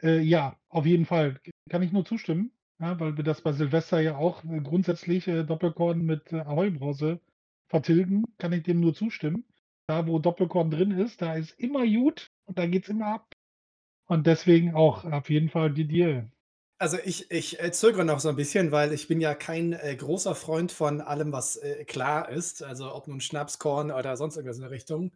Äh, 0.02 0.20
ja, 0.20 0.58
auf 0.68 0.86
jeden 0.86 1.06
Fall. 1.06 1.40
Kann 1.70 1.82
ich 1.82 1.92
nur 1.92 2.04
zustimmen, 2.04 2.52
ja, 2.80 2.98
weil 3.00 3.16
wir 3.16 3.24
das 3.24 3.42
bei 3.42 3.52
Silvester 3.52 4.00
ja 4.00 4.16
auch 4.16 4.44
äh, 4.44 4.60
grundsätzlich 4.60 5.28
äh, 5.28 5.44
Doppelkorn 5.44 6.02
mit 6.04 6.32
äh, 6.32 6.40
Ahoi-Brause 6.40 7.20
vertilgen, 7.68 8.24
kann 8.38 8.52
ich 8.52 8.62
dem 8.64 8.80
nur 8.80 8.94
zustimmen. 8.94 9.44
Da, 9.88 10.06
wo 10.06 10.18
Doppelkorn 10.18 10.70
drin 10.70 10.92
ist, 10.92 11.22
da 11.22 11.34
ist 11.34 11.58
immer 11.60 11.86
gut 11.86 12.30
und 12.46 12.58
da 12.58 12.66
geht 12.66 12.84
es 12.84 12.90
immer 12.90 13.06
ab. 13.08 13.33
Und 14.06 14.26
deswegen 14.26 14.74
auch 14.74 15.04
auf 15.04 15.30
jeden 15.30 15.48
Fall 15.48 15.72
die 15.72 15.86
Didier. 15.86 16.30
Also 16.78 16.98
ich, 17.04 17.30
ich 17.30 17.60
äh, 17.60 17.72
zögere 17.72 18.04
noch 18.04 18.20
so 18.20 18.28
ein 18.28 18.36
bisschen, 18.36 18.72
weil 18.72 18.92
ich 18.92 19.08
bin 19.08 19.20
ja 19.20 19.34
kein 19.34 19.72
äh, 19.72 19.94
großer 19.96 20.34
Freund 20.34 20.72
von 20.72 21.00
allem, 21.00 21.32
was 21.32 21.56
äh, 21.56 21.84
klar 21.84 22.28
ist. 22.28 22.62
Also 22.62 22.94
ob 22.94 23.08
nun 23.08 23.20
Schnapskorn 23.20 23.90
oder 23.90 24.16
sonst 24.16 24.36
irgendwas 24.36 24.56
in 24.56 24.62
der 24.62 24.70
Richtung. 24.70 25.12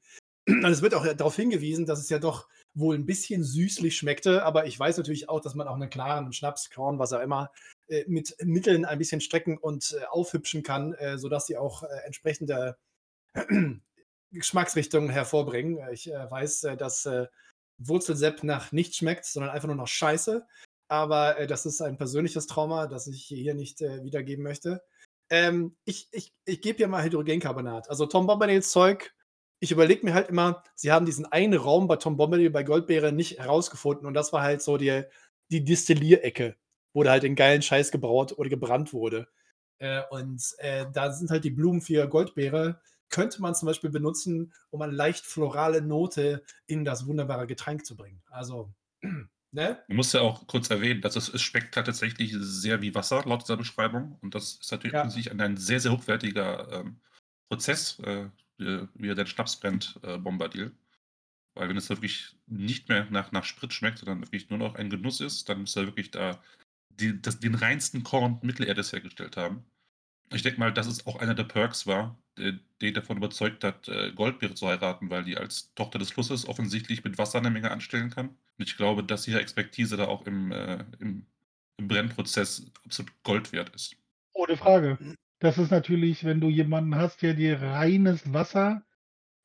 Und 0.49 0.65
es 0.65 0.81
wird 0.81 0.95
auch 0.95 1.07
darauf 1.07 1.37
hingewiesen, 1.37 1.85
dass 1.85 1.99
es 1.99 2.09
ja 2.09 2.19
doch 2.19 2.49
wohl 2.73 2.95
ein 2.95 3.05
bisschen 3.05 3.45
süßlich 3.45 3.97
schmeckte, 3.97 4.45
aber 4.45 4.67
ich 4.67 4.79
weiß 4.79 4.97
natürlich 4.97 5.29
auch, 5.29 5.41
dass 5.41 5.55
man 5.55 5.69
auch 5.69 5.75
einen 5.75 5.91
klaren 5.91 6.33
Schnapskorn, 6.33 6.99
was 6.99 7.13
auch 7.13 7.21
immer, 7.21 7.51
äh, 7.89 8.05
mit 8.07 8.35
Mitteln 8.43 8.85
ein 8.85 8.99
bisschen 8.99 9.21
strecken 9.21 9.59
und 9.59 9.97
äh, 10.01 10.05
aufhübschen 10.07 10.63
kann, 10.63 10.95
äh, 10.95 11.19
sodass 11.19 11.47
sie 11.47 11.59
auch 11.59 11.83
äh, 11.83 11.89
entsprechende 12.07 12.79
Geschmacksrichtungen 14.33 15.11
hervorbringen. 15.11 15.81
Ich 15.93 16.11
äh, 16.11 16.31
weiß, 16.31 16.65
äh, 16.65 16.77
dass 16.77 17.05
äh, 17.05 17.27
Wurzelsepp 17.79 18.45
nach 18.45 18.73
nichts 18.73 18.97
schmeckt, 18.97 19.25
sondern 19.25 19.51
einfach 19.51 19.69
nur 19.69 19.77
noch 19.77 19.89
Scheiße. 19.89 20.47
Aber 20.89 21.39
äh, 21.39 21.47
das 21.47 21.67
ist 21.67 21.81
ein 21.81 21.97
persönliches 21.97 22.47
Trauma, 22.47 22.87
das 22.87 23.07
ich 23.07 23.25
hier 23.25 23.55
nicht 23.55 23.83
äh, 23.83 24.03
wiedergeben 24.05 24.43
möchte. 24.43 24.83
Ähm, 25.31 25.77
ich 25.85 26.09
ich, 26.13 26.33
ich 26.45 26.61
gebe 26.61 26.81
ja 26.81 26.89
mal 26.89 27.05
Hydrogencarbonat. 27.05 27.91
Also 27.91 28.07
Tom 28.07 28.27
Bombadils 28.27 28.71
Zeug, 28.71 29.15
ich 29.61 29.71
überlege 29.73 30.05
mir 30.07 30.15
halt 30.15 30.29
immer, 30.29 30.63
sie 30.75 30.93
haben 30.93 31.07
diesen 31.07 31.27
einen 31.27 31.55
Raum 31.55 31.89
bei 31.89 31.97
Tom 31.97 32.17
Bombadil 32.17 32.51
bei 32.51 32.63
Goldbeere 32.63 33.13
nicht 33.13 33.39
herausgefunden 33.39 34.07
und 34.07 34.15
das 34.15 34.33
war 34.33 34.43
halt 34.43 34.63
so 34.63 34.77
die, 34.77 35.03
die 35.51 35.65
Distillierecke, 35.65 36.57
wo 36.95 37.03
da 37.03 37.11
halt 37.11 37.25
den 37.25 37.35
geilen 37.35 37.63
Scheiß 37.63 37.91
gebraut 37.91 38.33
oder 38.39 38.49
gebrannt 38.49 38.93
wurde. 38.93 39.29
Äh, 39.79 40.03
und 40.11 40.43
äh, 40.59 40.87
da 40.93 41.13
sind 41.13 41.31
halt 41.31 41.45
die 41.45 41.51
Blumen 41.51 41.83
für 41.83 42.09
Goldbeere 42.09 42.81
könnte 43.11 43.41
man 43.41 43.55
zum 43.55 43.67
Beispiel 43.67 43.91
benutzen, 43.91 44.53
um 44.71 44.83
eine 44.83 44.93
leicht 44.93 45.25
florale 45.25 45.83
Note 45.83 46.43
in 46.67 46.85
das 46.85 47.07
wunderbare 47.07 47.47
Getränk 47.47 47.87
zu 47.87 47.97
bringen. 47.97 48.23
Also, 48.31 48.73
ne? 49.53 49.83
Man 49.89 49.97
muss 49.97 50.13
ja 50.13 50.21
auch 50.21 50.47
kurz 50.47 50.71
erwähnen, 50.71 51.01
dass 51.01 51.17
es, 51.17 51.33
es 51.33 51.43
schmeckt 51.43 51.77
halt 51.77 51.87
tatsächlich 51.87 52.35
sehr 52.39 52.83
wie 52.83 52.95
Wasser, 52.95 53.23
laut 53.25 53.43
dieser 53.43 53.57
Beschreibung. 53.57 54.19
Und 54.21 54.35
das 54.35 54.55
ist 54.55 54.71
natürlich 54.71 54.95
ja. 54.95 55.31
ein, 55.31 55.41
ein 55.41 55.57
sehr, 55.57 55.81
sehr 55.81 55.93
hochwertiger 55.93 56.81
ähm, 56.81 57.01
Prozess, 57.49 57.99
äh, 58.01 58.29
wie 58.59 59.09
er 59.09 59.15
den 59.15 59.27
Schnaps 59.27 59.57
brennt, 59.57 59.99
äh, 60.03 60.19
Bombadil. 60.19 60.73
Weil 61.55 61.69
wenn 61.69 61.77
es 61.77 61.89
wirklich 61.89 62.37
nicht 62.47 62.89
mehr 62.89 63.07
nach, 63.11 63.33
nach 63.33 63.45
Sprit 63.45 63.73
schmeckt, 63.73 63.99
sondern 63.99 64.21
wirklich 64.21 64.51
nur 64.51 64.59
noch 64.59 64.75
ein 64.75 64.91
Genuss 64.91 65.21
ist, 65.21 65.49
dann 65.49 65.61
muss 65.61 65.77
er 65.77 65.87
wirklich 65.87 66.11
da 66.11 66.41
die, 66.91 67.21
das, 67.21 67.41
den 67.41 67.55
reinsten 67.55 68.03
Korn 68.03 68.39
Mittelerdes 68.43 68.93
hergestellt 68.93 69.37
haben. 69.37 69.65
Ich 70.33 70.43
denke 70.43 70.61
mal, 70.61 70.73
dass 70.73 70.87
es 70.87 71.07
auch 71.07 71.17
einer 71.17 71.35
der 71.35 71.45
Perks 71.45 71.87
war, 71.87 72.19
den 72.81 72.95
davon 72.95 73.17
überzeugt 73.17 73.65
hat, 73.65 73.89
äh, 73.89 74.13
Goldbeere 74.13 74.55
zu 74.55 74.67
heiraten, 74.69 75.11
weil 75.11 75.25
die 75.25 75.37
als 75.37 75.73
Tochter 75.75 75.99
des 75.99 76.11
Flusses 76.11 76.47
offensichtlich 76.47 77.05
mit 77.05 77.19
Wasser 77.19 77.39
eine 77.39 77.51
Menge 77.51 77.71
anstellen 77.71 78.11
kann. 78.11 78.29
Und 78.29 78.69
ich 78.69 78.77
glaube, 78.77 79.05
dass 79.05 79.27
ihre 79.29 79.41
Expertise 79.41 79.97
da 79.97 80.07
auch 80.07 80.27
im, 80.27 80.53
äh, 80.53 80.85
im, 81.01 81.27
im 81.77 81.89
Brennprozess 81.89 82.71
absolut 82.85 83.13
Gold 83.23 83.53
wert 83.53 83.75
ist. 83.75 83.97
Ohne 84.33 84.57
Frage. 84.57 84.99
Das 85.41 85.59
ist 85.59 85.71
natürlich, 85.71 86.25
wenn 86.25 86.41
du 86.41 86.49
jemanden 86.49 86.95
hast, 86.95 87.23
der 87.23 87.35
dir 87.35 87.61
reines 87.61 88.33
Wasser, 88.33 88.83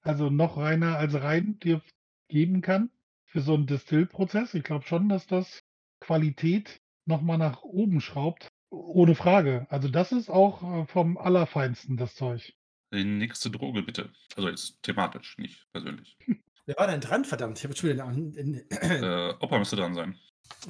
also 0.02 0.30
noch 0.30 0.58
reiner 0.58 0.98
als 0.98 1.14
rein, 1.16 1.60
dir 1.60 1.82
geben 2.28 2.62
kann 2.62 2.90
für 3.26 3.42
so 3.42 3.54
einen 3.54 3.68
Distillprozess. 3.68 4.54
Ich 4.54 4.64
glaube 4.64 4.86
schon, 4.86 5.10
dass 5.10 5.28
das 5.28 5.64
Qualität 6.00 6.82
nochmal 7.06 7.38
nach 7.38 7.64
oben 7.64 8.02
schraubt. 8.02 8.52
Ohne 8.70 9.16
Frage. 9.16 9.68
Also 9.70 9.88
das 9.88 10.12
ist 10.12 10.30
auch 10.30 10.64
äh, 10.64 10.86
vom 10.88 11.18
Allerfeinsten, 11.18 11.98
das 11.98 12.16
Zeug. 12.16 12.54
Die 12.94 13.04
nächste 13.04 13.50
Droge 13.50 13.84
bitte. 13.84 14.10
Also 14.36 14.50
jetzt 14.50 14.82
thematisch, 14.84 15.38
nicht 15.38 15.68
persönlich. 15.72 16.18
Wer 16.66 16.76
war 16.78 16.88
denn 16.88 17.02
dran, 17.02 17.26
verdammt? 17.26 17.58
Ich 17.58 17.66
habe 17.66 17.76
schon 17.76 17.90
wieder 17.90 18.06
in, 18.10 18.34
in, 18.36 18.56
äh, 18.70 19.34
Opa 19.40 19.60
müsste 19.60 19.76
dran 19.76 19.96
sein. 19.96 20.18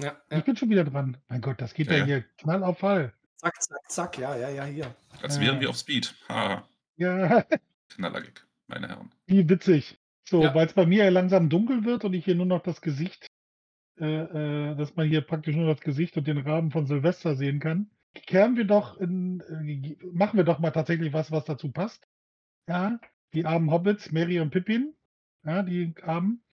Ja, 0.01 0.17
ja, 0.31 0.37
Ich 0.39 0.43
bin 0.43 0.57
schon 0.57 0.69
wieder 0.69 0.83
dran. 0.83 1.17
Mein 1.27 1.41
Gott, 1.41 1.61
das 1.61 1.73
geht 1.73 1.87
ja, 1.87 1.97
ja 1.97 2.05
hier 2.05 2.21
knall 2.37 2.63
auf 2.63 2.79
Fall. 2.79 3.13
Zack, 3.37 3.61
zack, 3.61 3.91
zack. 3.91 4.17
Ja, 4.17 4.35
ja, 4.35 4.49
ja, 4.49 4.65
hier. 4.65 4.95
Als 5.21 5.39
wären 5.39 5.59
wir 5.59 5.69
auf 5.69 5.77
Speed. 5.77 6.15
Ha. 6.29 6.67
Ja. 6.95 7.45
Knallergig, 7.89 8.41
meine 8.67 8.87
Herren. 8.87 9.11
Wie 9.27 9.47
witzig. 9.47 9.99
So, 10.27 10.41
ja. 10.41 10.55
weil 10.55 10.65
es 10.65 10.73
bei 10.73 10.85
mir 10.85 11.03
ja 11.03 11.09
langsam 11.11 11.49
dunkel 11.49 11.83
wird 11.83 12.05
und 12.05 12.13
ich 12.13 12.25
hier 12.25 12.35
nur 12.35 12.45
noch 12.47 12.63
das 12.63 12.81
Gesicht 12.81 13.27
äh, 13.99 14.71
äh, 14.71 14.75
dass 14.75 14.95
man 14.95 15.07
hier 15.07 15.21
praktisch 15.21 15.55
nur 15.55 15.67
das 15.67 15.81
Gesicht 15.81 16.17
und 16.17 16.25
den 16.25 16.39
Rahmen 16.39 16.71
von 16.71 16.87
Silvester 16.87 17.35
sehen 17.35 17.59
kann. 17.59 17.91
Kehren 18.13 18.57
wir 18.57 18.65
doch 18.65 18.97
in, 18.99 19.41
äh, 19.41 19.95
machen 20.11 20.37
wir 20.37 20.43
doch 20.43 20.59
mal 20.59 20.71
tatsächlich 20.71 21.13
was, 21.13 21.31
was 21.31 21.45
dazu 21.45 21.71
passt. 21.71 22.07
Ja, 22.67 22.99
die 23.33 23.45
armen 23.45 23.71
Hobbits, 23.71 24.11
Mary 24.11 24.39
und 24.39 24.51
Pippin, 24.51 24.93
ja, 25.45 25.63
die 25.63 25.93
armen, 26.01 26.43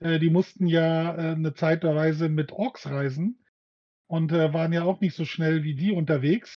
äh, 0.00 0.18
die 0.18 0.30
mussten 0.30 0.66
ja 0.66 1.14
äh, 1.14 1.32
eine 1.32 1.54
Zeitweise 1.54 2.28
mit 2.28 2.52
Orks 2.52 2.86
reisen 2.86 3.44
und 4.08 4.32
äh, 4.32 4.52
waren 4.52 4.72
ja 4.72 4.84
auch 4.84 5.00
nicht 5.00 5.14
so 5.14 5.24
schnell 5.24 5.62
wie 5.62 5.74
die 5.74 5.92
unterwegs. 5.92 6.56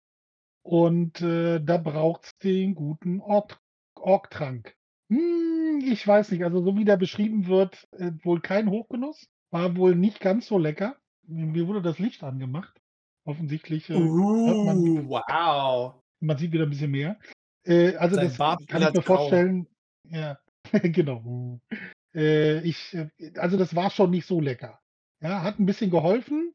Und 0.62 1.21
äh, 1.21 1.61
da 1.61 1.77
braucht 1.77 2.25
es 2.25 2.38
den 2.38 2.75
guten 2.75 3.21
Ork-Trank. 3.21 4.75
Hm, 5.11 5.83
ich 5.85 6.07
weiß 6.07 6.31
nicht, 6.31 6.43
also 6.43 6.64
so 6.64 6.77
wie 6.77 6.87
der 6.87 6.97
beschrieben 6.97 7.47
wird, 7.47 7.87
äh, 7.93 8.12
wohl 8.23 8.40
kein 8.40 8.71
Hochgenuss. 8.71 9.29
War 9.51 9.77
wohl 9.77 9.95
nicht 9.95 10.21
ganz 10.21 10.47
so 10.47 10.59
lecker. 10.59 10.97
Mir 11.27 11.69
wurde 11.69 11.83
das 11.83 11.99
Licht 11.99 12.25
angemacht. 12.25 12.81
Offensichtlich 13.25 13.90
uh, 13.90 14.64
man, 14.64 15.09
wow. 15.09 15.95
Man 16.21 16.38
sieht 16.38 16.53
wieder 16.53 16.64
ein 16.64 16.71
bisschen 16.71 16.90
mehr. 16.90 17.19
Äh, 17.64 17.96
also 17.96 18.16
Sein 18.16 18.27
das 18.27 18.38
Bart 18.38 18.66
kann 18.68 18.83
ich 18.83 18.92
mir 18.92 19.03
grau. 19.03 19.16
vorstellen. 19.16 19.66
Ja, 20.11 20.38
genau. 20.83 21.61
Äh, 22.14 22.61
ich, 22.61 22.94
äh, 22.94 23.09
also 23.38 23.57
das 23.57 23.74
war 23.74 23.90
schon 23.90 24.11
nicht 24.11 24.27
so 24.27 24.40
lecker. 24.40 24.81
Ja, 25.20 25.42
hat 25.42 25.59
ein 25.59 25.66
bisschen 25.66 25.90
geholfen. 25.90 26.53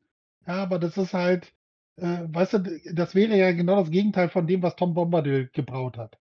Ja, 0.47 0.63
aber 0.63 0.79
das 0.79 0.97
ist 0.97 1.13
halt, 1.13 1.51
äh, 1.97 2.25
weißt 2.27 2.53
du, 2.53 2.79
das 2.93 3.15
wäre 3.15 3.35
ja 3.35 3.51
genau 3.51 3.81
das 3.81 3.91
Gegenteil 3.91 4.29
von 4.29 4.47
dem, 4.47 4.61
was 4.61 4.75
Tom 4.75 4.93
Bombadil 4.93 5.49
gebraut 5.53 5.97
hat. 5.97 6.17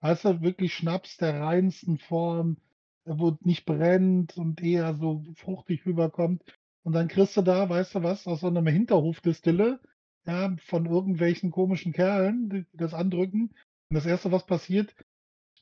Weißt 0.00 0.24
du, 0.24 0.40
wirklich 0.40 0.74
Schnaps 0.74 1.18
der 1.18 1.40
reinsten 1.40 1.98
Form, 1.98 2.56
wo 3.04 3.36
nicht 3.42 3.66
brennt 3.66 4.36
und 4.36 4.62
eher 4.62 4.94
so 4.94 5.22
fruchtig 5.36 5.84
rüberkommt. 5.84 6.42
Und 6.82 6.94
dann 6.94 7.08
kriegst 7.08 7.36
du 7.36 7.42
da, 7.42 7.68
weißt 7.68 7.96
du 7.96 8.02
was, 8.02 8.26
aus 8.26 8.40
so 8.40 8.46
einem 8.46 8.66
Hinterhofdistille, 8.66 9.80
ja, 10.26 10.56
von 10.64 10.86
irgendwelchen 10.86 11.50
komischen 11.50 11.92
Kerlen, 11.92 12.48
die 12.48 12.66
das 12.72 12.94
andrücken. 12.94 13.54
Und 13.90 13.96
das 13.96 14.06
erste, 14.06 14.30
was 14.30 14.46
passiert, 14.46 14.94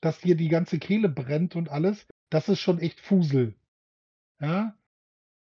dass 0.03 0.21
dir 0.21 0.37
die 0.37 0.49
ganze 0.49 0.79
Kehle 0.79 1.09
brennt 1.09 1.57
und 1.57 1.71
alles, 1.71 2.07
das 2.29 2.49
ist 2.49 2.61
schon 2.61 2.79
echt 2.79 3.01
Fusel. 3.01 3.55
Ja. 4.39 4.77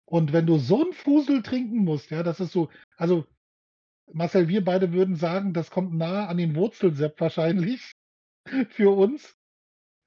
Und 0.05 0.33
wenn 0.33 0.45
du 0.45 0.59
so 0.59 0.85
ein 0.85 0.93
Fusel 0.93 1.41
trinken 1.41 1.79
musst, 1.83 2.11
ja, 2.11 2.21
das 2.21 2.39
ist 2.39 2.51
so, 2.51 2.69
also 2.95 3.25
Marcel, 4.13 4.47
wir 4.47 4.63
beide 4.63 4.93
würden 4.93 5.15
sagen, 5.15 5.53
das 5.53 5.71
kommt 5.71 5.95
nah 5.95 6.27
an 6.27 6.37
den 6.37 6.55
Wurzelsepp 6.55 7.19
wahrscheinlich 7.19 7.93
für 8.69 8.95
uns. 8.95 9.35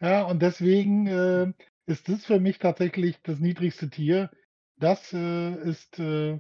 Ja, 0.00 0.22
und 0.22 0.40
deswegen 0.40 1.08
äh, 1.08 1.52
ist 1.86 2.08
das 2.08 2.24
für 2.24 2.38
mich 2.38 2.60
tatsächlich 2.60 3.20
das 3.22 3.40
niedrigste 3.40 3.90
Tier. 3.90 4.30
Das 4.76 5.12
äh, 5.12 5.54
ist, 5.68 5.98
äh, 5.98 6.38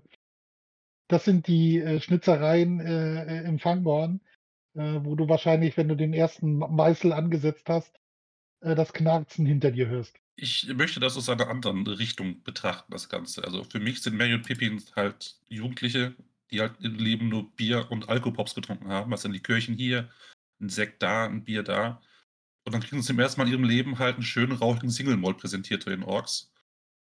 das 1.08 1.24
sind 1.24 1.48
die 1.48 1.80
äh, 1.80 2.00
Schnitzereien 2.00 2.78
äh, 2.78 3.40
äh, 3.40 3.48
im 3.48 3.58
Fangborn, 3.58 4.20
äh, 4.78 5.04
wo 5.04 5.16
du 5.16 5.28
wahrscheinlich, 5.28 5.76
wenn 5.76 5.88
du 5.88 5.96
den 5.96 6.14
ersten 6.14 6.58
Meißel 6.58 7.12
angesetzt 7.12 7.68
hast, 7.68 7.92
äh, 8.60 8.74
das 8.74 8.92
Knarzen 8.92 9.44
hinter 9.44 9.72
dir 9.72 9.88
hörst. 9.88 10.16
Ich 10.36 10.72
möchte 10.72 11.00
das 11.00 11.16
aus 11.16 11.28
einer 11.28 11.48
anderen 11.48 11.84
Richtung 11.86 12.42
betrachten, 12.44 12.92
das 12.92 13.08
Ganze. 13.08 13.42
Also 13.42 13.64
für 13.64 13.80
mich 13.80 14.00
sind 14.00 14.16
Mary 14.16 14.34
und 14.34 14.46
Pippin 14.46 14.80
halt 14.94 15.36
Jugendliche, 15.48 16.14
die 16.52 16.60
halt 16.60 16.74
im 16.80 16.94
Leben 16.94 17.28
nur 17.28 17.50
Bier 17.56 17.90
und 17.90 18.08
Alkopops 18.08 18.54
getrunken 18.54 18.88
haben. 18.88 19.10
Was 19.10 19.22
sind 19.22 19.32
die 19.32 19.42
Kirchen 19.42 19.74
hier, 19.74 20.08
ein 20.60 20.68
Sekt 20.68 21.02
da, 21.02 21.26
ein 21.26 21.44
Bier 21.44 21.64
da. 21.64 22.00
Und 22.64 22.72
dann 22.72 22.82
kriegen 22.82 23.02
sie 23.02 23.08
zum 23.08 23.18
ersten 23.18 23.40
Mal 23.40 23.48
in 23.48 23.54
ihrem 23.54 23.64
Leben 23.64 23.98
halt 23.98 24.14
einen 24.14 24.22
schönen, 24.22 24.52
rauchigen 24.52 24.90
Single 24.90 25.16
Malt 25.16 25.38
präsentiert 25.38 25.84
für 25.84 25.90
den 25.90 26.04
Orks. 26.04 26.52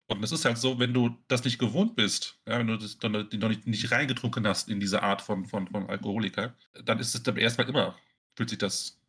Und 0.07 0.23
es 0.23 0.33
ist 0.33 0.45
halt 0.45 0.59
so, 0.59 0.79
wenn 0.79 0.93
du 0.93 1.17
das 1.29 1.45
nicht 1.45 1.59
gewohnt 1.59 1.97
bist, 1.97 2.38
ja, 2.47 2.59
wenn 2.59 2.67
du 2.67 2.77
das 2.77 2.99
dann, 2.99 3.12
noch 3.12 3.49
nicht, 3.49 3.67
nicht 3.67 3.90
reingetrunken 3.90 4.47
hast 4.47 4.69
in 4.69 4.79
diese 4.81 5.03
Art 5.03 5.23
von, 5.23 5.47
von, 5.47 5.67
von 5.69 5.88
Alkoholiker, 5.88 6.55
dann 6.85 6.99
ist 6.99 7.14
es 7.14 7.23
beim 7.23 7.38
ersten 7.38 7.62
Mal 7.62 7.69
immer, 7.69 7.99
fühlt 8.37 8.51
sich 8.51 8.59
das 8.59 9.01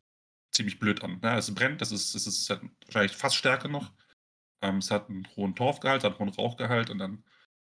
ziemlich 0.51 0.79
blöd 0.79 1.03
an. 1.03 1.19
Ja, 1.23 1.38
es 1.38 1.53
brennt, 1.53 1.81
das 1.81 1.91
ist, 1.91 2.15
es 2.15 2.27
ist 2.27 2.49
wahrscheinlich 2.86 3.12
fast 3.12 3.36
Stärke 3.36 3.67
noch. 3.67 3.91
Ähm, 4.62 4.77
es 4.77 4.91
hat 4.91 5.10
einen 5.10 5.27
hohen 5.36 5.55
Torfgehalt, 5.55 6.03
hat 6.03 6.19
einen 6.19 6.29
hohen 6.29 6.36
Rauchgehalt 6.36 6.89
und 6.89 6.99
dann 6.99 7.23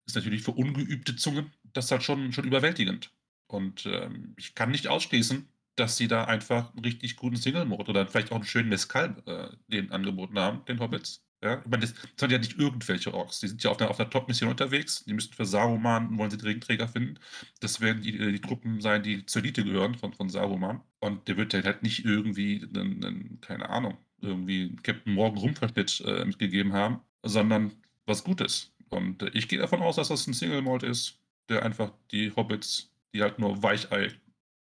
ist 0.07 0.15
natürlich 0.15 0.43
für 0.43 0.51
ungeübte 0.51 1.15
Zungen 1.15 1.53
das 1.73 1.91
halt 1.91 2.03
schon, 2.03 2.33
schon 2.33 2.45
überwältigend. 2.45 3.13
Und 3.47 3.85
ähm, 3.85 4.33
ich 4.37 4.55
kann 4.55 4.71
nicht 4.71 4.87
ausschließen, 4.87 5.47
dass 5.75 5.97
sie 5.97 6.07
da 6.07 6.25
einfach 6.25 6.71
einen 6.73 6.83
richtig 6.83 7.15
guten 7.17 7.35
Single-Mode 7.35 7.91
oder 7.91 8.07
vielleicht 8.07 8.31
auch 8.31 8.37
einen 8.37 8.45
schönen 8.45 8.69
Mescal 8.69 9.21
äh, 9.25 9.55
denen 9.67 9.91
angeboten 9.91 10.39
haben, 10.39 10.65
den 10.65 10.79
Hobbits. 10.79 11.23
Ja, 11.43 11.59
ich 11.59 11.65
meine, 11.65 11.81
das 11.81 11.95
sind 12.17 12.31
ja 12.31 12.37
nicht 12.37 12.59
irgendwelche 12.59 13.13
Orks. 13.13 13.39
Die 13.39 13.47
sind 13.47 13.63
ja 13.63 13.71
auf 13.71 13.77
der, 13.77 13.89
auf 13.89 13.97
der 13.97 14.09
Top-Mission 14.11 14.49
unterwegs. 14.49 15.03
Die 15.05 15.13
müssen 15.13 15.33
für 15.33 15.45
Saruman, 15.45 16.15
wollen 16.17 16.29
sie 16.29 16.37
den 16.37 16.45
Regenträger 16.45 16.87
finden. 16.87 17.19
Das 17.59 17.81
werden 17.81 18.03
die, 18.03 18.11
die 18.15 18.39
Truppen 18.41 18.79
sein, 18.79 19.01
die 19.01 19.25
zur 19.25 19.41
Elite 19.41 19.63
gehören 19.63 19.95
von, 19.95 20.13
von 20.13 20.29
Saruman. 20.29 20.81
Und 20.99 21.27
der 21.27 21.37
wird 21.37 21.53
halt 21.55 21.81
nicht 21.81 22.05
irgendwie, 22.05 22.63
einen, 22.75 23.03
einen, 23.03 23.41
keine 23.41 23.69
Ahnung, 23.69 23.97
irgendwie 24.21 24.75
Captain 24.83 25.13
Morgan 25.15 25.39
Rumpfschnitt 25.39 26.01
äh, 26.05 26.25
mitgegeben 26.25 26.73
haben, 26.73 27.01
sondern 27.23 27.71
was 28.05 28.23
Gutes. 28.23 28.71
Und 28.89 29.23
äh, 29.23 29.31
ich 29.33 29.47
gehe 29.47 29.57
davon 29.59 29.81
aus, 29.81 29.95
dass 29.95 30.09
das 30.09 30.27
ein 30.27 30.33
Single-Malt 30.35 30.83
ist, 30.83 31.19
der 31.49 31.63
einfach 31.63 31.91
die 32.11 32.31
Hobbits, 32.35 32.91
die 33.15 33.21
halt 33.23 33.39
nur 33.39 33.63
Weichei 33.63 34.11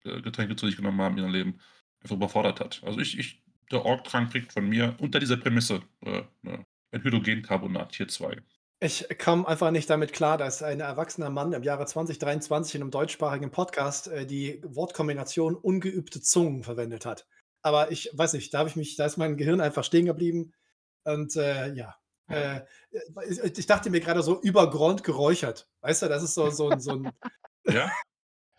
äh, 0.03 0.55
zu 0.55 0.67
sich 0.67 0.76
genommen 0.76 0.99
haben 1.01 1.17
in 1.17 1.23
ihrem 1.23 1.34
Leben, 1.34 1.59
einfach 2.01 2.17
überfordert 2.17 2.59
hat. 2.59 2.84
Also 2.84 2.99
ich, 2.99 3.17
ich 3.17 3.41
der 3.71 3.86
Ork-Trank 3.86 4.32
kriegt 4.32 4.53
von 4.53 4.67
mir 4.67 4.95
unter 4.99 5.19
dieser 5.19 5.38
Prämisse 5.38 5.82
äh, 6.01 6.23
ne, 6.43 6.64
ein 6.95 7.03
Hydrogencarbonat 7.03 7.91
Tier 7.91 8.07
2. 8.07 8.37
Ich 8.79 9.07
kam 9.17 9.45
einfach 9.45 9.71
nicht 9.71 9.89
damit 9.89 10.13
klar, 10.13 10.37
dass 10.37 10.63
ein 10.63 10.79
erwachsener 10.79 11.29
Mann 11.29 11.53
im 11.53 11.63
Jahre 11.63 11.85
2023 11.85 12.75
in 12.75 12.81
einem 12.81 12.91
deutschsprachigen 12.91 13.51
Podcast 13.51 14.07
äh, 14.07 14.25
die 14.25 14.61
Wortkombination 14.63 15.55
ungeübte 15.55 16.21
Zungen 16.21 16.63
verwendet 16.63 17.05
hat. 17.05 17.25
Aber 17.61 17.91
ich 17.91 18.09
weiß 18.13 18.33
nicht, 18.33 18.53
da 18.53 18.59
habe 18.59 18.69
ich 18.69 18.75
mich, 18.75 18.95
da 18.95 19.05
ist 19.05 19.17
mein 19.17 19.37
Gehirn 19.37 19.61
einfach 19.61 19.83
stehen 19.83 20.05
geblieben. 20.05 20.53
Und 21.03 21.35
äh, 21.35 21.73
ja, 21.73 21.95
äh, 22.27 22.61
ich 23.55 23.65
dachte 23.65 23.89
mir 23.89 24.01
gerade 24.01 24.23
so 24.23 24.41
über 24.41 24.69
Grund 24.69 25.03
geräuchert. 25.03 25.67
Weißt 25.81 26.01
du, 26.01 26.07
das 26.07 26.23
ist 26.23 26.33
so, 26.33 26.49
so, 26.49 26.71
so 26.77 26.91
ein. 26.91 27.11
Ja? 27.67 27.91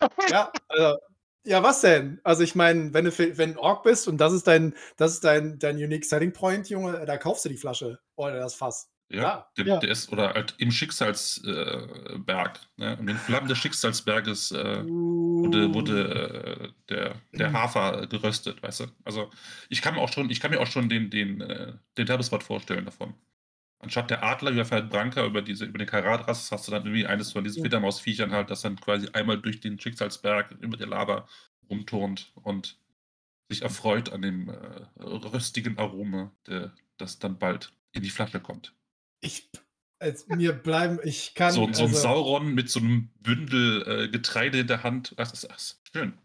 ja, 0.28 0.52
also, 0.66 0.98
ja, 1.44 1.62
was 1.62 1.80
denn? 1.80 2.20
Also 2.24 2.42
ich 2.42 2.56
meine, 2.56 2.92
wenn 2.92 3.04
du 3.04 3.16
wenn 3.16 3.54
du 3.54 3.60
Ork 3.60 3.84
bist 3.84 4.08
und 4.08 4.18
das 4.18 4.32
ist 4.32 4.48
dein, 4.48 4.74
das 4.96 5.12
ist 5.12 5.22
dein, 5.22 5.60
dein 5.60 5.76
Unique 5.76 6.04
Selling 6.04 6.32
Point, 6.32 6.68
Junge, 6.68 7.06
da 7.06 7.16
kaufst 7.16 7.44
du 7.44 7.48
die 7.48 7.56
Flasche 7.56 8.00
oder 8.16 8.40
das 8.40 8.54
Fass. 8.54 8.90
Ja, 9.08 9.22
Ja. 9.22 9.46
der, 9.56 9.66
Ja. 9.66 9.78
der 9.78 9.90
ist, 9.90 10.10
oder 10.12 10.34
halt 10.34 10.54
im 10.58 10.70
Schicksalsberg. 10.72 12.60
Äh, 12.78 12.80
ne? 12.80 12.96
In 13.00 13.06
den 13.06 13.16
Flammen 13.18 13.48
des 13.48 13.58
Schicksalsberges 13.58 14.50
äh, 14.50 14.84
wurde, 14.84 15.72
wurde 15.72 16.72
äh, 16.72 16.72
der, 16.88 17.14
der 17.32 17.52
Hafer 17.52 18.06
geröstet, 18.08 18.62
weißt 18.62 18.80
du? 18.80 18.86
Also 19.04 19.30
ich 19.68 19.80
kann 19.82 19.94
mir 19.94 20.00
auch 20.00 20.12
schon, 20.12 20.28
ich 20.30 20.40
kann 20.40 20.50
mir 20.50 20.60
auch 20.60 20.66
schon 20.66 20.88
den, 20.88 21.10
den, 21.10 21.40
äh, 21.40 21.74
den 21.96 22.08
Werbespot 22.08 22.42
vorstellen 22.42 22.84
davon. 22.84 23.14
Anstatt 23.78 24.10
der 24.10 24.22
Adler 24.24 24.50
über 24.52 24.68
halt 24.70 24.90
Branka, 24.90 25.24
über 25.26 25.42
diese, 25.42 25.66
über 25.66 25.78
den 25.78 25.86
Karadras, 25.86 26.50
hast 26.50 26.66
du 26.66 26.72
dann 26.72 26.84
irgendwie 26.84 27.06
eines 27.06 27.32
von 27.32 27.44
diesen 27.44 27.58
Ja. 27.58 27.62
Fledermausviechern 27.64 28.32
halt, 28.32 28.50
das 28.50 28.62
dann 28.62 28.76
quasi 28.80 29.08
einmal 29.12 29.38
durch 29.40 29.60
den 29.60 29.78
Schicksalsberg 29.78 30.52
über 30.60 30.76
der 30.76 30.88
Lava 30.88 31.28
rumturnt 31.70 32.32
und 32.42 32.78
sich 33.48 33.62
erfreut 33.62 34.12
an 34.12 34.22
dem 34.22 34.48
äh, 34.48 34.86
röstigen 35.02 35.78
Aroma, 35.78 36.32
der, 36.46 36.74
das 36.96 37.18
dann 37.18 37.38
bald 37.38 37.72
in 37.92 38.02
die 38.02 38.10
Flasche 38.10 38.40
kommt. 38.40 38.74
Ich, 39.20 39.50
als 39.98 40.26
mir 40.28 40.52
bleiben, 40.52 40.98
ich 41.02 41.34
kann. 41.34 41.52
So, 41.52 41.72
so 41.72 41.84
ein 41.84 41.88
also, 41.88 42.00
Sauron 42.00 42.54
mit 42.54 42.70
so 42.70 42.80
einem 42.80 43.10
Bündel 43.20 43.82
äh, 43.86 44.08
Getreide 44.08 44.60
in 44.60 44.66
der 44.66 44.82
Hand. 44.82 45.12
Ist, 45.12 45.32
das 45.32 45.44
ist 45.44 45.82
schön. 45.92 46.18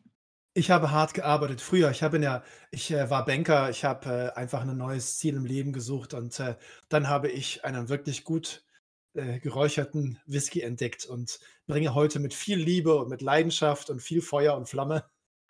Ich 0.53 0.69
habe 0.69 0.91
hart 0.91 1.13
gearbeitet 1.13 1.61
früher. 1.61 1.91
Ich 1.91 2.03
habe 2.03 2.19
ja, 2.19 2.43
ich 2.71 2.91
äh, 2.91 3.09
war 3.09 3.25
Banker, 3.25 3.69
ich 3.69 3.85
habe 3.85 4.33
äh, 4.35 4.37
einfach 4.37 4.61
ein 4.61 4.77
neues 4.77 5.17
Ziel 5.17 5.35
im 5.35 5.45
Leben 5.45 5.71
gesucht 5.71 6.13
und 6.13 6.37
äh, 6.41 6.55
dann 6.89 7.07
habe 7.07 7.29
ich 7.29 7.63
einen 7.63 7.87
wirklich 7.87 8.25
gut 8.25 8.65
äh, 9.13 9.39
geräucherten 9.39 10.19
Whisky 10.25 10.61
entdeckt 10.61 11.05
und 11.05 11.39
bringe 11.67 11.93
heute 11.93 12.19
mit 12.19 12.33
viel 12.33 12.57
Liebe 12.57 12.95
und 12.95 13.09
mit 13.09 13.21
Leidenschaft 13.21 13.89
und 13.89 14.01
viel 14.01 14.21
Feuer 14.21 14.55
und 14.55 14.67
Flamme. 14.67 15.05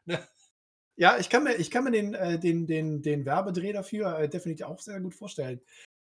Ja, 0.97 1.17
ich 1.17 1.29
kann 1.29 1.45
mir, 1.45 1.55
ich 1.55 1.71
kann 1.71 1.85
mir 1.85 1.91
den, 1.91 2.13
äh, 2.13 2.37
den, 2.37 2.67
den, 2.67 3.01
den 3.01 3.25
Werbedreh 3.25 3.71
dafür 3.71 4.27
definitiv 4.27 4.67
auch 4.67 4.79
sehr 4.79 4.99
gut 4.99 5.15
vorstellen. 5.15 5.59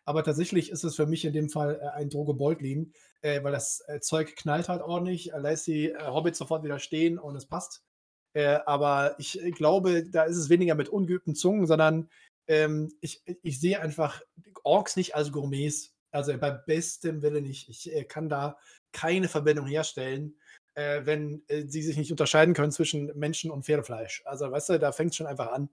Aber 0.09 0.25
tatsächlich 0.25 0.71
ist 0.71 0.85
es 0.85 0.97
für 0.97 1.05
mich 1.05 1.27
in 1.27 1.35
dem 1.35 1.51
Fall 1.51 1.79
äh, 1.83 1.89
ein 1.89 2.09
Droge 2.09 2.33
Beutlin, 2.33 2.95
äh, 3.21 3.43
weil 3.45 3.53
das 3.53 3.85
äh, 3.89 4.01
Zeug 4.01 4.37
knallt 4.37 4.71
halt 4.71 4.81
ordentlich, 4.81 5.35
äh, 5.35 5.39
lässt 5.39 5.67
die 5.67 5.95
Hobbits 5.95 6.39
sofort 6.39 6.65
wieder 6.65 6.79
stehen 6.79 7.19
und 7.19 7.37
es 7.37 7.45
passt. 7.45 7.85
Äh, 8.33 8.61
aber 8.65 9.17
ich 9.19 9.39
glaube, 9.55 10.09
da 10.09 10.23
ist 10.23 10.39
es 10.39 10.49
weniger 10.49 10.77
mit 10.77 10.89
ungeübten 10.89 11.35
Zungen, 11.35 11.67
sondern 11.67 12.09
ähm, 12.47 12.91
ich, 13.03 13.23
ich 13.43 13.61
sehe 13.61 13.83
einfach 13.83 14.23
Orks 14.65 14.97
nicht 14.97 15.15
als 15.15 15.31
Gourmets. 15.31 15.93
Also 16.11 16.35
bei 16.39 16.53
bestem 16.53 17.21
Willen 17.21 17.45
nicht. 17.45 17.69
Ich 17.69 17.95
äh, 17.95 18.05
kann 18.05 18.31
da 18.31 18.57
keine 18.93 19.29
Verbindung 19.29 19.67
herstellen, 19.67 20.39
äh, 20.73 21.03
wenn 21.05 21.43
sie 21.67 21.83
sich 21.83 21.99
nicht 21.99 22.13
unterscheiden 22.13 22.55
können 22.55 22.73
zwischen 22.73 23.13
Menschen 23.15 23.51
und 23.51 23.67
Pferdefleisch. 23.67 24.23
Also 24.25 24.51
weißt 24.51 24.71
du, 24.71 24.79
da 24.79 24.91
fängt 24.91 25.11
es 25.11 25.17
schon 25.17 25.27
einfach 25.27 25.53
an. 25.53 25.69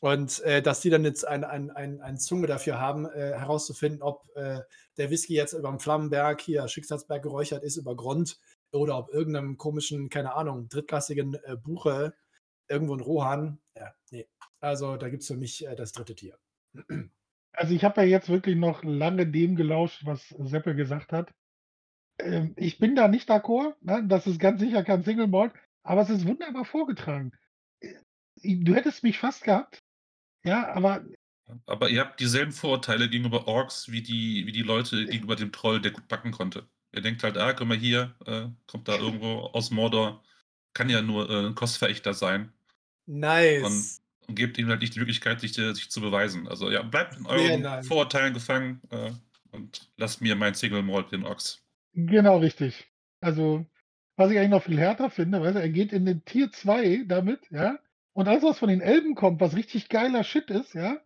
Und 0.00 0.40
äh, 0.40 0.62
dass 0.62 0.80
die 0.80 0.88
dann 0.88 1.04
jetzt 1.04 1.28
ein, 1.28 1.44
ein, 1.44 1.70
ein, 1.70 2.00
ein 2.00 2.18
Zunge 2.18 2.46
dafür 2.46 2.80
haben, 2.80 3.04
äh, 3.06 3.38
herauszufinden, 3.38 4.02
ob 4.02 4.24
äh, 4.34 4.60
der 4.96 5.10
Whisky 5.10 5.34
jetzt 5.34 5.52
über 5.52 5.68
dem 5.68 5.78
Flammenberg, 5.78 6.40
hier 6.40 6.66
Schicksalsberg 6.68 7.22
geräuchert 7.22 7.62
ist, 7.62 7.76
über 7.76 7.94
Grund 7.94 8.38
oder 8.72 8.96
ob 8.96 9.12
irgendeinem 9.12 9.58
komischen, 9.58 10.08
keine 10.08 10.34
Ahnung, 10.34 10.68
drittklassigen 10.68 11.34
äh, 11.44 11.56
Buche 11.56 12.14
irgendwo 12.68 12.94
in 12.94 13.00
Rohan. 13.00 13.58
Ja, 13.76 13.92
nee. 14.10 14.26
Also 14.60 14.96
da 14.96 15.08
gibt 15.10 15.22
es 15.22 15.28
für 15.28 15.36
mich 15.36 15.66
äh, 15.66 15.76
das 15.76 15.92
dritte 15.92 16.14
Tier. 16.14 16.38
Also 17.52 17.74
ich 17.74 17.82
habe 17.82 18.02
ja 18.02 18.06
jetzt 18.06 18.28
wirklich 18.28 18.54
noch 18.56 18.84
lange 18.84 19.26
dem 19.26 19.56
gelauscht, 19.56 20.06
was 20.06 20.28
Seppel 20.38 20.76
gesagt 20.76 21.12
hat. 21.12 21.34
Ähm, 22.20 22.54
ich 22.56 22.78
bin 22.78 22.94
da 22.94 23.08
nicht 23.08 23.28
d'accord, 23.28 23.74
ne? 23.80 24.04
das 24.06 24.28
ist 24.28 24.38
ganz 24.38 24.60
sicher 24.60 24.84
kein 24.84 25.02
Single 25.02 25.26
Malt, 25.26 25.52
aber 25.82 26.02
es 26.02 26.10
ist 26.10 26.28
wunderbar 26.28 26.64
vorgetragen. 26.64 27.32
Äh, 27.80 27.94
Du 28.42 28.74
hättest 28.74 29.02
mich 29.02 29.18
fast 29.18 29.42
gehabt, 29.44 29.82
ja, 30.44 30.72
aber 30.74 31.04
Aber 31.66 31.88
ihr 31.90 32.00
habt 32.00 32.20
dieselben 32.20 32.52
Vorurteile 32.52 33.08
gegenüber 33.08 33.46
Orks 33.48 33.90
wie 33.90 34.02
die, 34.02 34.46
wie 34.46 34.52
die 34.52 34.62
Leute 34.62 35.06
gegenüber 35.06 35.36
dem 35.36 35.52
Troll, 35.52 35.80
der 35.80 35.92
gut 35.92 36.08
backen 36.08 36.32
konnte. 36.32 36.68
Ihr 36.92 37.02
denkt 37.02 37.22
halt, 37.22 37.36
ah, 37.38 37.52
guck 37.52 37.68
mal 37.68 37.76
hier, 37.76 38.14
äh, 38.26 38.48
kommt 38.66 38.88
da 38.88 38.96
irgendwo 38.98 39.40
aus 39.52 39.70
Mordor, 39.70 40.22
kann 40.74 40.88
ja 40.90 41.02
nur 41.02 41.28
äh, 41.30 41.46
ein 41.48 41.54
Kostverächter 41.54 42.14
sein 42.14 42.52
Nice. 43.06 44.00
und 44.28 44.34
gebt 44.36 44.58
ihm 44.58 44.68
halt 44.68 44.80
nicht 44.80 44.94
die 44.94 45.00
Möglichkeit, 45.00 45.40
sich, 45.40 45.58
äh, 45.58 45.74
sich 45.74 45.90
zu 45.90 46.00
beweisen. 46.00 46.48
Also 46.48 46.70
ja, 46.70 46.82
bleibt 46.82 47.16
in 47.16 47.26
euren 47.26 47.62
nice. 47.62 47.86
Vorurteilen 47.88 48.34
gefangen 48.34 48.80
äh, 48.90 49.12
und 49.52 49.90
lasst 49.96 50.20
mir 50.20 50.36
mein 50.36 50.54
Single 50.54 50.82
Malt, 50.82 51.12
den 51.12 51.24
Ochs. 51.24 51.64
genau 51.94 52.38
richtig. 52.38 52.88
Also, 53.20 53.66
was 54.16 54.30
ich 54.30 54.38
eigentlich 54.38 54.50
noch 54.50 54.64
viel 54.64 54.78
härter 54.78 55.10
finde, 55.10 55.40
weißt 55.40 55.56
du, 55.56 55.60
er 55.60 55.68
geht 55.70 55.92
in 55.92 56.06
den 56.06 56.24
Tier 56.24 56.50
2 56.52 57.04
damit, 57.06 57.40
ja, 57.50 57.78
und 58.12 58.28
alles, 58.28 58.42
was 58.42 58.58
von 58.58 58.68
den 58.68 58.80
Elben 58.80 59.14
kommt, 59.14 59.40
was 59.40 59.56
richtig 59.56 59.88
geiler 59.88 60.24
Shit 60.24 60.50
ist, 60.50 60.74
ja, 60.74 60.98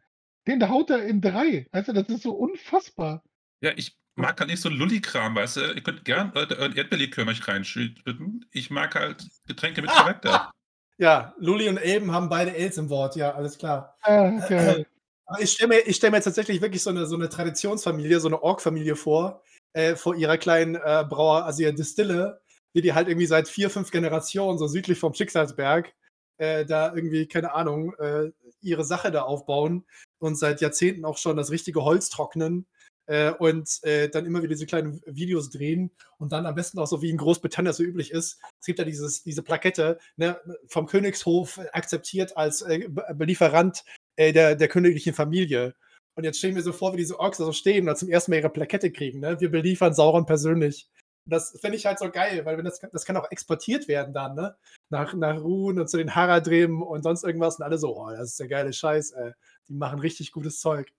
den 0.46 0.68
haut 0.68 0.90
er 0.90 1.04
in 1.04 1.20
3. 1.20 1.68
Weißt 1.72 1.88
du, 1.88 1.92
das 1.92 2.08
ist 2.08 2.22
so 2.22 2.32
unfassbar. 2.32 3.22
Ja, 3.60 3.72
ich 3.76 3.96
mag 4.14 4.38
halt 4.38 4.50
nicht 4.50 4.60
so 4.60 4.68
Lulli-Kram, 4.68 5.34
weißt 5.34 5.56
du? 5.56 5.60
Ihr 5.72 5.82
könnt 5.82 6.04
gern 6.04 6.32
äh, 6.34 6.54
euren 6.54 6.76
Erdbeerlikör 6.76 7.24
mich 7.24 7.46
reinschütten. 7.46 8.46
Ich 8.50 8.70
mag 8.70 8.94
halt 8.94 9.26
Getränke 9.46 9.82
mit 9.82 9.90
Charakter. 9.90 10.50
Ja, 10.96 11.34
Luli 11.38 11.68
und 11.68 11.78
Elben 11.78 12.12
haben 12.12 12.28
beide 12.28 12.54
Els 12.54 12.78
im 12.78 12.88
Wort, 12.88 13.16
ja, 13.16 13.34
alles 13.34 13.58
klar. 13.58 13.96
Ah, 14.02 14.30
geil. 14.48 14.86
Aber 15.26 15.40
ich 15.40 15.50
stelle 15.50 15.68
mir, 15.70 15.80
ich 15.80 15.96
stell 15.96 16.10
mir 16.10 16.18
jetzt 16.18 16.26
tatsächlich 16.26 16.60
wirklich 16.60 16.84
so 16.84 16.90
eine, 16.90 17.06
so 17.06 17.16
eine 17.16 17.28
Traditionsfamilie, 17.28 18.20
so 18.20 18.28
eine 18.28 18.40
Ork-Familie 18.40 18.94
vor, 18.94 19.42
äh, 19.72 19.96
vor 19.96 20.14
ihrer 20.14 20.38
kleinen 20.38 20.76
äh, 20.76 21.04
Brauer, 21.08 21.46
also 21.46 21.62
ihrer 21.62 21.72
Distille, 21.72 22.40
wie 22.74 22.80
die 22.80 22.92
halt 22.92 23.08
irgendwie 23.08 23.26
seit 23.26 23.48
vier, 23.48 23.70
fünf 23.70 23.90
Generationen, 23.90 24.56
so 24.56 24.68
südlich 24.68 24.98
vom 24.98 25.14
Schicksalsberg, 25.14 25.92
äh, 26.38 26.64
da 26.64 26.94
irgendwie, 26.94 27.26
keine 27.26 27.54
Ahnung, 27.54 27.94
äh, 27.98 28.30
ihre 28.60 28.84
Sache 28.84 29.10
da 29.10 29.22
aufbauen 29.22 29.84
und 30.18 30.36
seit 30.36 30.60
Jahrzehnten 30.60 31.04
auch 31.04 31.18
schon 31.18 31.36
das 31.36 31.50
richtige 31.50 31.84
Holz 31.84 32.08
trocknen 32.08 32.66
äh, 33.06 33.30
und 33.30 33.80
äh, 33.82 34.08
dann 34.08 34.26
immer 34.26 34.40
wieder 34.40 34.54
diese 34.54 34.66
kleinen 34.66 35.00
Videos 35.06 35.50
drehen 35.50 35.90
und 36.18 36.32
dann 36.32 36.46
am 36.46 36.54
besten 36.54 36.78
auch 36.78 36.86
so 36.86 37.02
wie 37.02 37.10
in 37.10 37.18
Großbritannien 37.18 37.74
so 37.74 37.82
üblich 37.82 38.10
ist. 38.10 38.40
Es 38.60 38.66
gibt 38.66 38.78
ja 38.78 38.84
dieses, 38.84 39.22
diese 39.22 39.42
Plakette 39.42 39.98
ne, 40.16 40.40
vom 40.68 40.86
Königshof 40.86 41.60
akzeptiert 41.72 42.36
als 42.36 42.62
äh, 42.62 42.88
Be- 42.88 43.24
Lieferant 43.24 43.84
äh, 44.16 44.32
der, 44.32 44.56
der 44.56 44.68
königlichen 44.68 45.14
Familie. 45.14 45.74
Und 46.16 46.24
jetzt 46.24 46.38
stehen 46.38 46.54
wir 46.54 46.62
so 46.62 46.72
vor, 46.72 46.92
wie 46.92 46.98
diese 46.98 47.18
Orks 47.18 47.38
da 47.38 47.44
so 47.44 47.52
stehen 47.52 47.88
und 47.88 47.98
zum 47.98 48.08
ersten 48.08 48.30
Mal 48.30 48.38
ihre 48.38 48.48
Plakette 48.48 48.92
kriegen. 48.92 49.20
Ne? 49.20 49.40
Wir 49.40 49.50
beliefern 49.50 49.94
Sauron 49.94 50.26
persönlich. 50.26 50.88
Das 51.26 51.58
finde 51.60 51.76
ich 51.76 51.86
halt 51.86 51.98
so 51.98 52.10
geil, 52.10 52.44
weil 52.44 52.58
wenn 52.58 52.64
das, 52.64 52.80
das 52.80 53.04
kann 53.04 53.16
auch 53.16 53.30
exportiert 53.30 53.88
werden 53.88 54.12
dann, 54.12 54.34
ne? 54.34 54.56
Nach, 54.90 55.14
nach 55.14 55.40
Ruhen 55.40 55.78
und 55.80 55.88
zu 55.88 55.96
den 55.96 56.14
Haradrim 56.14 56.82
und 56.82 57.02
sonst 57.02 57.24
irgendwas 57.24 57.58
und 57.58 57.64
alle 57.64 57.78
so, 57.78 57.96
oh, 57.96 58.10
das 58.10 58.30
ist 58.30 58.40
der 58.40 58.48
geile 58.48 58.72
Scheiß, 58.72 59.12
ey. 59.12 59.32
Die 59.68 59.74
machen 59.74 59.98
richtig 59.98 60.32
gutes 60.32 60.60
Zeug. 60.60 60.92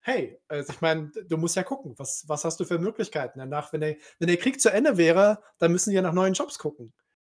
Hey, 0.00 0.40
also 0.48 0.72
ich 0.72 0.80
meine, 0.80 1.12
du 1.28 1.36
musst 1.36 1.54
ja 1.54 1.62
gucken, 1.62 1.94
was, 1.96 2.24
was 2.26 2.44
hast 2.44 2.58
du 2.58 2.64
für 2.64 2.78
Möglichkeiten? 2.78 3.38
Danach, 3.38 3.72
wenn 3.72 3.82
der, 3.82 3.96
wenn 4.18 4.26
der 4.26 4.36
Krieg 4.36 4.60
zu 4.60 4.72
Ende 4.72 4.96
wäre, 4.96 5.40
dann 5.58 5.70
müssen 5.70 5.90
die 5.90 5.96
ja 5.96 6.02
nach 6.02 6.12
neuen 6.12 6.34
Jobs 6.34 6.58
gucken. 6.58 6.92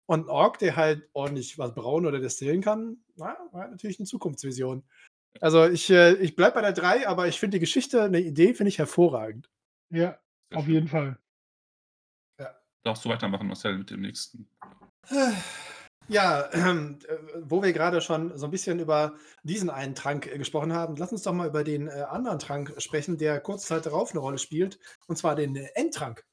Und 0.06 0.28
ein 0.28 0.30
Ork, 0.30 0.60
der 0.60 0.76
halt 0.78 1.10
ordentlich 1.14 1.58
was 1.58 1.74
brauen 1.74 2.06
oder 2.06 2.20
destillen 2.20 2.62
kann, 2.62 3.04
na, 3.16 3.38
hat 3.54 3.72
natürlich 3.72 4.00
eine 4.00 4.08
Zukunftsvision. 4.08 4.84
Also 5.42 5.66
ich, 5.68 5.90
äh, 5.90 6.14
ich 6.16 6.36
bleibe 6.36 6.56
bei 6.56 6.62
der 6.62 6.74
3, 6.74 7.08
aber 7.08 7.28
ich 7.28 7.40
finde 7.40 7.56
die 7.56 7.62
Geschichte, 7.62 8.04
eine 8.04 8.22
Idee, 8.22 8.54
finde 8.54 8.70
ich 8.70 8.78
hervorragend. 8.78 9.50
Ja, 9.90 10.20
auf 10.54 10.68
jeden 10.68 10.88
Fall. 10.88 11.18
Darfst 12.84 13.06
du 13.06 13.10
weitermachen, 13.10 13.48
Marcel, 13.48 13.78
mit 13.78 13.90
dem 13.90 14.02
nächsten? 14.02 14.48
Ja, 16.10 16.50
äh, 16.52 16.98
wo 17.42 17.64
wir 17.64 17.72
gerade 17.72 18.02
schon 18.02 18.38
so 18.38 18.46
ein 18.46 18.52
bisschen 18.52 18.80
über 18.80 19.16
diesen 19.44 19.70
einen 19.70 19.96
Trank 19.96 20.28
äh, 20.28 20.38
gesprochen 20.38 20.74
haben, 20.74 20.98
lass 20.98 21.14
uns 21.14 21.24
doch 21.24 21.34
mal 21.34 21.48
über 21.48 21.64
den 21.64 21.88
äh, 21.88 22.06
anderen 22.10 22.40
Trank 22.40 22.74
sprechen, 22.78 23.18
der 23.18 23.40
kurz 23.40 23.66
Zeit 23.66 23.86
darauf 23.86 24.12
eine 24.12 24.20
Rolle 24.20 24.38
spielt, 24.38 24.80
und 25.08 25.18
zwar 25.18 25.36
den 25.36 25.56
äh, 25.56 25.70
Endtrank. 25.76 26.26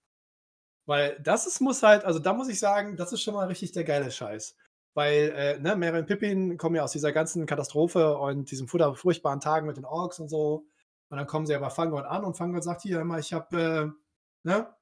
Weil 0.86 1.20
das 1.22 1.46
ist, 1.46 1.61
muss 1.61 1.84
halt, 1.84 2.05
also 2.05 2.18
da 2.18 2.32
muss 2.32 2.48
ich 2.48 2.59
sagen, 2.59 2.96
das 2.96 3.12
ist 3.12 3.22
schon 3.22 3.34
mal 3.34 3.46
richtig 3.46 3.70
der 3.70 3.84
geile 3.84 4.11
Scheiß. 4.11 4.57
Weil, 4.94 5.32
äh, 5.36 5.61
ne, 5.61 5.76
Merry 5.76 6.01
und 6.01 6.07
Pippin 6.07 6.59
kommen 6.59 6.74
ja 6.74 6.82
aus 6.82 6.90
dieser 6.92 7.12
ganzen 7.12 7.46
Katastrophe 7.46 8.16
und 8.18 8.51
diesen 8.51 8.66
furchtbar- 8.66 8.96
furchtbaren 8.96 9.38
Tagen 9.38 9.68
mit 9.68 9.76
den 9.76 9.84
Orks 9.84 10.18
und 10.18 10.28
so. 10.28 10.66
Und 11.11 11.16
dann 11.16 11.28
kommen 11.28 11.46
sie 11.46 11.55
aber 11.55 11.70
Fangorn 11.70 12.05
an 12.07 12.24
und 12.24 12.36
Fangorn 12.36 12.62
sagt 12.62 12.82
hier 12.82 13.01
immer, 13.01 13.20
ich 13.20 13.32
habe, 13.32 13.61
äh, 13.61 14.48
ne, 14.48 14.74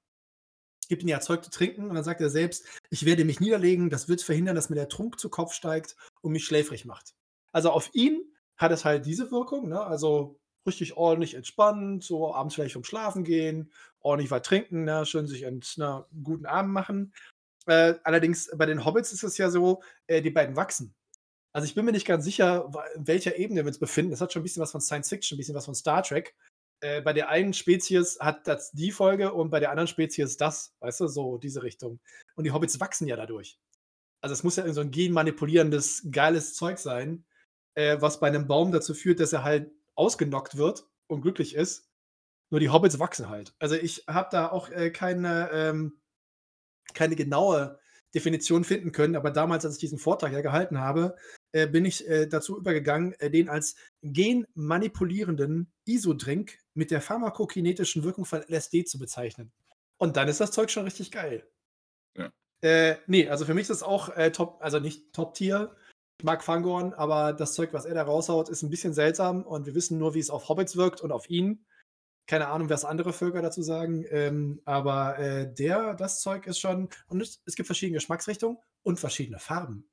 gibt 0.89 1.03
ja 1.05 1.21
Zeug 1.21 1.45
zu 1.45 1.51
trinken 1.51 1.89
und 1.89 1.95
dann 1.95 2.05
sagt 2.05 2.21
er 2.21 2.31
selbst, 2.31 2.65
ich 2.91 3.05
werde 3.05 3.25
mich 3.25 3.41
niederlegen, 3.41 3.91
das 3.91 4.09
wird 4.09 4.23
verhindern, 4.23 4.57
dass 4.57 4.71
mir 4.71 4.77
der 4.77 4.89
Trunk 4.89 5.21
zu 5.21 5.29
Kopf 5.29 5.53
steigt 5.53 5.97
und 6.21 6.33
mich 6.33 6.45
schläfrig 6.45 6.85
macht. 6.85 7.15
Also 7.53 7.71
auf 7.71 7.91
ihn 7.93 8.23
hat 8.57 8.73
es 8.73 8.85
halt 8.85 9.07
diese 9.07 9.31
Wirkung, 9.31 9.69
ne? 9.69 9.81
also 9.81 10.39
richtig 10.67 10.97
ordentlich 10.97 11.35
entspannt, 11.35 12.05
so 12.05 12.35
abends 12.35 12.55
vielleicht 12.55 12.75
vom 12.75 12.85
Schlafen 12.85 13.25
gehen, 13.25 13.73
ordentlich 14.01 14.31
was 14.31 14.43
trinken, 14.43 14.85
ne? 14.85 15.07
schön 15.07 15.27
sich 15.27 15.47
einen, 15.47 15.63
ne, 15.77 16.05
guten 16.23 16.47
Abend 16.47 16.73
machen. 16.73 17.15
Äh, 17.67 17.95
allerdings 18.05 18.51
bei 18.57 18.67
den 18.67 18.85
Hobbits 18.85 19.13
ist 19.13 19.23
es 19.23 19.39
ja 19.39 19.51
so, 19.51 19.83
äh, 20.07 20.23
die 20.23 20.31
beiden 20.31 20.57
wachsen. 20.57 20.95
Also 21.53 21.67
ich 21.67 21.75
bin 21.75 21.85
mir 21.85 21.93
nicht 21.93 22.07
ganz 22.07 22.25
sicher, 22.25 22.71
in 22.95 23.07
welcher 23.07 23.37
Ebene 23.37 23.63
wir 23.63 23.69
uns 23.69 23.79
befinden. 23.79 24.11
Das 24.11 24.21
hat 24.21 24.33
schon 24.33 24.41
ein 24.41 24.43
bisschen 24.45 24.63
was 24.63 24.73
von 24.73 24.81
Science 24.81 25.09
Fiction, 25.09 25.37
ein 25.37 25.39
bisschen 25.39 25.55
was 25.55 25.65
von 25.65 25.75
Star 25.75 26.03
Trek. 26.03 26.35
Äh, 26.81 27.01
bei 27.01 27.13
der 27.13 27.29
einen 27.29 27.53
Spezies 27.53 28.19
hat 28.21 28.47
das 28.47 28.73
die 28.73 28.93
Folge 28.93 29.33
und 29.33 29.51
bei 29.51 29.61
der 29.61 29.71
anderen 29.71 29.89
Spezies 29.89 30.37
das, 30.37 30.75
weißt 30.81 31.01
du, 31.01 31.07
so 31.09 31.39
diese 31.39 31.63
Richtung. 31.63 32.01
Und 32.37 32.45
die 32.45 32.53
Hobbits 32.53 32.81
wachsen 32.81 33.07
ja 33.07 33.17
dadurch. 33.17 33.59
Also 34.21 34.33
es 34.33 34.43
muss 34.43 34.57
ja 34.57 34.73
so 34.73 34.81
ein 34.81 34.91
genmanipulierendes, 34.91 36.09
geiles 36.11 36.55
Zeug 36.55 36.79
sein, 36.79 37.25
äh, 37.75 38.01
was 38.01 38.21
bei 38.21 38.29
einem 38.29 38.47
Baum 38.47 38.73
dazu 38.73 38.95
führt, 38.95 39.21
dass 39.21 39.33
er 39.33 39.45
halt 39.45 39.71
ausgenockt 39.95 40.57
wird 40.57 40.89
und 41.07 41.23
glücklich 41.23 41.55
ist. 41.55 41.89
Nur 42.51 42.61
die 42.61 42.71
Hobbits 42.71 42.99
wachsen 42.99 43.29
halt. 43.29 43.55
Also 43.59 43.75
ich 43.75 44.05
habe 44.07 44.29
da 44.31 44.49
auch 44.51 44.71
äh, 44.71 44.91
keine, 44.91 45.51
ähm, 45.53 46.01
keine 46.95 47.15
genaue 47.15 47.79
Definition 48.15 48.65
finden 48.65 48.93
können, 48.93 49.17
aber 49.17 49.31
damals, 49.31 49.65
als 49.65 49.75
ich 49.75 49.81
diesen 49.81 49.99
Vortrag 49.99 50.33
ja 50.33 50.41
gehalten 50.41 50.79
habe, 50.79 51.17
äh, 51.53 51.67
bin 51.67 51.85
ich 51.85 52.07
äh, 52.09 52.27
dazu 52.27 52.59
übergegangen, 52.59 53.15
äh, 53.21 53.31
den 53.31 53.49
als 53.49 53.75
genmanipulierenden 54.03 55.73
ISO-Drink 55.87 56.59
mit 56.75 56.91
der 56.91 57.01
pharmakokinetischen 57.01 58.05
Wirkung 58.05 58.25
von 58.25 58.43
LSD 58.43 58.85
zu 58.85 58.99
bezeichnen. 58.99 59.51
Und 59.97 60.17
dann 60.17 60.29
ist 60.29 60.41
das 60.41 60.53
Zeug 60.53 60.71
schon 60.71 60.85
richtig 60.85 61.11
geil. 61.11 61.49
Ja. 62.17 62.31
Äh, 62.61 62.97
nee, 63.07 63.29
also 63.29 63.47
für 63.47 63.55
mich 63.55 63.63
ist 63.63 63.71
das 63.71 63.83
auch 63.83 64.11
äh, 64.11 64.31
Top, 64.31 64.59
also 64.61 64.79
nicht 64.79 65.13
Top-Tier. 65.13 65.75
Ich 66.19 66.25
mag 66.25 66.45
Fangorn, 66.45 66.93
aber 66.93 67.33
das 67.33 67.55
Zeug, 67.55 67.73
was 67.73 67.85
er 67.85 67.95
da 67.95 68.03
raushaut, 68.03 68.49
ist 68.49 68.63
ein 68.63 68.71
bisschen 68.71 68.93
seltsam 68.93 69.43
und 69.43 69.67
wir 69.67 69.75
wissen 69.75 69.99
nur, 69.99 70.15
wie 70.15 70.19
es 70.19 70.31
auf 70.31 70.49
Hobbits 70.49 70.77
wirkt 70.77 71.01
und 71.01 71.13
auf 71.13 71.31
ihn. 71.31 71.65
Keine 72.27 72.49
Ahnung, 72.49 72.69
was 72.69 72.85
andere 72.85 73.15
Völker 73.15 73.41
dazu 73.41 73.63
sagen, 73.63 74.05
ähm, 74.11 74.61
aber 74.67 75.47
der, 75.57 75.95
das 75.95 76.21
Zeug 76.21 76.47
ist 76.47 76.59
schon, 76.59 76.91
und 77.07 77.23
es, 77.23 77.41
es 77.47 77.55
gibt 77.55 77.69
verschiedene 77.69 77.97
Geschmacksrichtungen 77.97 78.59
und 78.83 79.01
verschiedene 79.01 79.39
Farben. 79.39 79.89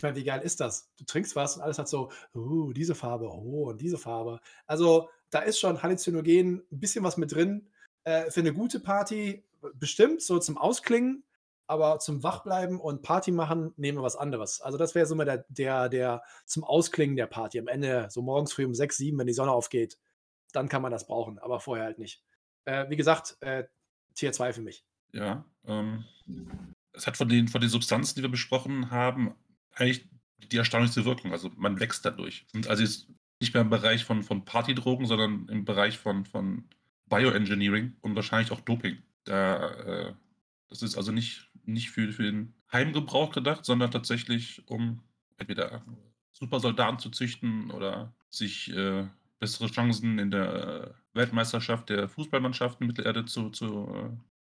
Ich 0.00 0.02
meine, 0.02 0.16
wie 0.16 0.24
geil 0.24 0.40
ist 0.40 0.60
das? 0.60 0.88
Du 0.96 1.04
trinkst 1.04 1.36
was 1.36 1.56
und 1.56 1.62
alles 1.62 1.78
hat 1.78 1.86
so, 1.86 2.10
uh, 2.34 2.72
diese 2.72 2.94
Farbe, 2.94 3.28
oh, 3.28 3.68
und 3.68 3.82
diese 3.82 3.98
Farbe. 3.98 4.40
Also, 4.66 5.10
da 5.28 5.40
ist 5.40 5.60
schon 5.60 5.82
halluzinogen 5.82 6.62
ein 6.72 6.80
bisschen 6.80 7.04
was 7.04 7.18
mit 7.18 7.34
drin. 7.34 7.68
Äh, 8.04 8.30
für 8.30 8.40
eine 8.40 8.54
gute 8.54 8.80
Party 8.80 9.44
bestimmt, 9.74 10.22
so 10.22 10.38
zum 10.38 10.56
Ausklingen, 10.56 11.22
aber 11.66 11.98
zum 11.98 12.22
Wachbleiben 12.22 12.80
und 12.80 13.02
Party 13.02 13.30
machen 13.30 13.74
nehmen 13.76 13.98
wir 13.98 14.02
was 14.02 14.16
anderes. 14.16 14.62
Also, 14.62 14.78
das 14.78 14.94
wäre 14.94 15.04
so 15.04 15.14
mal 15.16 15.26
der, 15.26 15.44
der, 15.50 15.90
der 15.90 16.22
zum 16.46 16.64
Ausklingen 16.64 17.16
der 17.16 17.26
Party. 17.26 17.58
Am 17.58 17.68
Ende, 17.68 18.08
so 18.08 18.22
morgens 18.22 18.54
früh 18.54 18.64
um 18.64 18.74
6, 18.74 18.96
7, 18.96 19.18
wenn 19.18 19.26
die 19.26 19.34
Sonne 19.34 19.52
aufgeht, 19.52 19.98
dann 20.52 20.70
kann 20.70 20.80
man 20.80 20.92
das 20.92 21.06
brauchen, 21.06 21.38
aber 21.38 21.60
vorher 21.60 21.84
halt 21.84 21.98
nicht. 21.98 22.24
Äh, 22.64 22.88
wie 22.88 22.96
gesagt, 22.96 23.36
äh, 23.40 23.64
Tier 24.14 24.32
2 24.32 24.54
für 24.54 24.62
mich. 24.62 24.82
Ja, 25.12 25.44
ähm, 25.66 26.06
es 26.94 27.06
hat 27.06 27.18
von 27.18 27.28
den, 27.28 27.48
von 27.48 27.60
den 27.60 27.68
Substanzen, 27.68 28.14
die 28.16 28.22
wir 28.22 28.30
besprochen 28.30 28.90
haben, 28.90 29.34
eigentlich 29.74 30.06
die 30.50 30.56
erstaunlichste 30.56 31.04
Wirkung. 31.04 31.32
Also 31.32 31.50
man 31.56 31.80
wächst 31.80 32.04
dadurch. 32.04 32.46
Und 32.54 32.68
also 32.68 32.82
jetzt 32.82 33.08
nicht 33.40 33.54
mehr 33.54 33.62
im 33.62 33.70
Bereich 33.70 34.04
von, 34.04 34.22
von 34.22 34.44
Partydrogen, 34.44 35.06
sondern 35.06 35.48
im 35.48 35.64
Bereich 35.64 35.98
von, 35.98 36.24
von 36.24 36.64
Bioengineering 37.06 37.96
und 38.02 38.14
wahrscheinlich 38.14 38.52
auch 38.52 38.60
Doping. 38.60 38.98
Da, 39.24 39.70
äh, 39.70 40.14
das 40.68 40.82
ist 40.82 40.96
also 40.96 41.12
nicht, 41.12 41.50
nicht 41.64 41.90
für, 41.90 42.12
für 42.12 42.22
den 42.22 42.54
Heimgebrauch 42.72 43.32
gedacht, 43.32 43.64
sondern 43.64 43.90
tatsächlich, 43.90 44.62
um 44.66 45.02
entweder 45.38 45.82
Supersoldaten 46.32 46.98
zu 46.98 47.10
züchten 47.10 47.70
oder 47.70 48.14
sich 48.28 48.70
äh, 48.72 49.06
bessere 49.38 49.68
Chancen 49.68 50.18
in 50.18 50.30
der 50.30 50.94
Weltmeisterschaft 51.14 51.88
der 51.88 52.08
Fußballmannschaften 52.08 52.86
Mittelerde 52.86 53.24
zu, 53.24 53.50
zu, 53.50 53.88
äh, 53.94 54.10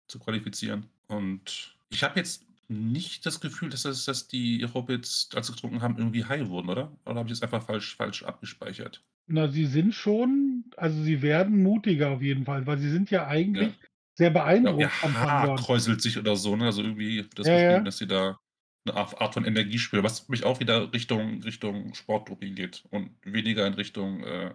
zu 0.09 0.19
qualifizieren. 0.19 0.87
Und 1.09 1.77
ich 1.91 2.03
habe 2.03 2.19
jetzt 2.19 2.46
nicht 2.69 3.27
das 3.27 3.41
Gefühl, 3.41 3.71
dass, 3.71 3.83
das, 3.83 4.05
dass 4.05 4.29
die 4.29 4.65
Hobbits, 4.75 5.29
als 5.35 5.47
sie 5.49 5.53
getrunken 5.55 5.83
haben, 5.83 5.99
irgendwie 5.99 6.25
high 6.25 6.49
wurden, 6.49 6.69
oder? 6.71 6.99
Oder 7.05 7.17
habe 7.17 7.29
ich 7.29 7.39
das 7.39 7.43
einfach 7.43 7.65
falsch, 7.67 7.97
falsch 7.97 8.23
abgespeichert? 8.25 9.05
Na, 9.29 9.49
sie 9.49 9.67
sind 9.67 9.93
schon, 9.95 10.71
also 10.77 11.03
sie 11.03 11.21
werden 11.21 11.63
mutiger 11.63 12.11
auf 12.11 12.23
jeden 12.23 12.45
Fall, 12.45 12.67
weil 12.67 12.79
sie 12.79 12.91
sind 12.91 13.11
ja 13.11 13.27
eigentlich 13.27 13.73
Ja. 13.73 13.77
sehr 14.15 14.31
Ja, 14.65 14.71
beeindruckt 14.71 14.79
ihr 14.79 14.91
vom 15.01 15.19
Haar 15.19 15.55
kräuselt 15.55 16.03
sich 16.03 16.19
oder 16.19 16.37
so, 16.37 16.57
ne? 16.57 16.67
Also 16.67 16.83
irgendwie 16.83 17.29
das 17.35 17.51
Ja, 17.51 17.53
Gefühl, 17.53 17.83
ja. 17.83 17.85
dass 17.85 17.99
sie 17.99 18.07
da 18.07 18.39
eine 18.87 18.97
Art, 18.97 19.35
von 19.35 19.45
Energie 19.45 19.79
spüren, 19.79 20.05
was 20.05 20.29
mich 20.29 20.45
auch 20.45 20.61
wieder 20.61 20.93
Richtung, 20.93 21.43
Richtung 21.43 21.95
Sportdoping 21.95 22.55
geht 22.55 22.85
und 22.91 23.17
weniger 23.25 23.67
in 23.67 23.75
Richtung, 23.75 24.23
äh, 24.25 24.55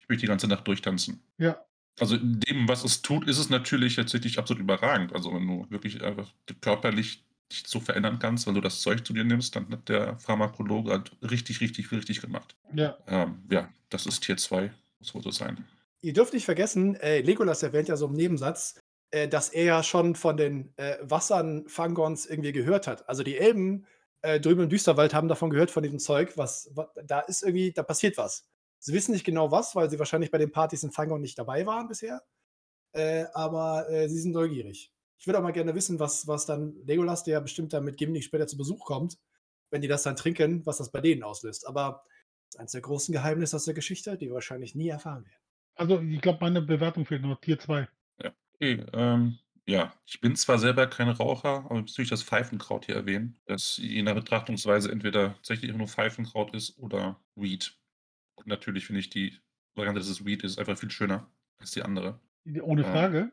ich 0.00 0.08
möchte 0.08 0.22
die 0.22 0.28
ganze 0.28 0.48
Nacht 0.48 0.68
durchtanzen. 0.68 1.24
Ja. 1.38 1.66
Also 2.00 2.16
in 2.16 2.40
dem, 2.40 2.68
was 2.68 2.84
es 2.84 3.02
tut, 3.02 3.28
ist 3.28 3.38
es 3.38 3.50
natürlich 3.50 3.96
tatsächlich 3.96 4.38
absolut 4.38 4.62
überragend. 4.62 5.14
Also 5.14 5.34
wenn 5.34 5.46
du 5.46 5.70
wirklich 5.70 6.02
einfach 6.02 6.34
körperlich 6.60 7.26
so 7.50 7.80
verändern 7.80 8.18
kannst, 8.18 8.46
wenn 8.46 8.54
du 8.54 8.60
das 8.60 8.80
Zeug 8.80 9.06
zu 9.06 9.12
dir 9.12 9.24
nimmst, 9.24 9.54
dann 9.56 9.70
hat 9.70 9.88
der 9.88 10.18
Pharmakologe 10.18 10.90
halt 10.90 11.12
richtig, 11.22 11.60
richtig, 11.60 11.90
richtig 11.92 12.20
gemacht. 12.20 12.56
Ja. 12.74 12.96
Ähm, 13.06 13.42
ja, 13.50 13.68
das 13.90 14.06
ist 14.06 14.20
Tier 14.20 14.36
2, 14.36 14.72
muss 14.98 15.14
wohl 15.14 15.22
so 15.22 15.30
sein. 15.30 15.64
Ihr 16.00 16.12
dürft 16.12 16.32
nicht 16.32 16.44
vergessen, 16.44 16.96
äh, 16.96 17.20
Legolas 17.20 17.62
erwähnt 17.62 17.88
ja 17.88 17.96
so 17.96 18.06
im 18.06 18.14
Nebensatz, 18.14 18.80
äh, 19.10 19.28
dass 19.28 19.50
er 19.50 19.64
ja 19.64 19.82
schon 19.82 20.14
von 20.14 20.36
den 20.36 20.72
äh, 20.76 20.96
Wassern 21.02 21.68
Fangorns 21.68 22.26
irgendwie 22.26 22.52
gehört 22.52 22.86
hat. 22.86 23.08
Also 23.08 23.22
die 23.22 23.38
Elben 23.38 23.86
äh, 24.22 24.40
drüben 24.40 24.62
im 24.62 24.68
Düsterwald 24.68 25.14
haben 25.14 25.28
davon 25.28 25.50
gehört, 25.50 25.70
von 25.70 25.82
diesem 25.82 25.98
Zeug, 25.98 26.36
was, 26.36 26.70
was 26.74 26.88
da 27.04 27.20
ist 27.20 27.42
irgendwie, 27.42 27.72
da 27.72 27.82
passiert 27.82 28.16
was. 28.16 28.46
Sie 28.78 28.92
wissen 28.92 29.12
nicht 29.12 29.24
genau 29.24 29.50
was, 29.50 29.76
weil 29.76 29.90
sie 29.90 29.98
wahrscheinlich 29.98 30.30
bei 30.30 30.38
den 30.38 30.50
Partys 30.50 30.82
in 30.82 30.90
Fangorn 30.90 31.20
nicht 31.20 31.38
dabei 31.38 31.66
waren 31.66 31.88
bisher. 31.88 32.22
Äh, 32.92 33.26
aber 33.34 33.88
äh, 33.90 34.08
sie 34.08 34.18
sind 34.18 34.32
neugierig. 34.32 34.92
Ich 35.22 35.26
würde 35.28 35.38
auch 35.38 35.42
mal 35.44 35.52
gerne 35.52 35.72
wissen, 35.76 36.00
was, 36.00 36.26
was 36.26 36.46
dann 36.46 36.74
Legolas, 36.84 37.22
der 37.22 37.40
bestimmt 37.40 37.72
dann 37.72 37.84
mit 37.84 37.96
Gimli 37.96 38.22
später 38.22 38.48
zu 38.48 38.56
Besuch 38.56 38.84
kommt, 38.84 39.18
wenn 39.70 39.80
die 39.80 39.86
das 39.86 40.02
dann 40.02 40.16
trinken, 40.16 40.66
was 40.66 40.78
das 40.78 40.90
bei 40.90 41.00
denen 41.00 41.22
auslöst. 41.22 41.64
Aber 41.68 42.02
das 42.48 42.56
ist 42.56 42.58
eines 42.58 42.72
der 42.72 42.80
großen 42.80 43.12
Geheimnisse 43.12 43.54
aus 43.54 43.64
der 43.64 43.74
Geschichte, 43.74 44.18
die 44.18 44.26
wir 44.26 44.34
wahrscheinlich 44.34 44.74
nie 44.74 44.88
erfahren 44.88 45.24
werden. 45.24 45.40
Also 45.76 46.00
ich 46.00 46.20
glaube, 46.20 46.40
meine 46.40 46.60
Bewertung 46.60 47.06
fehlt 47.06 47.22
noch. 47.22 47.40
Tier 47.40 47.56
2. 47.56 47.86
Okay, 48.56 48.84
ähm, 48.92 49.38
ja, 49.64 49.94
ich 50.06 50.20
bin 50.20 50.34
zwar 50.34 50.58
selber 50.58 50.88
kein 50.88 51.08
Raucher, 51.08 51.66
aber 51.70 51.82
bezüglich 51.82 52.10
das 52.10 52.24
Pfeifenkraut 52.24 52.86
hier 52.86 52.96
erwähnen, 52.96 53.38
das 53.46 53.76
je 53.76 54.02
nach 54.02 54.14
Betrachtungsweise 54.14 54.90
entweder 54.90 55.34
tatsächlich 55.34 55.72
nur 55.72 55.86
Pfeifenkraut 55.86 56.52
ist 56.52 56.76
oder 56.80 57.20
Weed. 57.36 57.78
Und 58.34 58.48
natürlich 58.48 58.86
finde 58.86 58.98
ich 58.98 59.08
die 59.08 59.38
Variante, 59.76 60.00
dass 60.00 60.08
es 60.08 60.24
Weed 60.24 60.42
ist, 60.42 60.58
einfach 60.58 60.76
viel 60.76 60.90
schöner 60.90 61.30
als 61.60 61.70
die 61.70 61.82
andere. 61.82 62.18
Ohne 62.60 62.82
Ähm, 62.82 62.90
Frage. 62.90 63.32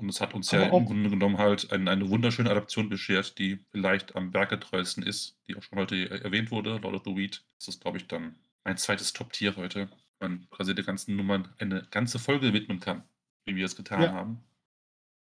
Und 0.00 0.08
es 0.08 0.20
hat 0.20 0.34
uns 0.34 0.52
Aber 0.52 0.66
ja 0.66 0.76
im 0.76 0.84
Grunde 0.86 1.10
genommen 1.10 1.38
halt 1.38 1.72
ein, 1.72 1.86
eine 1.88 2.08
wunderschöne 2.08 2.50
Adaption 2.50 2.88
beschert, 2.88 3.38
die 3.38 3.58
vielleicht 3.70 4.16
am 4.16 4.30
berggetreuesten 4.30 5.02
ist, 5.02 5.36
die 5.46 5.56
auch 5.56 5.62
schon 5.62 5.78
heute 5.78 5.96
er- 6.08 6.22
erwähnt 6.22 6.50
wurde, 6.50 6.78
Lord 6.78 6.94
of 6.94 7.02
the 7.04 7.14
Weed. 7.16 7.42
Das 7.58 7.68
ist, 7.68 7.80
glaube 7.80 7.98
ich, 7.98 8.06
dann 8.06 8.34
mein 8.64 8.76
zweites 8.76 9.12
Top-Tier 9.12 9.56
heute. 9.56 9.88
Man 10.20 10.48
quasi 10.50 10.74
der 10.74 10.84
ganzen 10.84 11.16
Nummern 11.16 11.48
eine 11.58 11.86
ganze 11.90 12.18
Folge 12.18 12.52
widmen 12.52 12.80
kann, 12.80 13.02
wie 13.46 13.56
wir 13.56 13.64
es 13.64 13.76
getan 13.76 14.02
Ja. 14.02 14.12
haben. 14.12 14.40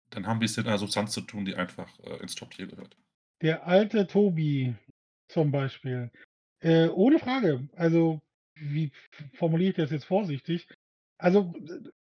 Dann 0.10 0.28
haben 0.28 0.42
wir 0.42 0.46
es 0.46 0.58
mit 0.58 0.68
einer 0.68 0.78
Substanz 0.78 1.14
zu 1.14 1.22
tun, 1.22 1.46
die 1.46 1.56
einfach 1.56 1.88
äh, 2.00 2.18
ins 2.18 2.36
Top-Tier 2.36 2.68
gehört. 2.68 2.98
Der 3.42 3.66
alte 3.66 4.06
Tobi 4.08 4.76
zum 5.30 5.52
Beispiel. 5.52 6.12
Äh, 6.62 6.88
ohne 6.90 7.18
Frage. 7.20 7.68
Also, 7.76 8.20
wie 8.56 8.92
formuliere 9.34 9.70
ich 9.72 9.76
das 9.78 9.92
jetzt 9.92 10.06
vorsichtig? 10.06 10.68
Also, 11.18 11.54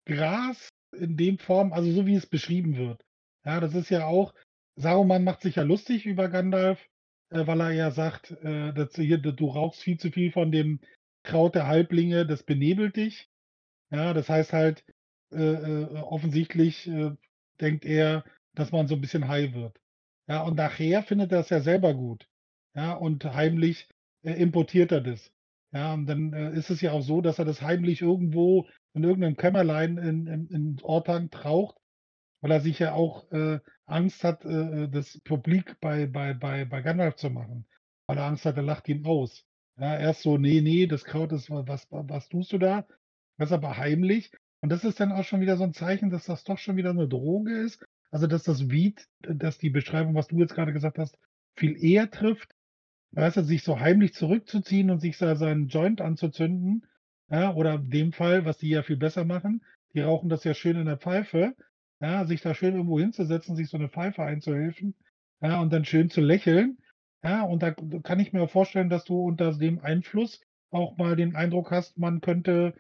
Gras 0.06 0.70
in 1.00 1.18
dem 1.18 1.38
Form, 1.40 1.74
also 1.74 1.92
so 1.92 2.06
wie 2.06 2.16
es 2.16 2.26
beschrieben 2.26 2.78
wird. 2.78 3.04
Ja, 3.46 3.60
das 3.60 3.76
ist 3.76 3.90
ja 3.90 4.06
auch, 4.06 4.34
Saruman 4.76 5.24
macht 5.24 5.42
sich 5.42 5.56
ja 5.56 5.64
lustig 5.64 6.06
über 6.06 6.30
Gandalf, 6.30 6.80
äh, 7.30 7.46
weil 7.48 7.62
er 7.62 7.72
ja 7.72 7.92
sagt, 7.92 8.32
äh, 8.32 8.74
dass 8.74 8.92
du, 8.94 9.02
hier, 9.02 9.18
du 9.18 9.48
rauchst 9.48 9.82
viel 9.82 9.98
zu 10.00 10.12
viel 10.12 10.32
von 10.32 10.52
dem 10.52 10.80
Kraut 11.24 11.56
der 11.56 11.68
Halblinge, 11.68 12.26
das 12.26 12.44
benebelt 12.44 12.96
dich. 12.96 13.30
Ja, 13.92 14.14
das 14.14 14.30
heißt 14.30 14.54
halt, 14.54 14.84
äh, 15.32 15.38
äh, 15.38 15.86
offensichtlich 16.02 16.88
äh, 16.88 17.12
denkt 17.62 17.86
er, 17.86 18.24
dass 18.54 18.72
man 18.72 18.88
so 18.88 18.96
ein 18.96 19.02
bisschen 19.02 19.28
high 19.28 19.54
wird. 19.54 19.80
Ja, 20.28 20.44
und 20.44 20.56
nachher 20.56 21.04
findet 21.04 21.32
er 21.32 21.40
es 21.40 21.50
ja 21.50 21.62
selber 21.62 21.94
gut. 21.94 22.28
Ja, 22.76 22.94
und 22.94 23.24
heimlich 23.26 23.88
äh, 24.24 24.34
importiert 24.34 24.92
er 24.92 25.02
das. 25.02 25.32
Ja, 25.72 25.94
und 25.94 26.06
dann 26.06 26.34
ist 26.54 26.70
es 26.70 26.82
ja 26.82 26.94
auch 26.94 27.02
so, 27.02 27.22
dass 27.22 27.40
er 27.40 27.46
das 27.46 27.62
heimlich 27.62 28.02
irgendwo 28.02 28.68
in 28.96 29.04
irgendeinem 29.04 29.38
Kämmerlein 29.38 29.98
in, 29.98 30.28
in, 30.28 30.48
in 30.48 30.78
Ortang 30.82 31.30
raucht, 31.34 31.78
weil 32.42 32.52
er 32.52 32.62
sich 32.62 32.80
ja 32.80 32.94
auch 32.94 33.30
äh, 33.32 33.60
Angst 33.86 34.24
hat, 34.24 34.46
äh, 34.46 34.88
das 34.90 35.20
publik 35.24 35.80
bei, 35.82 36.08
bei, 36.08 36.34
bei, 36.34 36.66
bei 36.66 36.82
Gandalf 36.82 37.16
zu 37.16 37.30
machen. 37.30 37.68
Weil 38.08 38.18
er 38.18 38.26
Angst 38.26 38.46
hat, 38.46 38.56
er 38.56 38.64
lacht 38.64 38.88
ihn 38.88 39.06
aus. 39.06 39.46
Ja, 39.78 39.98
erst 39.98 40.22
so, 40.22 40.38
nee, 40.38 40.62
nee, 40.62 40.88
das 40.88 41.04
Kraut 41.04 41.34
ist, 41.34 41.50
was, 41.50 41.88
was 41.92 42.30
tust 42.30 42.54
du 42.54 42.58
da? 42.58 42.88
Das 43.38 43.50
ist 43.50 43.54
aber 43.54 43.78
heimlich. 43.78 44.32
Und 44.62 44.70
das 44.70 44.86
ist 44.86 45.00
dann 45.00 45.12
auch 45.12 45.26
schon 45.26 45.42
wieder 45.42 45.58
so 45.58 45.64
ein 45.64 45.74
Zeichen, 45.74 46.10
dass 46.10 46.26
das 46.26 46.46
doch 46.46 46.58
schon 46.58 46.78
wieder 46.78 46.92
eine 46.92 47.08
Droge 47.08 47.58
ist. 47.58 47.86
Also, 48.12 48.28
dass 48.28 48.44
das 48.44 48.70
Weed, 48.70 49.06
dass 49.20 49.58
die 49.58 49.70
Beschreibung, 49.70 50.16
was 50.16 50.28
du 50.28 50.38
jetzt 50.38 50.56
gerade 50.56 50.72
gesagt 50.72 50.98
hast, 50.98 51.18
viel 51.56 51.76
eher 51.84 52.10
trifft. 52.10 52.56
Weißt 53.12 53.38
du, 53.38 53.44
sich 53.44 53.64
so 53.64 53.80
heimlich 53.80 54.14
zurückzuziehen 54.14 54.90
und 54.90 55.00
sich 55.00 55.18
seinen 55.18 55.68
Joint 55.68 56.00
anzuzünden. 56.00 56.86
Ja, 57.30 57.54
oder 57.54 57.76
in 57.76 57.90
dem 57.90 58.12
Fall, 58.14 58.46
was 58.46 58.58
die 58.58 58.70
ja 58.70 58.84
viel 58.84 58.98
besser 58.98 59.26
machen, 59.26 59.64
die 59.94 60.02
rauchen 60.02 60.30
das 60.30 60.44
ja 60.44 60.54
schön 60.54 60.78
in 60.78 60.86
der 60.86 60.98
Pfeife. 60.98 61.56
Ja, 62.02 62.26
sich 62.26 62.42
da 62.42 62.54
schön 62.54 62.76
irgendwo 62.76 63.00
hinzusetzen, 63.00 63.56
sich 63.56 63.70
so 63.70 63.78
eine 63.78 63.90
Pfeife 63.90 64.24
einzuhelfen. 64.24 64.96
Ja, 65.42 65.62
und 65.62 65.72
dann 65.74 65.86
schön 65.86 66.10
zu 66.10 66.22
lächeln. 66.22 66.78
Ja, 67.24 67.44
und 67.44 67.64
da 67.64 67.72
kann 67.72 68.20
ich 68.20 68.34
mir 68.34 68.48
vorstellen, 68.48 68.90
dass 68.90 69.06
du 69.06 69.20
unter 69.20 69.54
dem 69.58 69.80
Einfluss 69.80 70.42
auch 70.72 70.98
mal 70.98 71.16
den 71.16 71.36
Eindruck 71.36 71.72
hast, 71.72 71.98
man 71.98 72.22
könnte 72.22 72.76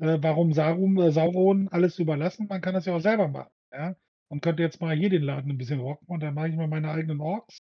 äh, 0.00 0.18
warum 0.20 0.52
Sarum, 0.52 0.98
äh, 0.98 1.10
Sauron 1.10 1.68
alles 1.68 1.98
überlassen? 1.98 2.46
Man 2.48 2.60
kann 2.60 2.74
das 2.74 2.86
ja 2.86 2.94
auch 2.94 3.00
selber 3.00 3.28
machen, 3.28 3.50
ja. 3.72 3.96
Und 4.28 4.42
könnte 4.42 4.62
jetzt 4.62 4.80
mal 4.80 4.96
hier 4.96 5.10
den 5.10 5.22
Laden 5.22 5.50
ein 5.50 5.58
bisschen 5.58 5.80
rocken 5.80 6.06
und 6.08 6.22
dann 6.22 6.34
mache 6.34 6.48
ich 6.48 6.56
mal 6.56 6.68
meine 6.68 6.90
eigenen 6.90 7.20
Orks 7.20 7.58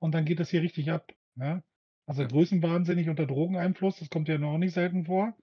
und 0.00 0.14
dann 0.14 0.24
geht 0.24 0.40
das 0.40 0.50
hier 0.50 0.62
richtig 0.62 0.90
ab, 0.90 1.12
ja. 1.36 1.62
Also 2.06 2.26
größenwahnsinnig 2.26 3.08
unter 3.08 3.26
Drogeneinfluss, 3.26 3.98
das 3.98 4.10
kommt 4.10 4.28
ja 4.28 4.38
noch 4.38 4.58
nicht 4.58 4.74
selten 4.74 5.06
vor. 5.06 5.34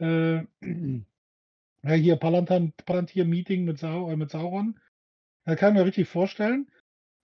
Äh, 0.00 0.46
hier 1.84 2.16
Palantir 2.16 2.72
Palantir-Meeting 2.84 3.64
mit, 3.64 3.78
Sau, 3.78 4.10
äh, 4.10 4.16
mit 4.16 4.30
Sauron. 4.30 4.78
Da 5.44 5.56
kann 5.56 5.74
ich 5.74 5.80
mir 5.80 5.86
richtig 5.86 6.08
vorstellen. 6.08 6.70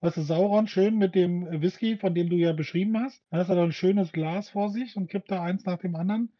Weißt 0.00 0.18
du, 0.18 0.22
Sauron 0.22 0.68
schön 0.68 0.98
mit 0.98 1.14
dem 1.14 1.62
Whisky, 1.62 1.96
von 1.96 2.14
dem 2.14 2.28
du 2.28 2.36
ja 2.36 2.52
beschrieben 2.52 2.98
hast. 2.98 3.22
Da 3.30 3.38
hat 3.38 3.48
er 3.48 3.56
dann 3.56 3.66
ein 3.66 3.72
schönes 3.72 4.12
Glas 4.12 4.50
vor 4.50 4.70
sich 4.70 4.96
und 4.96 5.10
kippt 5.10 5.30
da 5.30 5.42
eins 5.42 5.64
nach 5.64 5.78
dem 5.78 5.96
anderen. 5.96 6.32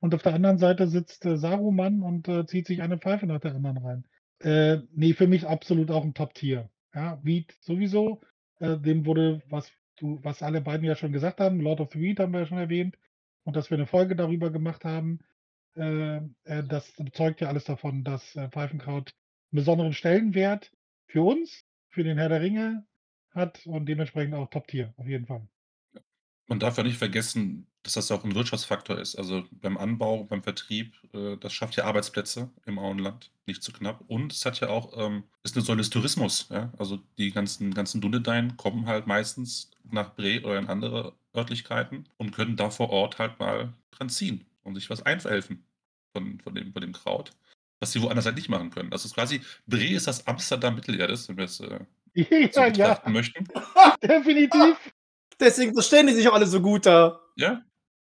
Und 0.00 0.14
auf 0.14 0.22
der 0.22 0.34
anderen 0.34 0.58
Seite 0.58 0.86
sitzt 0.86 1.24
äh, 1.24 1.36
Saruman 1.36 2.02
und 2.02 2.28
äh, 2.28 2.46
zieht 2.46 2.66
sich 2.66 2.82
eine 2.82 2.98
Pfeife 2.98 3.26
nach 3.26 3.40
der 3.40 3.54
anderen 3.54 3.78
rein. 3.78 4.04
Äh, 4.40 4.82
nee, 4.92 5.14
für 5.14 5.26
mich 5.26 5.46
absolut 5.46 5.90
auch 5.90 6.04
ein 6.04 6.14
Top-Tier. 6.14 6.70
Ja, 6.94 7.18
Weed 7.24 7.56
sowieso. 7.60 8.20
Äh, 8.60 8.78
dem 8.78 9.06
wurde, 9.06 9.42
was 9.48 9.72
du, 9.96 10.20
was 10.22 10.42
alle 10.42 10.60
beiden 10.60 10.86
ja 10.86 10.94
schon 10.94 11.12
gesagt 11.12 11.40
haben, 11.40 11.60
Lord 11.60 11.80
of 11.80 11.90
the 11.92 12.00
Weed 12.00 12.20
haben 12.20 12.32
wir 12.32 12.40
ja 12.40 12.46
schon 12.46 12.58
erwähnt. 12.58 12.96
Und 13.44 13.56
dass 13.56 13.70
wir 13.70 13.78
eine 13.78 13.86
Folge 13.86 14.14
darüber 14.14 14.50
gemacht 14.50 14.84
haben, 14.84 15.20
das 15.74 16.92
zeugt 17.12 17.40
ja 17.40 17.48
alles 17.48 17.64
davon, 17.64 18.04
dass 18.04 18.34
äh, 18.36 18.48
Pfeifenkraut 18.48 19.12
einen 19.52 19.60
besonderen 19.60 19.92
Stellenwert 19.92 20.72
für 21.06 21.22
uns, 21.22 21.64
für 21.88 22.04
den 22.04 22.18
Herr 22.18 22.28
der 22.28 22.40
Ringe 22.40 22.86
hat 23.30 23.64
und 23.66 23.86
dementsprechend 23.86 24.34
auch 24.34 24.50
Top-Tier, 24.50 24.92
auf 24.96 25.06
jeden 25.06 25.26
Fall. 25.26 25.46
Man 26.46 26.58
darf 26.58 26.78
ja 26.78 26.82
nicht 26.82 26.98
vergessen, 26.98 27.66
dass 27.82 27.92
das 27.92 28.10
auch 28.10 28.24
ein 28.24 28.34
Wirtschaftsfaktor 28.34 28.98
ist. 28.98 29.16
Also 29.16 29.44
beim 29.50 29.76
Anbau, 29.76 30.24
beim 30.24 30.42
Vertrieb, 30.42 30.94
äh, 31.12 31.36
das 31.36 31.52
schafft 31.52 31.76
ja 31.76 31.84
Arbeitsplätze 31.84 32.50
im 32.66 32.78
Auenland, 32.78 33.30
nicht 33.46 33.62
zu 33.62 33.72
knapp. 33.72 34.02
Und 34.08 34.32
es 34.32 34.44
hat 34.44 34.60
ja 34.60 34.68
auch, 34.68 34.96
ähm, 34.96 35.24
ist 35.42 35.56
eine 35.56 35.64
Säule 35.64 35.78
des 35.78 35.90
Tourismus. 35.90 36.48
Ja? 36.50 36.72
Also 36.78 36.98
die 37.18 37.30
ganzen, 37.30 37.72
ganzen 37.72 38.00
Dunedain 38.00 38.56
kommen 38.56 38.86
halt 38.86 39.06
meistens 39.06 39.70
nach 39.90 40.14
Bre 40.14 40.42
oder 40.42 40.58
in 40.58 40.66
andere 40.66 41.14
Örtlichkeiten 41.34 42.08
und 42.16 42.32
können 42.32 42.56
da 42.56 42.70
vor 42.70 42.90
Ort 42.90 43.18
halt 43.18 43.38
mal 43.38 43.74
dran 43.90 44.08
ziehen 44.08 44.47
und 44.68 44.74
sich 44.76 44.88
was 44.90 45.02
einverhelfen 45.02 45.66
von, 46.16 46.40
von, 46.40 46.54
dem, 46.54 46.72
von 46.72 46.80
dem 46.82 46.92
Kraut, 46.92 47.32
was 47.80 47.92
sie 47.92 48.02
woanders 48.02 48.26
halt 48.26 48.36
nicht 48.36 48.48
machen 48.48 48.70
können. 48.70 48.90
Das 48.90 49.04
ist 49.04 49.14
quasi, 49.14 49.40
Bre 49.66 49.84
ist 49.86 50.06
das 50.06 50.26
Amsterdam 50.26 50.74
Mittelerdes, 50.76 51.28
wenn 51.28 51.36
wir 51.36 51.44
es 51.44 51.60
äh, 51.60 51.78
so 52.52 52.60
ja, 52.64 53.02
möchten. 53.06 53.44
definitiv. 54.02 54.76
Deswegen 55.40 55.72
verstehen 55.74 56.06
die 56.08 56.14
sich 56.14 56.28
auch 56.28 56.34
alle 56.34 56.46
so 56.46 56.60
gut 56.60 56.86
da. 56.86 57.20
Ja, 57.36 57.62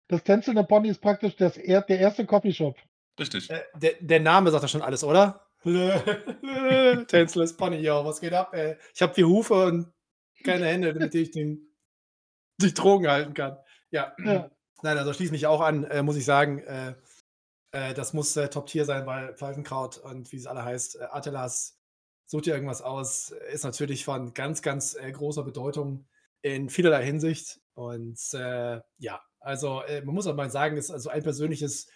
Das 0.09 0.25
Tänzelnde 0.25 0.65
Pony 0.65 0.89
ist 0.89 1.01
praktisch 1.01 1.37
das, 1.37 1.57
er- 1.57 1.83
der 1.83 1.99
erste 2.01 2.27
Coffeeshop. 2.27 2.77
richtig. 3.19 3.49
Äh, 3.51 3.63
der, 3.77 3.93
der 4.01 4.21
Name 4.21 4.51
sagt 4.51 4.63
ja 4.63 4.69
schon 4.69 4.83
alles, 4.83 5.05
oder? 5.05 5.47
Tänzles 7.07 7.57
Pony, 7.57 7.77
yo, 7.79 8.05
was 8.05 8.21
geht 8.21 8.33
ab, 8.33 8.53
ey? 8.55 8.77
Ich 8.95 9.03
habe 9.03 9.15
vier 9.15 9.29
Hufe 9.29 9.67
und 9.67 9.93
keine 10.43 10.67
Hände, 10.67 10.93
damit 10.95 11.15
ich 11.15 11.31
den, 11.31 11.69
die 12.61 12.73
Drogen 12.75 13.07
halten 13.09 13.35
kann. 13.35 13.59
Ja. 13.91 14.15
Ja. 14.25 14.51
Nein, 14.83 14.99
also 14.99 15.13
schließe 15.13 15.33
mich 15.33 15.47
auch 15.47 15.61
an, 15.61 15.85
äh, 15.85 16.03
muss 16.03 16.17
ich 16.17 16.25
sagen. 16.25 16.59
Äh, 16.61 16.95
äh, 17.73 17.95
das 17.95 18.13
muss 18.13 18.37
äh, 18.37 18.49
Top-Tier 18.49 18.85
sein, 18.85 19.07
weil 19.07 19.35
Pfeifenkraut 19.35 19.99
und 19.99 20.31
wie 20.33 20.37
es 20.37 20.47
alle 20.47 20.65
heißt, 20.65 20.97
äh, 20.97 21.05
Atelas, 21.11 21.79
sucht 22.27 22.47
ihr 22.47 22.55
irgendwas 22.55 22.83
aus, 22.83 23.31
ist 23.53 23.65
natürlich 23.65 24.05
von 24.05 24.35
ganz, 24.35 24.63
ganz 24.63 24.95
äh, 24.95 25.11
großer 25.11 25.43
Bedeutung 25.43 26.07
in 26.43 26.69
vielerlei 26.71 27.05
Hinsicht. 27.05 27.61
Und 27.75 28.21
ja, 28.99 29.23
also 29.41 29.83
man 29.89 30.15
muss 30.15 30.27
auch 30.27 30.35
mal 30.35 30.51
sagen, 30.51 30.77
ist 30.77 30.91
also 30.91 31.09
ein 31.09 31.23
persönliches, 31.23 31.89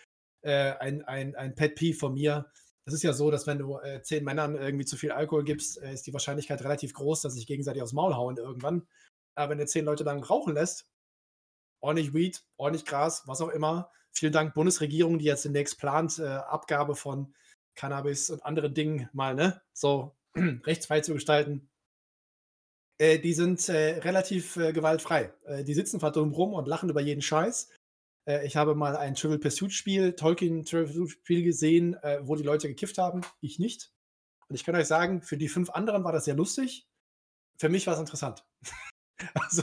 ein, 0.43 1.03
ein, 1.03 1.35
ein 1.35 1.55
Pet 1.55 1.75
Peeve 1.75 1.99
von 1.99 2.15
mir. 2.15 2.51
Es 2.87 2.95
ist 2.95 3.03
ja 3.03 3.13
so, 3.13 3.31
dass 3.31 3.47
wenn 3.47 3.59
du 3.59 3.79
zehn 4.03 4.25
Männern 4.25 4.55
irgendwie 4.55 4.87
zu 4.87 4.97
viel 4.97 5.13
Alkohol 5.13 5.45
gibst, 5.45 5.77
ist 5.77 6.07
die 6.07 6.13
Wahrscheinlichkeit 6.15 6.63
relativ 6.65 6.95
groß, 6.95 7.21
dass 7.21 7.35
sich 7.35 7.47
gegenseitig 7.47 7.83
aufs 7.83 7.93
Maul 7.93 8.15
hauen 8.15 8.39
irgendwann. 8.39 8.87
Aber 9.35 9.51
wenn 9.51 9.59
du 9.59 9.67
zehn 9.67 9.85
Leute 9.85 10.05
dann 10.05 10.23
rauchen 10.23 10.55
lässt, 10.55 10.87
ordentlich 11.85 12.15
Weed, 12.15 12.43
ordentlich 12.57 12.87
Gras, 12.87 13.25
was 13.27 13.41
auch 13.41 13.51
immer. 13.51 13.91
Vielen 14.11 14.33
Dank 14.33 14.55
Bundesregierung, 14.55 15.19
die 15.19 15.27
jetzt 15.27 15.45
demnächst 15.45 15.79
plant, 15.79 16.19
äh, 16.19 16.25
Abgabe 16.25 16.97
von 16.97 17.35
Cannabis 17.75 18.31
und 18.31 18.45
anderen 18.45 18.75
Dingen 18.75 19.09
mal, 19.13 19.35
ne, 19.35 19.61
so 19.73 20.17
rechtsfrei 20.37 21.01
zu 21.01 21.13
gestalten. 21.13 21.69
Äh, 22.99 23.19
die 23.19 23.35
sind 23.35 23.69
äh, 23.69 23.99
relativ 23.99 24.57
äh, 24.57 24.73
gewaltfrei. 24.73 25.33
Äh, 25.45 25.65
die 25.65 25.75
sitzen 25.75 26.01
verdammt 26.01 26.37
rum 26.37 26.55
und 26.55 26.69
lachen 26.69 26.89
über 26.89 27.01
jeden 27.01 27.23
Scheiß. 27.23 27.71
Äh, 28.29 28.47
ich 28.47 28.57
habe 28.57 28.75
mal 28.75 28.97
ein 28.97 29.15
Trivial 29.15 29.41
Pursuit 29.41 29.73
Spiel, 29.73 30.15
Tolkien 30.15 30.65
Trivial 30.65 30.87
Pursuit 30.87 31.11
Spiel 31.11 31.43
gesehen, 31.43 31.97
wo 32.23 32.37
die 32.37 32.45
Leute 32.45 32.69
gekifft 32.69 32.99
haben. 32.99 33.23
Ich 33.41 33.59
nicht. 33.59 33.93
Und 34.49 34.55
ich 34.55 34.65
kann 34.65 34.77
euch 34.77 34.87
sagen, 34.87 35.23
für 35.23 35.37
die 35.37 35.49
fünf 35.49 35.71
anderen 35.71 36.05
war 36.05 36.13
das 36.13 36.25
sehr 36.25 36.35
lustig. 36.35 36.87
Für 37.59 37.69
mich 37.69 37.87
war 37.87 37.95
es 37.95 38.01
interessant. 38.01 38.45
also, 39.35 39.63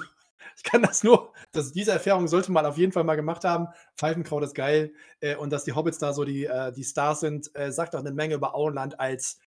ich 0.58 0.64
kann 0.64 0.82
das 0.82 1.04
nur, 1.04 1.34
dass 1.52 1.72
diese 1.72 1.92
Erfahrung 1.92 2.28
sollte 2.28 2.52
man 2.52 2.66
auf 2.66 2.78
jeden 2.78 2.92
Fall 2.92 3.04
mal 3.04 3.16
gemacht 3.16 3.44
haben. 3.44 3.68
Pfeifenkraut 3.98 4.44
ist 4.44 4.56
geil. 4.56 4.94
Äh, 5.20 5.36
und 5.36 5.52
dass 5.52 5.64
die 5.64 5.74
Hobbits 5.74 5.98
da 6.00 6.14
so 6.14 6.24
die, 6.26 6.46
äh, 6.46 6.72
die 6.72 6.84
Stars 6.84 7.20
sind, 7.22 7.50
äh, 7.56 7.72
sagt 7.72 7.96
auch 7.96 8.00
eine 8.00 8.12
Menge 8.12 8.36
über 8.36 8.56
Auenland 8.56 9.00
als 9.00 9.40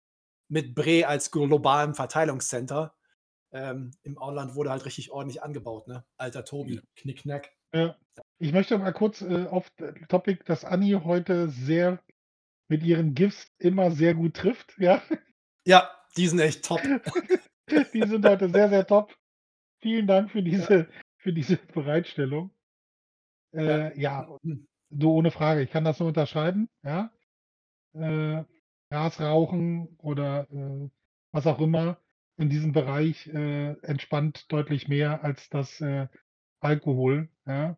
mit 0.49 0.75
Bre 0.75 1.07
als 1.07 1.31
globalem 1.31 1.95
Verteilungscenter. 1.95 2.95
Ähm, 3.53 3.93
Im 4.03 4.19
Auenland 4.19 4.55
wurde 4.57 4.71
halt 4.71 4.85
richtig 4.85 5.11
ordentlich 5.13 5.43
angebaut, 5.43 5.87
ne? 5.89 6.05
Alter 6.17 6.45
Tobi, 6.45 6.75
Ja. 6.77 6.81
Knickknack. 6.97 7.51
Ja. 7.73 7.97
Ich 8.39 8.53
möchte 8.53 8.77
mal 8.79 8.93
kurz 8.93 9.23
äh, 9.23 9.47
auf 9.47 9.69
das 9.77 9.95
Topic, 10.09 10.43
dass 10.45 10.65
Anni 10.65 10.91
heute 11.05 11.49
sehr 11.49 12.01
mit 12.69 12.83
ihren 12.83 13.15
GIFs 13.15 13.47
immer 13.59 13.91
sehr 13.91 14.15
gut 14.15 14.35
trifft. 14.35 14.75
Ja, 14.79 15.03
Ja, 15.67 15.91
die 16.17 16.27
sind 16.27 16.41
echt 16.41 16.65
top. 16.65 16.81
die 17.93 18.03
sind 18.07 18.27
heute 18.27 18.49
sehr, 18.51 18.69
sehr 18.69 18.87
top. 18.87 19.15
Vielen 19.85 20.07
Dank 20.07 20.31
für 20.31 20.43
diese, 20.43 20.89
für 21.19 21.35
diese 21.35 21.59
Bereitstellung. 21.75 22.51
Äh, 23.53 24.01
ja, 24.01 24.27
Hm. 24.43 24.67
du 24.89 25.11
ohne 25.11 25.31
Frage, 25.31 25.61
ich 25.61 25.71
kann 25.71 25.85
das 25.85 25.99
nur 25.99 26.09
unterschreiben. 26.09 26.71
Ja, 26.83 27.11
äh, 27.93 28.45
Gras 28.89 29.21
rauchen 29.21 29.89
oder 29.99 30.51
äh, 30.51 30.89
was 31.33 31.47
auch 31.47 31.61
immer 31.61 31.99
in 32.39 32.49
diesem 32.49 32.73
Bereich 32.73 33.27
äh, 33.27 33.73
entspannt 33.83 34.51
deutlich 34.51 34.89
mehr 34.89 35.23
als 35.23 35.51
das 35.51 35.83
äh, 35.83 36.09
Alkohol. 36.61 37.29
Ja, 37.47 37.77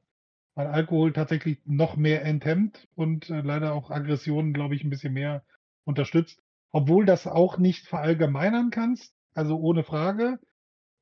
weil 0.54 0.68
Alkohol 0.68 1.12
tatsächlich 1.12 1.58
noch 1.64 1.96
mehr 1.96 2.24
enthemmt 2.24 2.86
und 2.94 3.30
äh, 3.30 3.40
leider 3.40 3.74
auch 3.74 3.90
Aggressionen, 3.90 4.52
glaube 4.52 4.76
ich, 4.76 4.84
ein 4.84 4.90
bisschen 4.90 5.12
mehr 5.12 5.44
unterstützt. 5.82 6.40
Obwohl 6.70 7.04
das 7.04 7.26
auch 7.26 7.58
nicht 7.58 7.88
verallgemeinern 7.88 8.70
kannst, 8.70 9.12
also 9.34 9.58
ohne 9.58 9.82
Frage, 9.82 10.38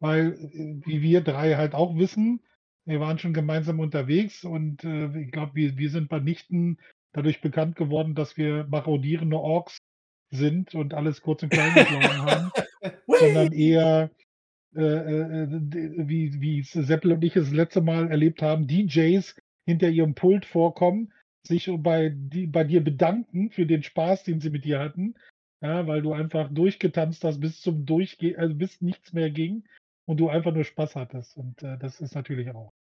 weil, 0.04 0.34
äh, 0.34 0.86
wie 0.86 1.00
wir 1.02 1.22
drei 1.22 1.54
halt 1.54 1.74
auch 1.74 1.96
wissen, 1.96 2.40
wir 2.86 3.00
waren 3.00 3.18
schon 3.18 3.32
gemeinsam 3.32 3.80
unterwegs 3.80 4.44
und 4.44 4.84
äh, 4.84 5.18
ich 5.18 5.32
glaube, 5.32 5.54
wir, 5.54 5.78
wir 5.78 5.88
sind 5.90 6.10
bei 6.10 6.20
Nichten 6.20 6.76
dadurch 7.12 7.40
bekannt 7.40 7.74
geworden, 7.76 8.14
dass 8.14 8.36
wir 8.36 8.66
marodierende 8.68 9.38
Orks 9.38 9.78
sind 10.30 10.74
und 10.74 10.92
alles 10.92 11.22
kurz 11.22 11.42
und 11.42 11.48
klein 11.50 11.74
geschlagen 11.74 12.22
haben, 12.22 12.52
sondern 13.18 13.52
eher 13.52 14.10
äh, 14.76 14.82
äh, 14.82 15.46
d- 15.50 16.08
wie, 16.08 16.40
wie 16.40 16.62
Seppel 16.62 17.12
und 17.12 17.24
ich 17.24 17.36
es 17.36 17.44
das 17.46 17.54
letzte 17.54 17.80
Mal 17.80 18.10
erlebt 18.10 18.42
haben, 18.42 18.66
DJs 18.66 19.36
hinter 19.66 19.88
ihrem 19.88 20.14
Pult 20.14 20.44
vorkommen, 20.44 21.12
sich 21.46 21.70
bei, 21.78 22.12
die, 22.14 22.46
bei 22.46 22.64
dir 22.64 22.84
bedanken 22.84 23.50
für 23.50 23.64
den 23.64 23.82
Spaß, 23.82 24.24
den 24.24 24.40
sie 24.40 24.50
mit 24.50 24.66
dir 24.66 24.80
hatten, 24.80 25.14
ja, 25.62 25.86
weil 25.86 26.02
du 26.02 26.12
einfach 26.12 26.52
durchgetanzt 26.52 27.24
hast 27.24 27.40
bis 27.40 27.62
zum 27.62 27.86
Durchgehen, 27.86 28.36
also 28.36 28.54
bis 28.54 28.82
nichts 28.82 29.14
mehr 29.14 29.30
ging 29.30 29.64
und 30.06 30.18
du 30.18 30.28
einfach 30.28 30.52
nur 30.52 30.64
Spaß 30.64 30.96
hattest. 30.96 31.36
Und 31.36 31.62
äh, 31.62 31.78
das 31.78 32.00
ist 32.00 32.14
natürlich 32.14 32.50
auch. 32.50 32.72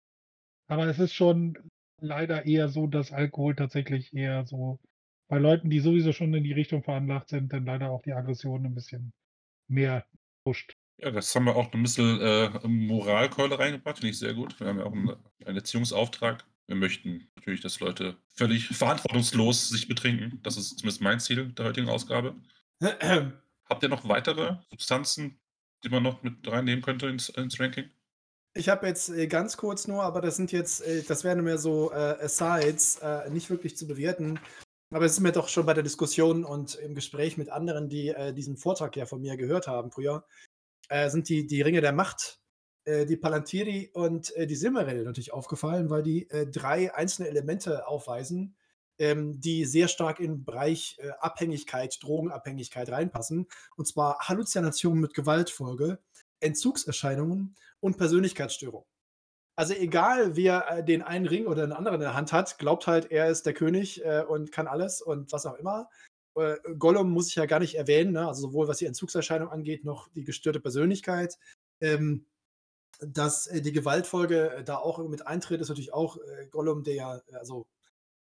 Aber 0.67 0.87
es 0.87 0.99
ist 0.99 1.13
schon 1.13 1.57
leider 2.01 2.45
eher 2.45 2.69
so, 2.69 2.87
dass 2.87 3.11
Alkohol 3.11 3.55
tatsächlich 3.55 4.13
eher 4.13 4.45
so 4.45 4.79
bei 5.29 5.37
Leuten, 5.39 5.69
die 5.69 5.79
sowieso 5.79 6.11
schon 6.11 6.33
in 6.33 6.43
die 6.43 6.53
Richtung 6.53 6.83
veranlagt 6.83 7.29
sind, 7.29 7.53
dann 7.53 7.65
leider 7.65 7.89
auch 7.89 8.01
die 8.01 8.13
Aggression 8.13 8.65
ein 8.65 8.75
bisschen 8.75 9.13
mehr 9.69 10.05
pusht. 10.45 10.73
Ja, 10.97 11.11
das 11.11 11.33
haben 11.35 11.45
wir 11.45 11.55
auch 11.55 11.73
ein 11.73 11.81
bisschen 11.81 12.21
äh, 12.21 12.67
Moralkeule 12.67 13.57
reingebracht, 13.57 13.97
finde 13.97 14.11
ich 14.11 14.19
sehr 14.19 14.33
gut. 14.33 14.59
Wir 14.59 14.67
haben 14.67 14.79
ja 14.79 14.85
auch 14.85 14.93
einen, 14.93 15.15
einen 15.45 15.57
Erziehungsauftrag. 15.57 16.45
Wir 16.67 16.75
möchten 16.75 17.27
natürlich, 17.35 17.61
dass 17.61 17.79
Leute 17.79 18.17
völlig 18.35 18.67
verantwortungslos 18.67 19.69
sich 19.69 19.87
betrinken. 19.87 20.39
Das 20.43 20.55
ist 20.55 20.77
zumindest 20.79 21.01
mein 21.01 21.19
Ziel 21.19 21.51
der 21.53 21.65
heutigen 21.65 21.89
Ausgabe. 21.89 22.35
Habt 23.69 23.83
ihr 23.83 23.89
noch 23.89 24.07
weitere 24.07 24.57
Substanzen, 24.69 25.39
die 25.83 25.89
man 25.89 26.03
noch 26.03 26.23
mit 26.23 26.35
reinnehmen 26.47 26.83
könnte 26.83 27.07
ins, 27.07 27.29
ins 27.29 27.59
Ranking? 27.59 27.89
Ich 28.55 28.69
habe 28.69 28.87
jetzt 28.87 29.09
äh, 29.09 29.27
ganz 29.27 29.57
kurz 29.57 29.87
nur, 29.87 30.03
aber 30.03 30.21
das 30.21 30.35
sind 30.35 30.51
jetzt, 30.51 30.81
äh, 30.85 31.03
das 31.03 31.23
wären 31.23 31.43
mehr 31.43 31.57
so 31.57 31.91
äh, 31.91 32.17
Asides, 32.21 32.97
äh, 32.97 33.29
nicht 33.29 33.49
wirklich 33.49 33.75
zu 33.75 33.87
bewerten. 33.87 34.39
Aber 34.93 35.05
es 35.05 35.13
ist 35.13 35.21
mir 35.21 35.31
doch 35.31 35.47
schon 35.47 35.65
bei 35.65 35.73
der 35.73 35.81
Diskussion 35.81 36.45
und 36.45 36.75
im 36.75 36.93
Gespräch 36.93 37.37
mit 37.37 37.49
anderen, 37.49 37.89
die 37.89 38.09
äh, 38.09 38.31
diesen 38.31 38.57
Vortrag 38.57 38.95
ja 38.95 39.07
von 39.07 39.21
mir 39.21 39.37
gehört 39.37 39.67
haben 39.67 39.91
früher, 39.91 40.23
äh, 40.89 41.09
sind 41.09 41.29
die, 41.29 41.47
die 41.47 41.63
Ringe 41.63 41.81
der 41.81 41.93
Macht, 41.93 42.39
äh, 42.85 43.07
die 43.07 43.17
Palantiri 43.17 43.89
und 43.93 44.31
die 44.37 44.55
Silmaril 44.55 45.03
natürlich 45.03 45.33
aufgefallen, 45.33 45.89
weil 45.89 46.03
die 46.03 46.27
drei 46.51 46.93
einzelne 46.93 47.29
Elemente 47.29 47.87
aufweisen, 47.87 48.55
ähm, 48.99 49.39
die 49.39 49.65
sehr 49.65 49.87
stark 49.87 50.19
in 50.19 50.31
den 50.31 50.45
Bereich 50.45 50.97
äh, 50.99 51.09
Abhängigkeit, 51.19 52.01
Drogenabhängigkeit 52.01 52.89
reinpassen. 52.89 53.47
Und 53.75 53.87
zwar 53.87 54.19
Halluzinationen 54.19 55.01
mit 55.01 55.13
Gewaltfolge, 55.13 55.99
Entzugserscheinungen 56.39 57.55
und 57.79 57.97
Persönlichkeitsstörungen. 57.97 58.87
Also 59.55 59.73
egal, 59.73 60.35
wer 60.35 60.69
äh, 60.69 60.83
den 60.83 61.03
einen 61.03 61.27
Ring 61.27 61.45
oder 61.45 61.67
den 61.67 61.73
anderen 61.73 61.95
in 61.95 62.01
der 62.01 62.15
Hand 62.15 62.33
hat, 62.33 62.57
glaubt 62.57 62.87
halt, 62.87 63.11
er 63.11 63.29
ist 63.29 63.45
der 63.45 63.53
König 63.53 64.03
äh, 64.03 64.23
und 64.27 64.51
kann 64.51 64.67
alles 64.67 65.01
und 65.01 65.31
was 65.31 65.45
auch 65.45 65.55
immer. 65.55 65.89
Äh, 66.35 66.55
Gollum 66.79 67.11
muss 67.11 67.27
ich 67.27 67.35
ja 67.35 67.45
gar 67.45 67.59
nicht 67.59 67.75
erwähnen, 67.75 68.13
ne? 68.13 68.27
also 68.27 68.41
sowohl 68.41 68.67
was 68.67 68.79
die 68.79 68.87
Entzugserscheinung 68.87 69.49
angeht, 69.49 69.85
noch 69.85 70.09
die 70.13 70.23
gestörte 70.23 70.59
Persönlichkeit. 70.59 71.37
Ähm, 71.81 72.25
dass 72.99 73.47
äh, 73.47 73.61
die 73.61 73.73
Gewaltfolge 73.73 74.63
da 74.65 74.77
auch 74.77 74.97
mit 75.07 75.27
eintritt, 75.27 75.61
ist 75.61 75.69
natürlich 75.69 75.93
auch 75.93 76.17
Gollum, 76.51 76.83
der 76.83 76.95
ja, 76.95 77.21
also 77.33 77.67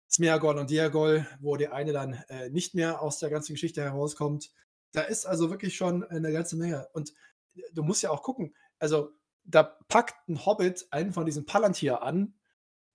Smeagol 0.09 0.57
und 0.57 0.69
Diagol, 0.69 1.27
wo 1.39 1.57
der 1.57 1.73
eine 1.73 1.93
dann 1.93 2.13
äh, 2.29 2.49
nicht 2.49 2.75
mehr 2.75 3.01
aus 3.01 3.19
der 3.19 3.29
ganzen 3.29 3.53
Geschichte 3.53 3.81
herauskommt. 3.81 4.51
Da 4.93 5.01
ist 5.01 5.25
also 5.25 5.49
wirklich 5.49 5.75
schon 5.75 6.03
eine 6.03 6.31
ganze 6.31 6.55
Menge. 6.55 6.87
Und 6.93 7.13
äh, 7.55 7.61
du 7.73 7.83
musst 7.83 8.03
ja 8.03 8.09
auch 8.09 8.23
gucken, 8.23 8.55
also 8.79 9.11
da 9.43 9.63
packt 9.63 10.27
ein 10.29 10.45
Hobbit 10.45 10.87
einen 10.91 11.13
von 11.13 11.25
diesen 11.25 11.45
Palantir 11.45 12.01
an, 12.01 12.33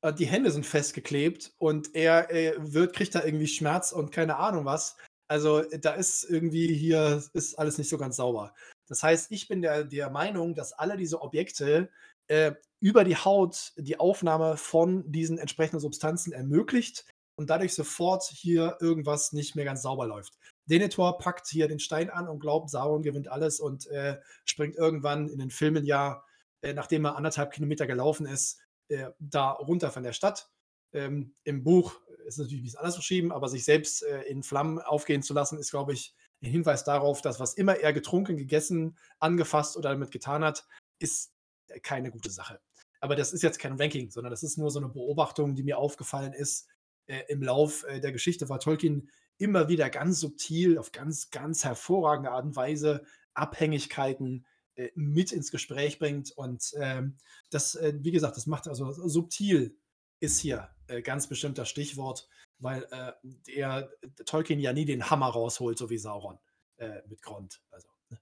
äh, 0.02 0.12
die 0.12 0.26
Hände 0.26 0.50
sind 0.50 0.66
festgeklebt 0.66 1.54
und 1.58 1.94
er 1.94 2.30
äh, 2.30 2.54
wird, 2.58 2.94
kriegt 2.94 3.14
da 3.14 3.24
irgendwie 3.24 3.46
Schmerz 3.46 3.92
und 3.92 4.12
keine 4.12 4.36
Ahnung 4.36 4.64
was. 4.64 4.96
Also 5.28 5.62
da 5.62 5.92
ist 5.92 6.24
irgendwie 6.24 6.74
hier, 6.74 7.22
ist 7.32 7.58
alles 7.58 7.78
nicht 7.78 7.88
so 7.88 7.96
ganz 7.96 8.16
sauber. 8.16 8.54
Das 8.86 9.02
heißt, 9.02 9.32
ich 9.32 9.48
bin 9.48 9.62
der, 9.62 9.84
der 9.84 10.10
Meinung, 10.10 10.54
dass 10.54 10.74
alle 10.74 10.98
diese 10.98 11.22
Objekte 11.22 11.88
äh, 12.32 12.54
über 12.80 13.04
die 13.04 13.16
Haut 13.16 13.72
die 13.76 14.00
Aufnahme 14.00 14.56
von 14.56 15.10
diesen 15.10 15.38
entsprechenden 15.38 15.80
Substanzen 15.80 16.32
ermöglicht 16.32 17.04
und 17.36 17.50
dadurch 17.50 17.74
sofort 17.74 18.24
hier 18.24 18.76
irgendwas 18.80 19.32
nicht 19.32 19.54
mehr 19.54 19.64
ganz 19.64 19.82
sauber 19.82 20.06
läuft. 20.06 20.38
Denethor 20.66 21.18
packt 21.18 21.48
hier 21.48 21.68
den 21.68 21.78
Stein 21.78 22.10
an 22.10 22.28
und 22.28 22.40
glaubt, 22.40 22.70
Sauron 22.70 23.02
gewinnt 23.02 23.28
alles 23.28 23.60
und 23.60 23.86
äh, 23.86 24.18
springt 24.44 24.76
irgendwann 24.76 25.28
in 25.28 25.38
den 25.38 25.50
Filmen 25.50 25.84
ja 25.84 26.24
äh, 26.62 26.72
nachdem 26.72 27.04
er 27.04 27.16
anderthalb 27.16 27.52
Kilometer 27.52 27.86
gelaufen 27.86 28.26
ist, 28.26 28.60
äh, 28.88 29.10
da 29.18 29.50
runter 29.50 29.90
von 29.90 30.02
der 30.02 30.12
Stadt. 30.12 30.48
Ähm, 30.92 31.34
Im 31.44 31.64
Buch 31.64 32.00
ist 32.24 32.34
es 32.34 32.38
natürlich 32.38 32.60
ein 32.60 32.64
bisschen 32.64 32.78
anders 32.78 32.96
beschrieben, 32.96 33.32
aber 33.32 33.48
sich 33.48 33.64
selbst 33.64 34.04
äh, 34.04 34.22
in 34.22 34.42
Flammen 34.42 34.78
aufgehen 34.78 35.22
zu 35.22 35.34
lassen, 35.34 35.58
ist, 35.58 35.70
glaube 35.70 35.92
ich, 35.92 36.14
ein 36.42 36.50
Hinweis 36.50 36.84
darauf, 36.84 37.20
dass 37.20 37.40
was 37.40 37.54
immer 37.54 37.76
er 37.76 37.92
getrunken, 37.92 38.36
gegessen, 38.36 38.96
angefasst 39.18 39.76
oder 39.76 39.90
damit 39.90 40.10
getan 40.10 40.44
hat, 40.44 40.66
ist 40.98 41.31
keine 41.80 42.10
gute 42.10 42.30
Sache. 42.30 42.60
Aber 43.00 43.16
das 43.16 43.32
ist 43.32 43.42
jetzt 43.42 43.58
kein 43.58 43.80
Ranking, 43.80 44.10
sondern 44.10 44.30
das 44.30 44.42
ist 44.42 44.58
nur 44.58 44.70
so 44.70 44.78
eine 44.78 44.88
Beobachtung, 44.88 45.54
die 45.54 45.64
mir 45.64 45.78
aufgefallen 45.78 46.32
ist. 46.32 46.68
Äh, 47.06 47.22
Im 47.28 47.42
Lauf 47.42 47.84
äh, 47.84 48.00
der 48.00 48.12
Geschichte 48.12 48.48
war 48.48 48.60
Tolkien 48.60 49.10
immer 49.38 49.68
wieder 49.68 49.90
ganz 49.90 50.20
subtil, 50.20 50.78
auf 50.78 50.92
ganz, 50.92 51.30
ganz 51.30 51.64
hervorragende 51.64 52.30
Art 52.30 52.44
und 52.44 52.56
Weise 52.56 53.04
Abhängigkeiten 53.34 54.46
äh, 54.76 54.90
mit 54.94 55.32
ins 55.32 55.50
Gespräch 55.50 55.98
bringt. 55.98 56.30
Und 56.30 56.74
ähm, 56.76 57.16
das, 57.50 57.74
äh, 57.74 57.94
wie 57.96 58.12
gesagt, 58.12 58.36
das 58.36 58.46
macht 58.46 58.68
also 58.68 58.92
subtil 58.92 59.76
ist 60.20 60.38
hier 60.38 60.70
äh, 60.86 61.02
ganz 61.02 61.26
bestimmt 61.26 61.58
das 61.58 61.68
Stichwort, 61.68 62.28
weil 62.58 62.86
äh, 62.92 63.12
der 63.22 63.90
Tolkien 64.24 64.60
ja 64.60 64.72
nie 64.72 64.84
den 64.84 65.10
Hammer 65.10 65.26
rausholt, 65.26 65.76
so 65.76 65.90
wie 65.90 65.98
Sauron 65.98 66.38
äh, 66.76 67.02
mit 67.08 67.20
Grund. 67.22 67.60
Also, 67.70 67.88
ne? 68.10 68.20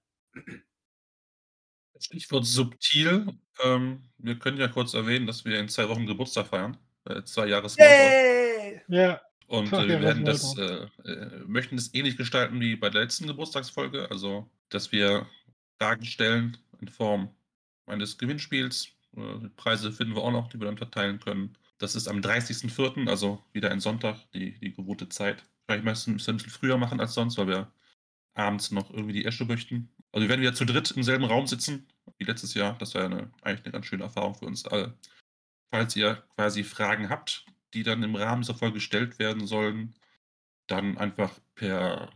Stichwort 2.01 2.45
subtil. 2.45 3.27
Ähm, 3.63 4.03
wir 4.17 4.37
können 4.39 4.57
ja 4.57 4.67
kurz 4.67 4.93
erwähnen, 4.93 5.27
dass 5.27 5.45
wir 5.45 5.59
in 5.59 5.69
zwei 5.69 5.87
Wochen 5.89 6.05
Geburtstag 6.05 6.47
feiern. 6.47 6.77
Äh, 7.05 7.23
zwei 7.23 7.47
Jahre 7.47 7.67
Yay! 7.77 8.81
Ja. 8.87 9.21
Und 9.47 9.73
äh, 9.73 9.87
wir 9.87 10.01
werden 10.01 10.23
das, 10.23 10.57
äh, 10.57 10.87
möchten 11.45 11.77
es 11.77 11.93
ähnlich 11.93 12.15
gestalten 12.15 12.59
wie 12.61 12.75
bei 12.75 12.89
der 12.89 13.01
letzten 13.01 13.27
Geburtstagsfolge. 13.27 14.09
Also, 14.09 14.49
dass 14.69 14.91
wir 14.91 15.27
Fragen 15.77 16.05
stellen 16.05 16.57
in 16.79 16.87
Form 16.87 17.29
eines 17.85 18.17
Gewinnspiels. 18.17 18.89
Äh, 19.15 19.49
Preise 19.57 19.91
finden 19.91 20.15
wir 20.15 20.23
auch 20.23 20.31
noch, 20.31 20.47
die 20.47 20.59
wir 20.59 20.67
dann 20.67 20.77
verteilen 20.77 21.19
können. 21.19 21.57
Das 21.79 21.95
ist 21.95 22.07
am 22.07 22.19
30.04., 22.19 23.09
also 23.09 23.43
wieder 23.53 23.71
ein 23.71 23.79
Sonntag, 23.79 24.17
die, 24.33 24.57
die 24.59 24.73
gewohnte 24.73 25.09
Zeit. 25.09 25.43
Vielleicht 25.65 25.83
meistens 25.83 26.29
ein 26.29 26.37
bisschen 26.37 26.51
früher 26.51 26.77
machen 26.77 26.99
als 26.99 27.13
sonst, 27.13 27.37
weil 27.37 27.47
wir 27.47 27.71
abends 28.33 28.71
noch 28.71 28.89
irgendwie 28.91 29.13
die 29.13 29.25
Esche 29.25 29.45
möchten. 29.45 29.89
Also 30.11 30.23
wir 30.23 30.29
werden 30.29 30.41
wieder 30.41 30.53
zu 30.53 30.65
dritt 30.65 30.91
im 30.91 31.03
selben 31.03 31.25
Raum 31.25 31.47
sitzen, 31.47 31.87
wie 32.17 32.25
letztes 32.25 32.53
Jahr. 32.53 32.77
Das 32.77 32.93
war 32.95 33.09
ja 33.09 33.29
eigentlich 33.41 33.65
eine 33.65 33.71
ganz 33.71 33.85
schöne 33.85 34.03
Erfahrung 34.03 34.35
für 34.35 34.45
uns 34.45 34.65
alle. 34.65 34.97
Falls 35.73 35.95
ihr 35.95 36.23
quasi 36.35 36.63
Fragen 36.63 37.09
habt, 37.09 37.45
die 37.73 37.83
dann 37.83 38.03
im 38.03 38.15
Rahmen 38.15 38.41
dieser 38.41 38.55
Folge 38.55 38.75
gestellt 38.75 39.19
werden 39.19 39.47
sollen, 39.47 39.95
dann 40.67 40.97
einfach 40.97 41.39
per 41.55 42.11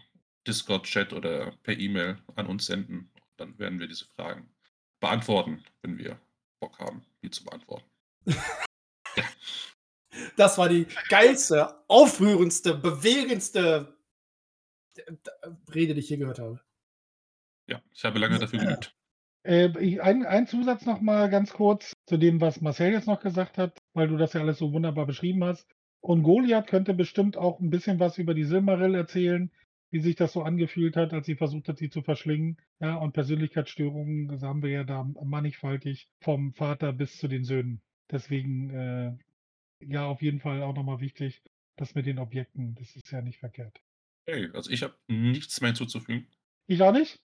Discord-Chat 0.45 1.13
oder 1.13 1.51
per 1.63 1.77
E-Mail 1.77 2.17
an 2.35 2.47
uns 2.47 2.65
senden 2.65 3.11
dann 3.37 3.57
werden 3.59 3.79
wir 3.79 3.87
diese 3.87 4.05
Fragen 4.05 4.49
beantworten, 4.99 5.63
wenn 5.81 5.97
wir 5.97 6.19
Bock 6.59 6.79
haben, 6.79 7.05
die 7.21 7.29
zu 7.29 7.43
beantworten. 7.43 7.89
ja. 8.25 9.23
Das 10.37 10.57
war 10.57 10.69
die 10.69 10.87
geilste, 11.09 11.83
aufrührendste, 11.89 12.73
bewegendste 12.73 13.97
Rede, 15.73 15.93
die 15.93 15.99
ich 15.99 16.09
je 16.09 16.15
gehört 16.15 16.39
habe. 16.39 16.61
Ja, 17.67 17.81
ich 17.93 18.03
habe 18.05 18.19
lange 18.19 18.39
dafür 18.39 18.59
geübt. 18.59 18.95
Äh, 19.43 19.99
ein, 19.99 20.25
ein 20.25 20.47
Zusatz 20.47 20.85
noch 20.85 21.01
mal 21.01 21.29
ganz 21.29 21.53
kurz 21.53 21.93
zu 22.07 22.17
dem, 22.17 22.41
was 22.41 22.61
Marcel 22.61 22.91
jetzt 22.91 23.07
noch 23.07 23.19
gesagt 23.19 23.59
hat, 23.59 23.77
weil 23.93 24.07
du 24.07 24.17
das 24.17 24.33
ja 24.33 24.41
alles 24.41 24.57
so 24.57 24.73
wunderbar 24.73 25.05
beschrieben 25.05 25.43
hast. 25.43 25.67
Und 26.01 26.23
Goliath 26.23 26.67
könnte 26.67 26.93
bestimmt 26.93 27.37
auch 27.37 27.59
ein 27.59 27.69
bisschen 27.69 27.99
was 27.99 28.17
über 28.17 28.33
die 28.33 28.43
Silmaril 28.43 28.95
erzählen, 28.95 29.51
wie 29.91 29.99
sich 29.99 30.15
das 30.15 30.33
so 30.33 30.43
angefühlt 30.43 30.95
hat, 30.95 31.13
als 31.13 31.25
sie 31.25 31.35
versucht 31.35 31.67
hat, 31.67 31.77
sie 31.77 31.89
zu 31.89 32.01
verschlingen. 32.01 32.57
Ja, 32.79 32.95
und 32.95 33.13
Persönlichkeitsstörungen, 33.13 34.27
das 34.27 34.41
haben 34.41 34.61
wir 34.61 34.69
ja 34.69 34.83
da 34.83 35.03
mannigfaltig 35.03 36.09
vom 36.21 36.53
Vater 36.53 36.91
bis 36.93 37.17
zu 37.17 37.27
den 37.27 37.43
Söhnen. 37.43 37.81
Deswegen, 38.11 38.69
äh, 38.71 39.17
ja, 39.79 40.05
auf 40.05 40.21
jeden 40.21 40.39
Fall 40.39 40.63
auch 40.63 40.75
nochmal 40.75 40.99
wichtig, 41.01 41.41
das 41.75 41.95
mit 41.95 42.05
den 42.05 42.19
Objekten, 42.19 42.75
das 42.75 42.95
ist 42.95 43.11
ja 43.11 43.21
nicht 43.21 43.39
verkehrt. 43.39 43.79
Hey, 44.27 44.49
also 44.53 44.71
ich 44.71 44.83
habe 44.83 44.95
nichts 45.07 45.61
mehr 45.61 45.69
hinzuzufügen. 45.69 46.27
Ich 46.67 46.81
auch 46.81 46.93
nicht. 46.93 47.19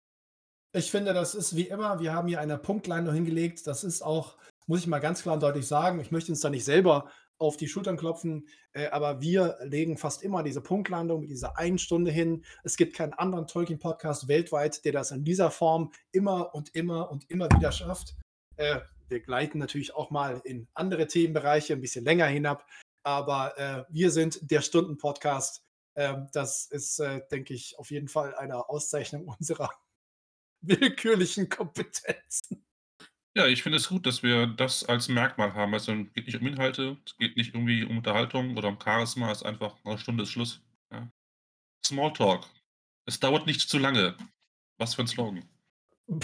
Ich 0.72 0.90
finde, 0.90 1.12
das 1.12 1.34
ist 1.34 1.56
wie 1.56 1.68
immer, 1.68 1.98
wir 1.98 2.12
haben 2.12 2.28
hier 2.28 2.40
eine 2.40 2.56
Punktline 2.56 3.12
hingelegt. 3.12 3.66
Das 3.66 3.82
ist 3.82 4.02
auch, 4.02 4.36
muss 4.66 4.80
ich 4.80 4.86
mal 4.86 5.00
ganz 5.00 5.22
klar 5.22 5.34
und 5.34 5.42
deutlich 5.42 5.66
sagen, 5.66 5.98
ich 6.00 6.12
möchte 6.12 6.30
uns 6.30 6.40
da 6.40 6.50
nicht 6.50 6.64
selber 6.64 7.10
auf 7.38 7.56
die 7.56 7.66
Schultern 7.66 7.96
klopfen. 7.96 8.46
Äh, 8.72 8.88
aber 8.88 9.20
wir 9.20 9.56
legen 9.62 9.96
fast 9.96 10.22
immer 10.22 10.44
diese 10.44 10.60
Punktlandung 10.60 11.22
mit 11.22 11.30
dieser 11.30 11.58
einen 11.58 11.78
Stunde 11.78 12.12
hin. 12.12 12.44
Es 12.62 12.76
gibt 12.76 12.94
keinen 12.94 13.14
anderen 13.14 13.48
Tolkien-Podcast 13.48 14.28
weltweit, 14.28 14.84
der 14.84 14.92
das 14.92 15.10
in 15.10 15.24
dieser 15.24 15.50
Form 15.50 15.90
immer 16.12 16.54
und 16.54 16.74
immer 16.76 17.10
und 17.10 17.28
immer 17.30 17.48
wieder 17.50 17.72
schafft. 17.72 18.14
Äh, 18.56 18.80
wir 19.08 19.20
gleiten 19.20 19.58
natürlich 19.58 19.94
auch 19.96 20.10
mal 20.10 20.40
in 20.44 20.68
andere 20.74 21.08
Themenbereiche 21.08 21.72
ein 21.72 21.80
bisschen 21.80 22.04
länger 22.04 22.26
hinab. 22.26 22.64
Aber 23.02 23.58
äh, 23.58 23.84
wir 23.88 24.12
sind 24.12 24.50
der 24.50 24.60
Stunden-Podcast. 24.60 25.64
Ähm, 25.96 26.28
das 26.32 26.66
ist, 26.66 27.00
äh, 27.00 27.22
denke 27.32 27.54
ich, 27.54 27.76
auf 27.78 27.90
jeden 27.90 28.06
Fall 28.06 28.36
eine 28.36 28.68
Auszeichnung 28.68 29.26
unserer 29.38 29.70
willkürlichen 30.60 31.48
Kompetenzen. 31.48 32.64
Ja, 33.36 33.46
ich 33.46 33.62
finde 33.62 33.78
es 33.78 33.88
gut, 33.88 34.06
dass 34.06 34.22
wir 34.22 34.48
das 34.48 34.84
als 34.84 35.08
Merkmal 35.08 35.54
haben. 35.54 35.72
Also, 35.72 35.92
es 35.92 36.12
geht 36.12 36.26
nicht 36.26 36.40
um 36.40 36.46
Inhalte, 36.46 36.98
es 37.06 37.16
geht 37.16 37.36
nicht 37.36 37.54
irgendwie 37.54 37.84
um 37.84 37.98
Unterhaltung 37.98 38.56
oder 38.56 38.68
um 38.68 38.78
Charisma, 38.82 39.30
es 39.30 39.38
ist 39.38 39.44
einfach 39.44 39.76
eine 39.84 39.98
Stunde 39.98 40.24
ist 40.24 40.30
Schluss, 40.30 40.60
ja. 40.92 41.08
Smalltalk. 41.86 42.44
Es 43.06 43.20
dauert 43.20 43.46
nicht 43.46 43.60
zu 43.60 43.78
lange. 43.78 44.16
Was 44.78 44.94
für 44.94 45.02
ein 45.02 45.08
Slogan. 45.08 45.48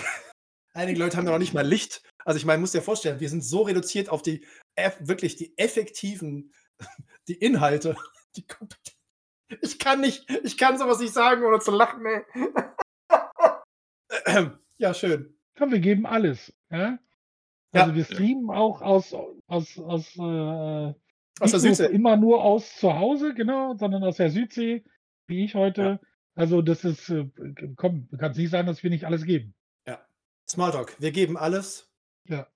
Einige 0.72 0.98
Leute 0.98 1.16
haben 1.16 1.26
da 1.26 1.32
noch 1.32 1.38
nicht 1.38 1.54
mal 1.54 1.66
Licht. 1.66 2.02
Also, 2.24 2.38
ich 2.38 2.44
meine, 2.44 2.60
muss 2.60 2.72
dir 2.72 2.82
vorstellen, 2.82 3.20
wir 3.20 3.28
sind 3.28 3.44
so 3.44 3.62
reduziert 3.62 4.08
auf 4.08 4.22
die 4.22 4.44
wirklich 5.00 5.36
die 5.36 5.56
effektiven 5.56 6.52
die 7.28 7.34
Inhalte, 7.34 7.96
die 8.36 8.46
Ich 9.60 9.78
kann 9.78 10.00
nicht 10.00 10.28
ich 10.42 10.58
kann 10.58 10.76
so 10.76 10.88
was 10.88 10.98
nicht 10.98 11.14
sagen, 11.14 11.44
ohne 11.44 11.60
zu 11.60 11.70
lachen, 11.70 12.04
ey. 12.04 12.24
Ja, 14.78 14.92
schön. 14.92 15.34
Komm, 15.56 15.70
wir 15.70 15.80
geben 15.80 16.04
alles. 16.04 16.52
Ja? 16.70 16.98
Also 17.72 17.90
ja. 17.90 17.96
wir 17.96 18.04
streamen 18.04 18.50
auch 18.50 18.82
aus, 18.82 19.14
aus, 19.46 19.78
aus, 19.78 20.16
äh, 20.16 20.94
aus 21.40 21.50
der 21.50 21.60
Südsee. 21.60 21.86
Immer 21.86 22.16
nur 22.16 22.44
aus 22.44 22.76
zu 22.76 22.94
Hause, 22.94 23.34
genau, 23.34 23.74
sondern 23.76 24.04
aus 24.04 24.16
der 24.16 24.30
Südsee, 24.30 24.84
wie 25.26 25.44
ich 25.44 25.54
heute. 25.54 25.82
Ja. 25.82 26.00
Also 26.34 26.60
das 26.60 26.84
ist, 26.84 27.08
äh, 27.08 27.26
komm, 27.76 28.08
kann 28.18 28.32
es 28.32 28.36
nicht 28.36 28.50
sein, 28.50 28.66
dass 28.66 28.82
wir 28.82 28.90
nicht 28.90 29.04
alles 29.04 29.24
geben. 29.24 29.54
Ja. 29.86 30.06
Smalltalk, 30.48 31.00
wir 31.00 31.10
geben 31.10 31.38
alles. 31.38 31.90
Ja. 32.28 32.46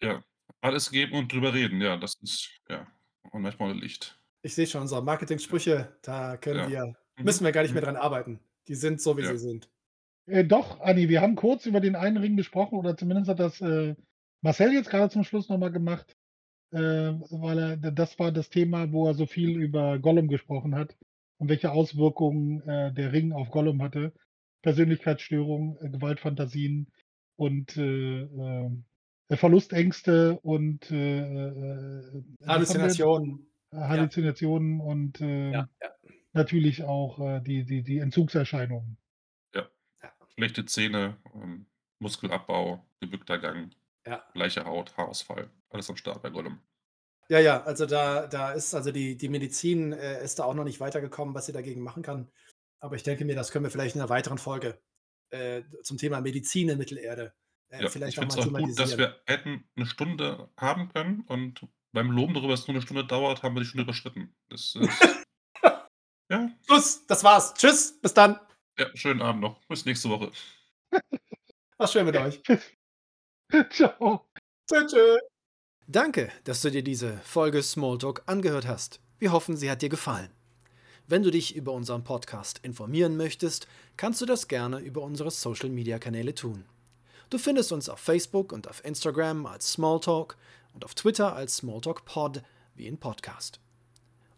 Ja, 0.00 0.24
alles 0.60 0.90
geben 0.90 1.14
und 1.14 1.32
drüber 1.32 1.54
reden, 1.54 1.80
ja, 1.80 1.96
das 1.96 2.14
ist, 2.20 2.50
ja, 2.68 2.86
und 3.30 3.42
manchmal 3.42 3.76
Licht. 3.78 4.20
Ich 4.42 4.54
sehe 4.54 4.66
schon 4.66 4.82
unsere 4.82 5.02
Marketing-Sprüche, 5.02 5.96
da 6.02 6.36
können 6.36 6.60
ja. 6.60 6.68
wir, 6.68 6.96
mhm. 7.16 7.24
müssen 7.24 7.44
wir 7.44 7.52
gar 7.52 7.62
nicht 7.62 7.72
mehr 7.72 7.82
mhm. 7.82 7.86
dran 7.86 7.96
arbeiten. 7.96 8.40
Die 8.66 8.74
sind 8.74 9.00
so, 9.00 9.16
wie 9.16 9.22
ja. 9.22 9.30
sie 9.30 9.38
sind. 9.38 9.70
Äh, 10.26 10.44
doch, 10.44 10.80
Anni, 10.80 11.08
wir 11.08 11.20
haben 11.20 11.36
kurz 11.36 11.66
über 11.66 11.80
den 11.80 11.96
einen 11.96 12.16
Ring 12.16 12.36
gesprochen 12.36 12.78
oder 12.78 12.96
zumindest 12.96 13.28
hat 13.28 13.40
das 13.40 13.60
äh, 13.60 13.94
Marcel 14.42 14.72
jetzt 14.72 14.90
gerade 14.90 15.10
zum 15.10 15.24
Schluss 15.24 15.48
nochmal 15.48 15.72
gemacht. 15.72 16.16
äh, 16.74 17.12
weil 17.30 17.58
er, 17.58 17.76
das 17.76 18.18
war 18.18 18.32
das 18.32 18.50
Thema, 18.50 18.90
wo 18.92 19.06
er 19.06 19.14
so 19.14 19.26
viel 19.26 19.50
über 19.60 19.98
Gollum 20.00 20.26
gesprochen 20.28 20.74
hat 20.74 20.96
und 21.38 21.48
welche 21.48 21.70
Auswirkungen 21.70 22.62
äh, 22.68 22.92
der 22.92 23.12
Ring 23.12 23.32
auf 23.32 23.50
Gollum 23.50 23.80
hatte. 23.80 24.12
Persönlichkeitsstörungen, 24.62 25.76
äh, 25.80 25.90
Gewaltfantasien 25.90 26.88
und 27.36 27.76
äh, 27.76 28.26
Verlustängste 29.30 30.38
und 30.40 30.90
Halluzinationen. 32.46 33.46
Halluzinationen 33.72 34.78
ja. 34.78 34.84
und 34.84 35.20
ja, 35.20 35.50
ja. 35.50 35.68
natürlich 36.34 36.84
auch 36.84 37.40
die, 37.40 37.64
die, 37.64 37.82
die 37.82 37.98
Entzugserscheinungen. 37.98 38.96
Ja. 40.36 40.44
Schlechte 40.44 40.66
Zähne, 40.66 41.16
ähm, 41.34 41.66
Muskelabbau, 41.98 42.84
gebückter 43.00 43.38
Gang, 43.38 43.74
gleiche 44.32 44.64
Haut, 44.64 44.96
Haarausfall. 44.96 45.50
Alles 45.70 45.88
am 45.90 45.96
Start 45.96 46.22
bei 46.22 46.30
Gollum. 46.30 46.60
Ja, 47.28 47.38
ja, 47.38 47.62
also 47.62 47.86
da, 47.86 48.26
da 48.26 48.52
ist 48.52 48.74
also 48.74 48.92
die, 48.92 49.16
die 49.16 49.28
Medizin 49.28 49.92
äh, 49.92 50.22
ist 50.22 50.38
da 50.38 50.44
auch 50.44 50.54
noch 50.54 50.64
nicht 50.64 50.80
weitergekommen, 50.80 51.34
was 51.34 51.46
sie 51.46 51.52
dagegen 51.52 51.82
machen 51.82 52.02
kann. 52.02 52.30
Aber 52.80 52.96
ich 52.96 53.02
denke 53.02 53.24
mir, 53.24 53.34
das 53.34 53.50
können 53.50 53.64
wir 53.64 53.70
vielleicht 53.70 53.94
in 53.94 54.02
einer 54.02 54.10
weiteren 54.10 54.36
Folge 54.36 54.78
äh, 55.30 55.62
zum 55.82 55.96
Thema 55.96 56.20
Medizin 56.20 56.68
in 56.68 56.78
Mittelerde 56.78 57.34
äh, 57.74 57.82
ja, 57.82 57.88
vielleicht 57.88 58.14
ich 58.14 58.20
finde 58.20 58.38
es 58.38 58.46
auch 58.46 58.52
gut, 58.52 58.78
dass 58.78 58.98
wir 58.98 59.20
hätten 59.26 59.68
eine 59.76 59.86
Stunde 59.86 60.48
haben 60.56 60.88
können 60.88 61.22
und 61.26 61.66
beim 61.92 62.10
Loben 62.10 62.34
darüber, 62.34 62.52
dass 62.52 62.60
es 62.60 62.68
nur 62.68 62.74
eine 62.74 62.82
Stunde 62.82 63.04
dauert, 63.04 63.42
haben 63.42 63.54
wir 63.54 63.60
die 63.60 63.66
Stunde 63.66 63.84
überschritten. 63.84 64.34
Das 64.48 64.74
ist, 64.74 65.08
ja. 66.30 66.50
Schluss, 66.66 67.06
das 67.06 67.24
war's. 67.24 67.54
Tschüss, 67.54 68.00
bis 68.00 68.14
dann. 68.14 68.38
Ja, 68.78 68.86
schönen 68.94 69.22
Abend 69.22 69.42
noch. 69.42 69.60
Bis 69.68 69.84
nächste 69.84 70.08
Woche. 70.08 70.30
Was 71.78 71.92
schön 71.92 72.06
mit 72.06 72.16
euch. 72.16 72.42
Ciao. 73.70 74.26
Tschüss. 74.68 74.90
tschüss. 74.90 75.18
Danke, 75.86 76.32
dass 76.44 76.62
du 76.62 76.70
dir 76.70 76.82
diese 76.82 77.18
Folge 77.18 77.62
Smalltalk 77.62 78.22
angehört 78.26 78.66
hast. 78.66 79.00
Wir 79.18 79.32
hoffen, 79.32 79.56
sie 79.56 79.70
hat 79.70 79.82
dir 79.82 79.90
gefallen. 79.90 80.30
Wenn 81.06 81.22
du 81.22 81.30
dich 81.30 81.54
über 81.54 81.72
unseren 81.72 82.02
Podcast 82.02 82.60
informieren 82.62 83.16
möchtest, 83.16 83.68
kannst 83.96 84.22
du 84.22 84.26
das 84.26 84.48
gerne 84.48 84.78
über 84.78 85.02
unsere 85.02 85.30
Social-Media-Kanäle 85.30 86.34
tun. 86.34 86.64
Du 87.28 87.38
findest 87.38 87.72
uns 87.72 87.88
auf 87.88 88.00
Facebook 88.00 88.52
und 88.52 88.68
auf 88.68 88.84
Instagram 88.84 89.44
als 89.44 89.72
Smalltalk 89.72 90.36
und 90.72 90.84
auf 90.84 90.94
Twitter 90.94 91.34
als 91.34 91.56
SmalltalkPod 91.58 92.42
wie 92.74 92.86
in 92.86 92.98
Podcast. 92.98 93.60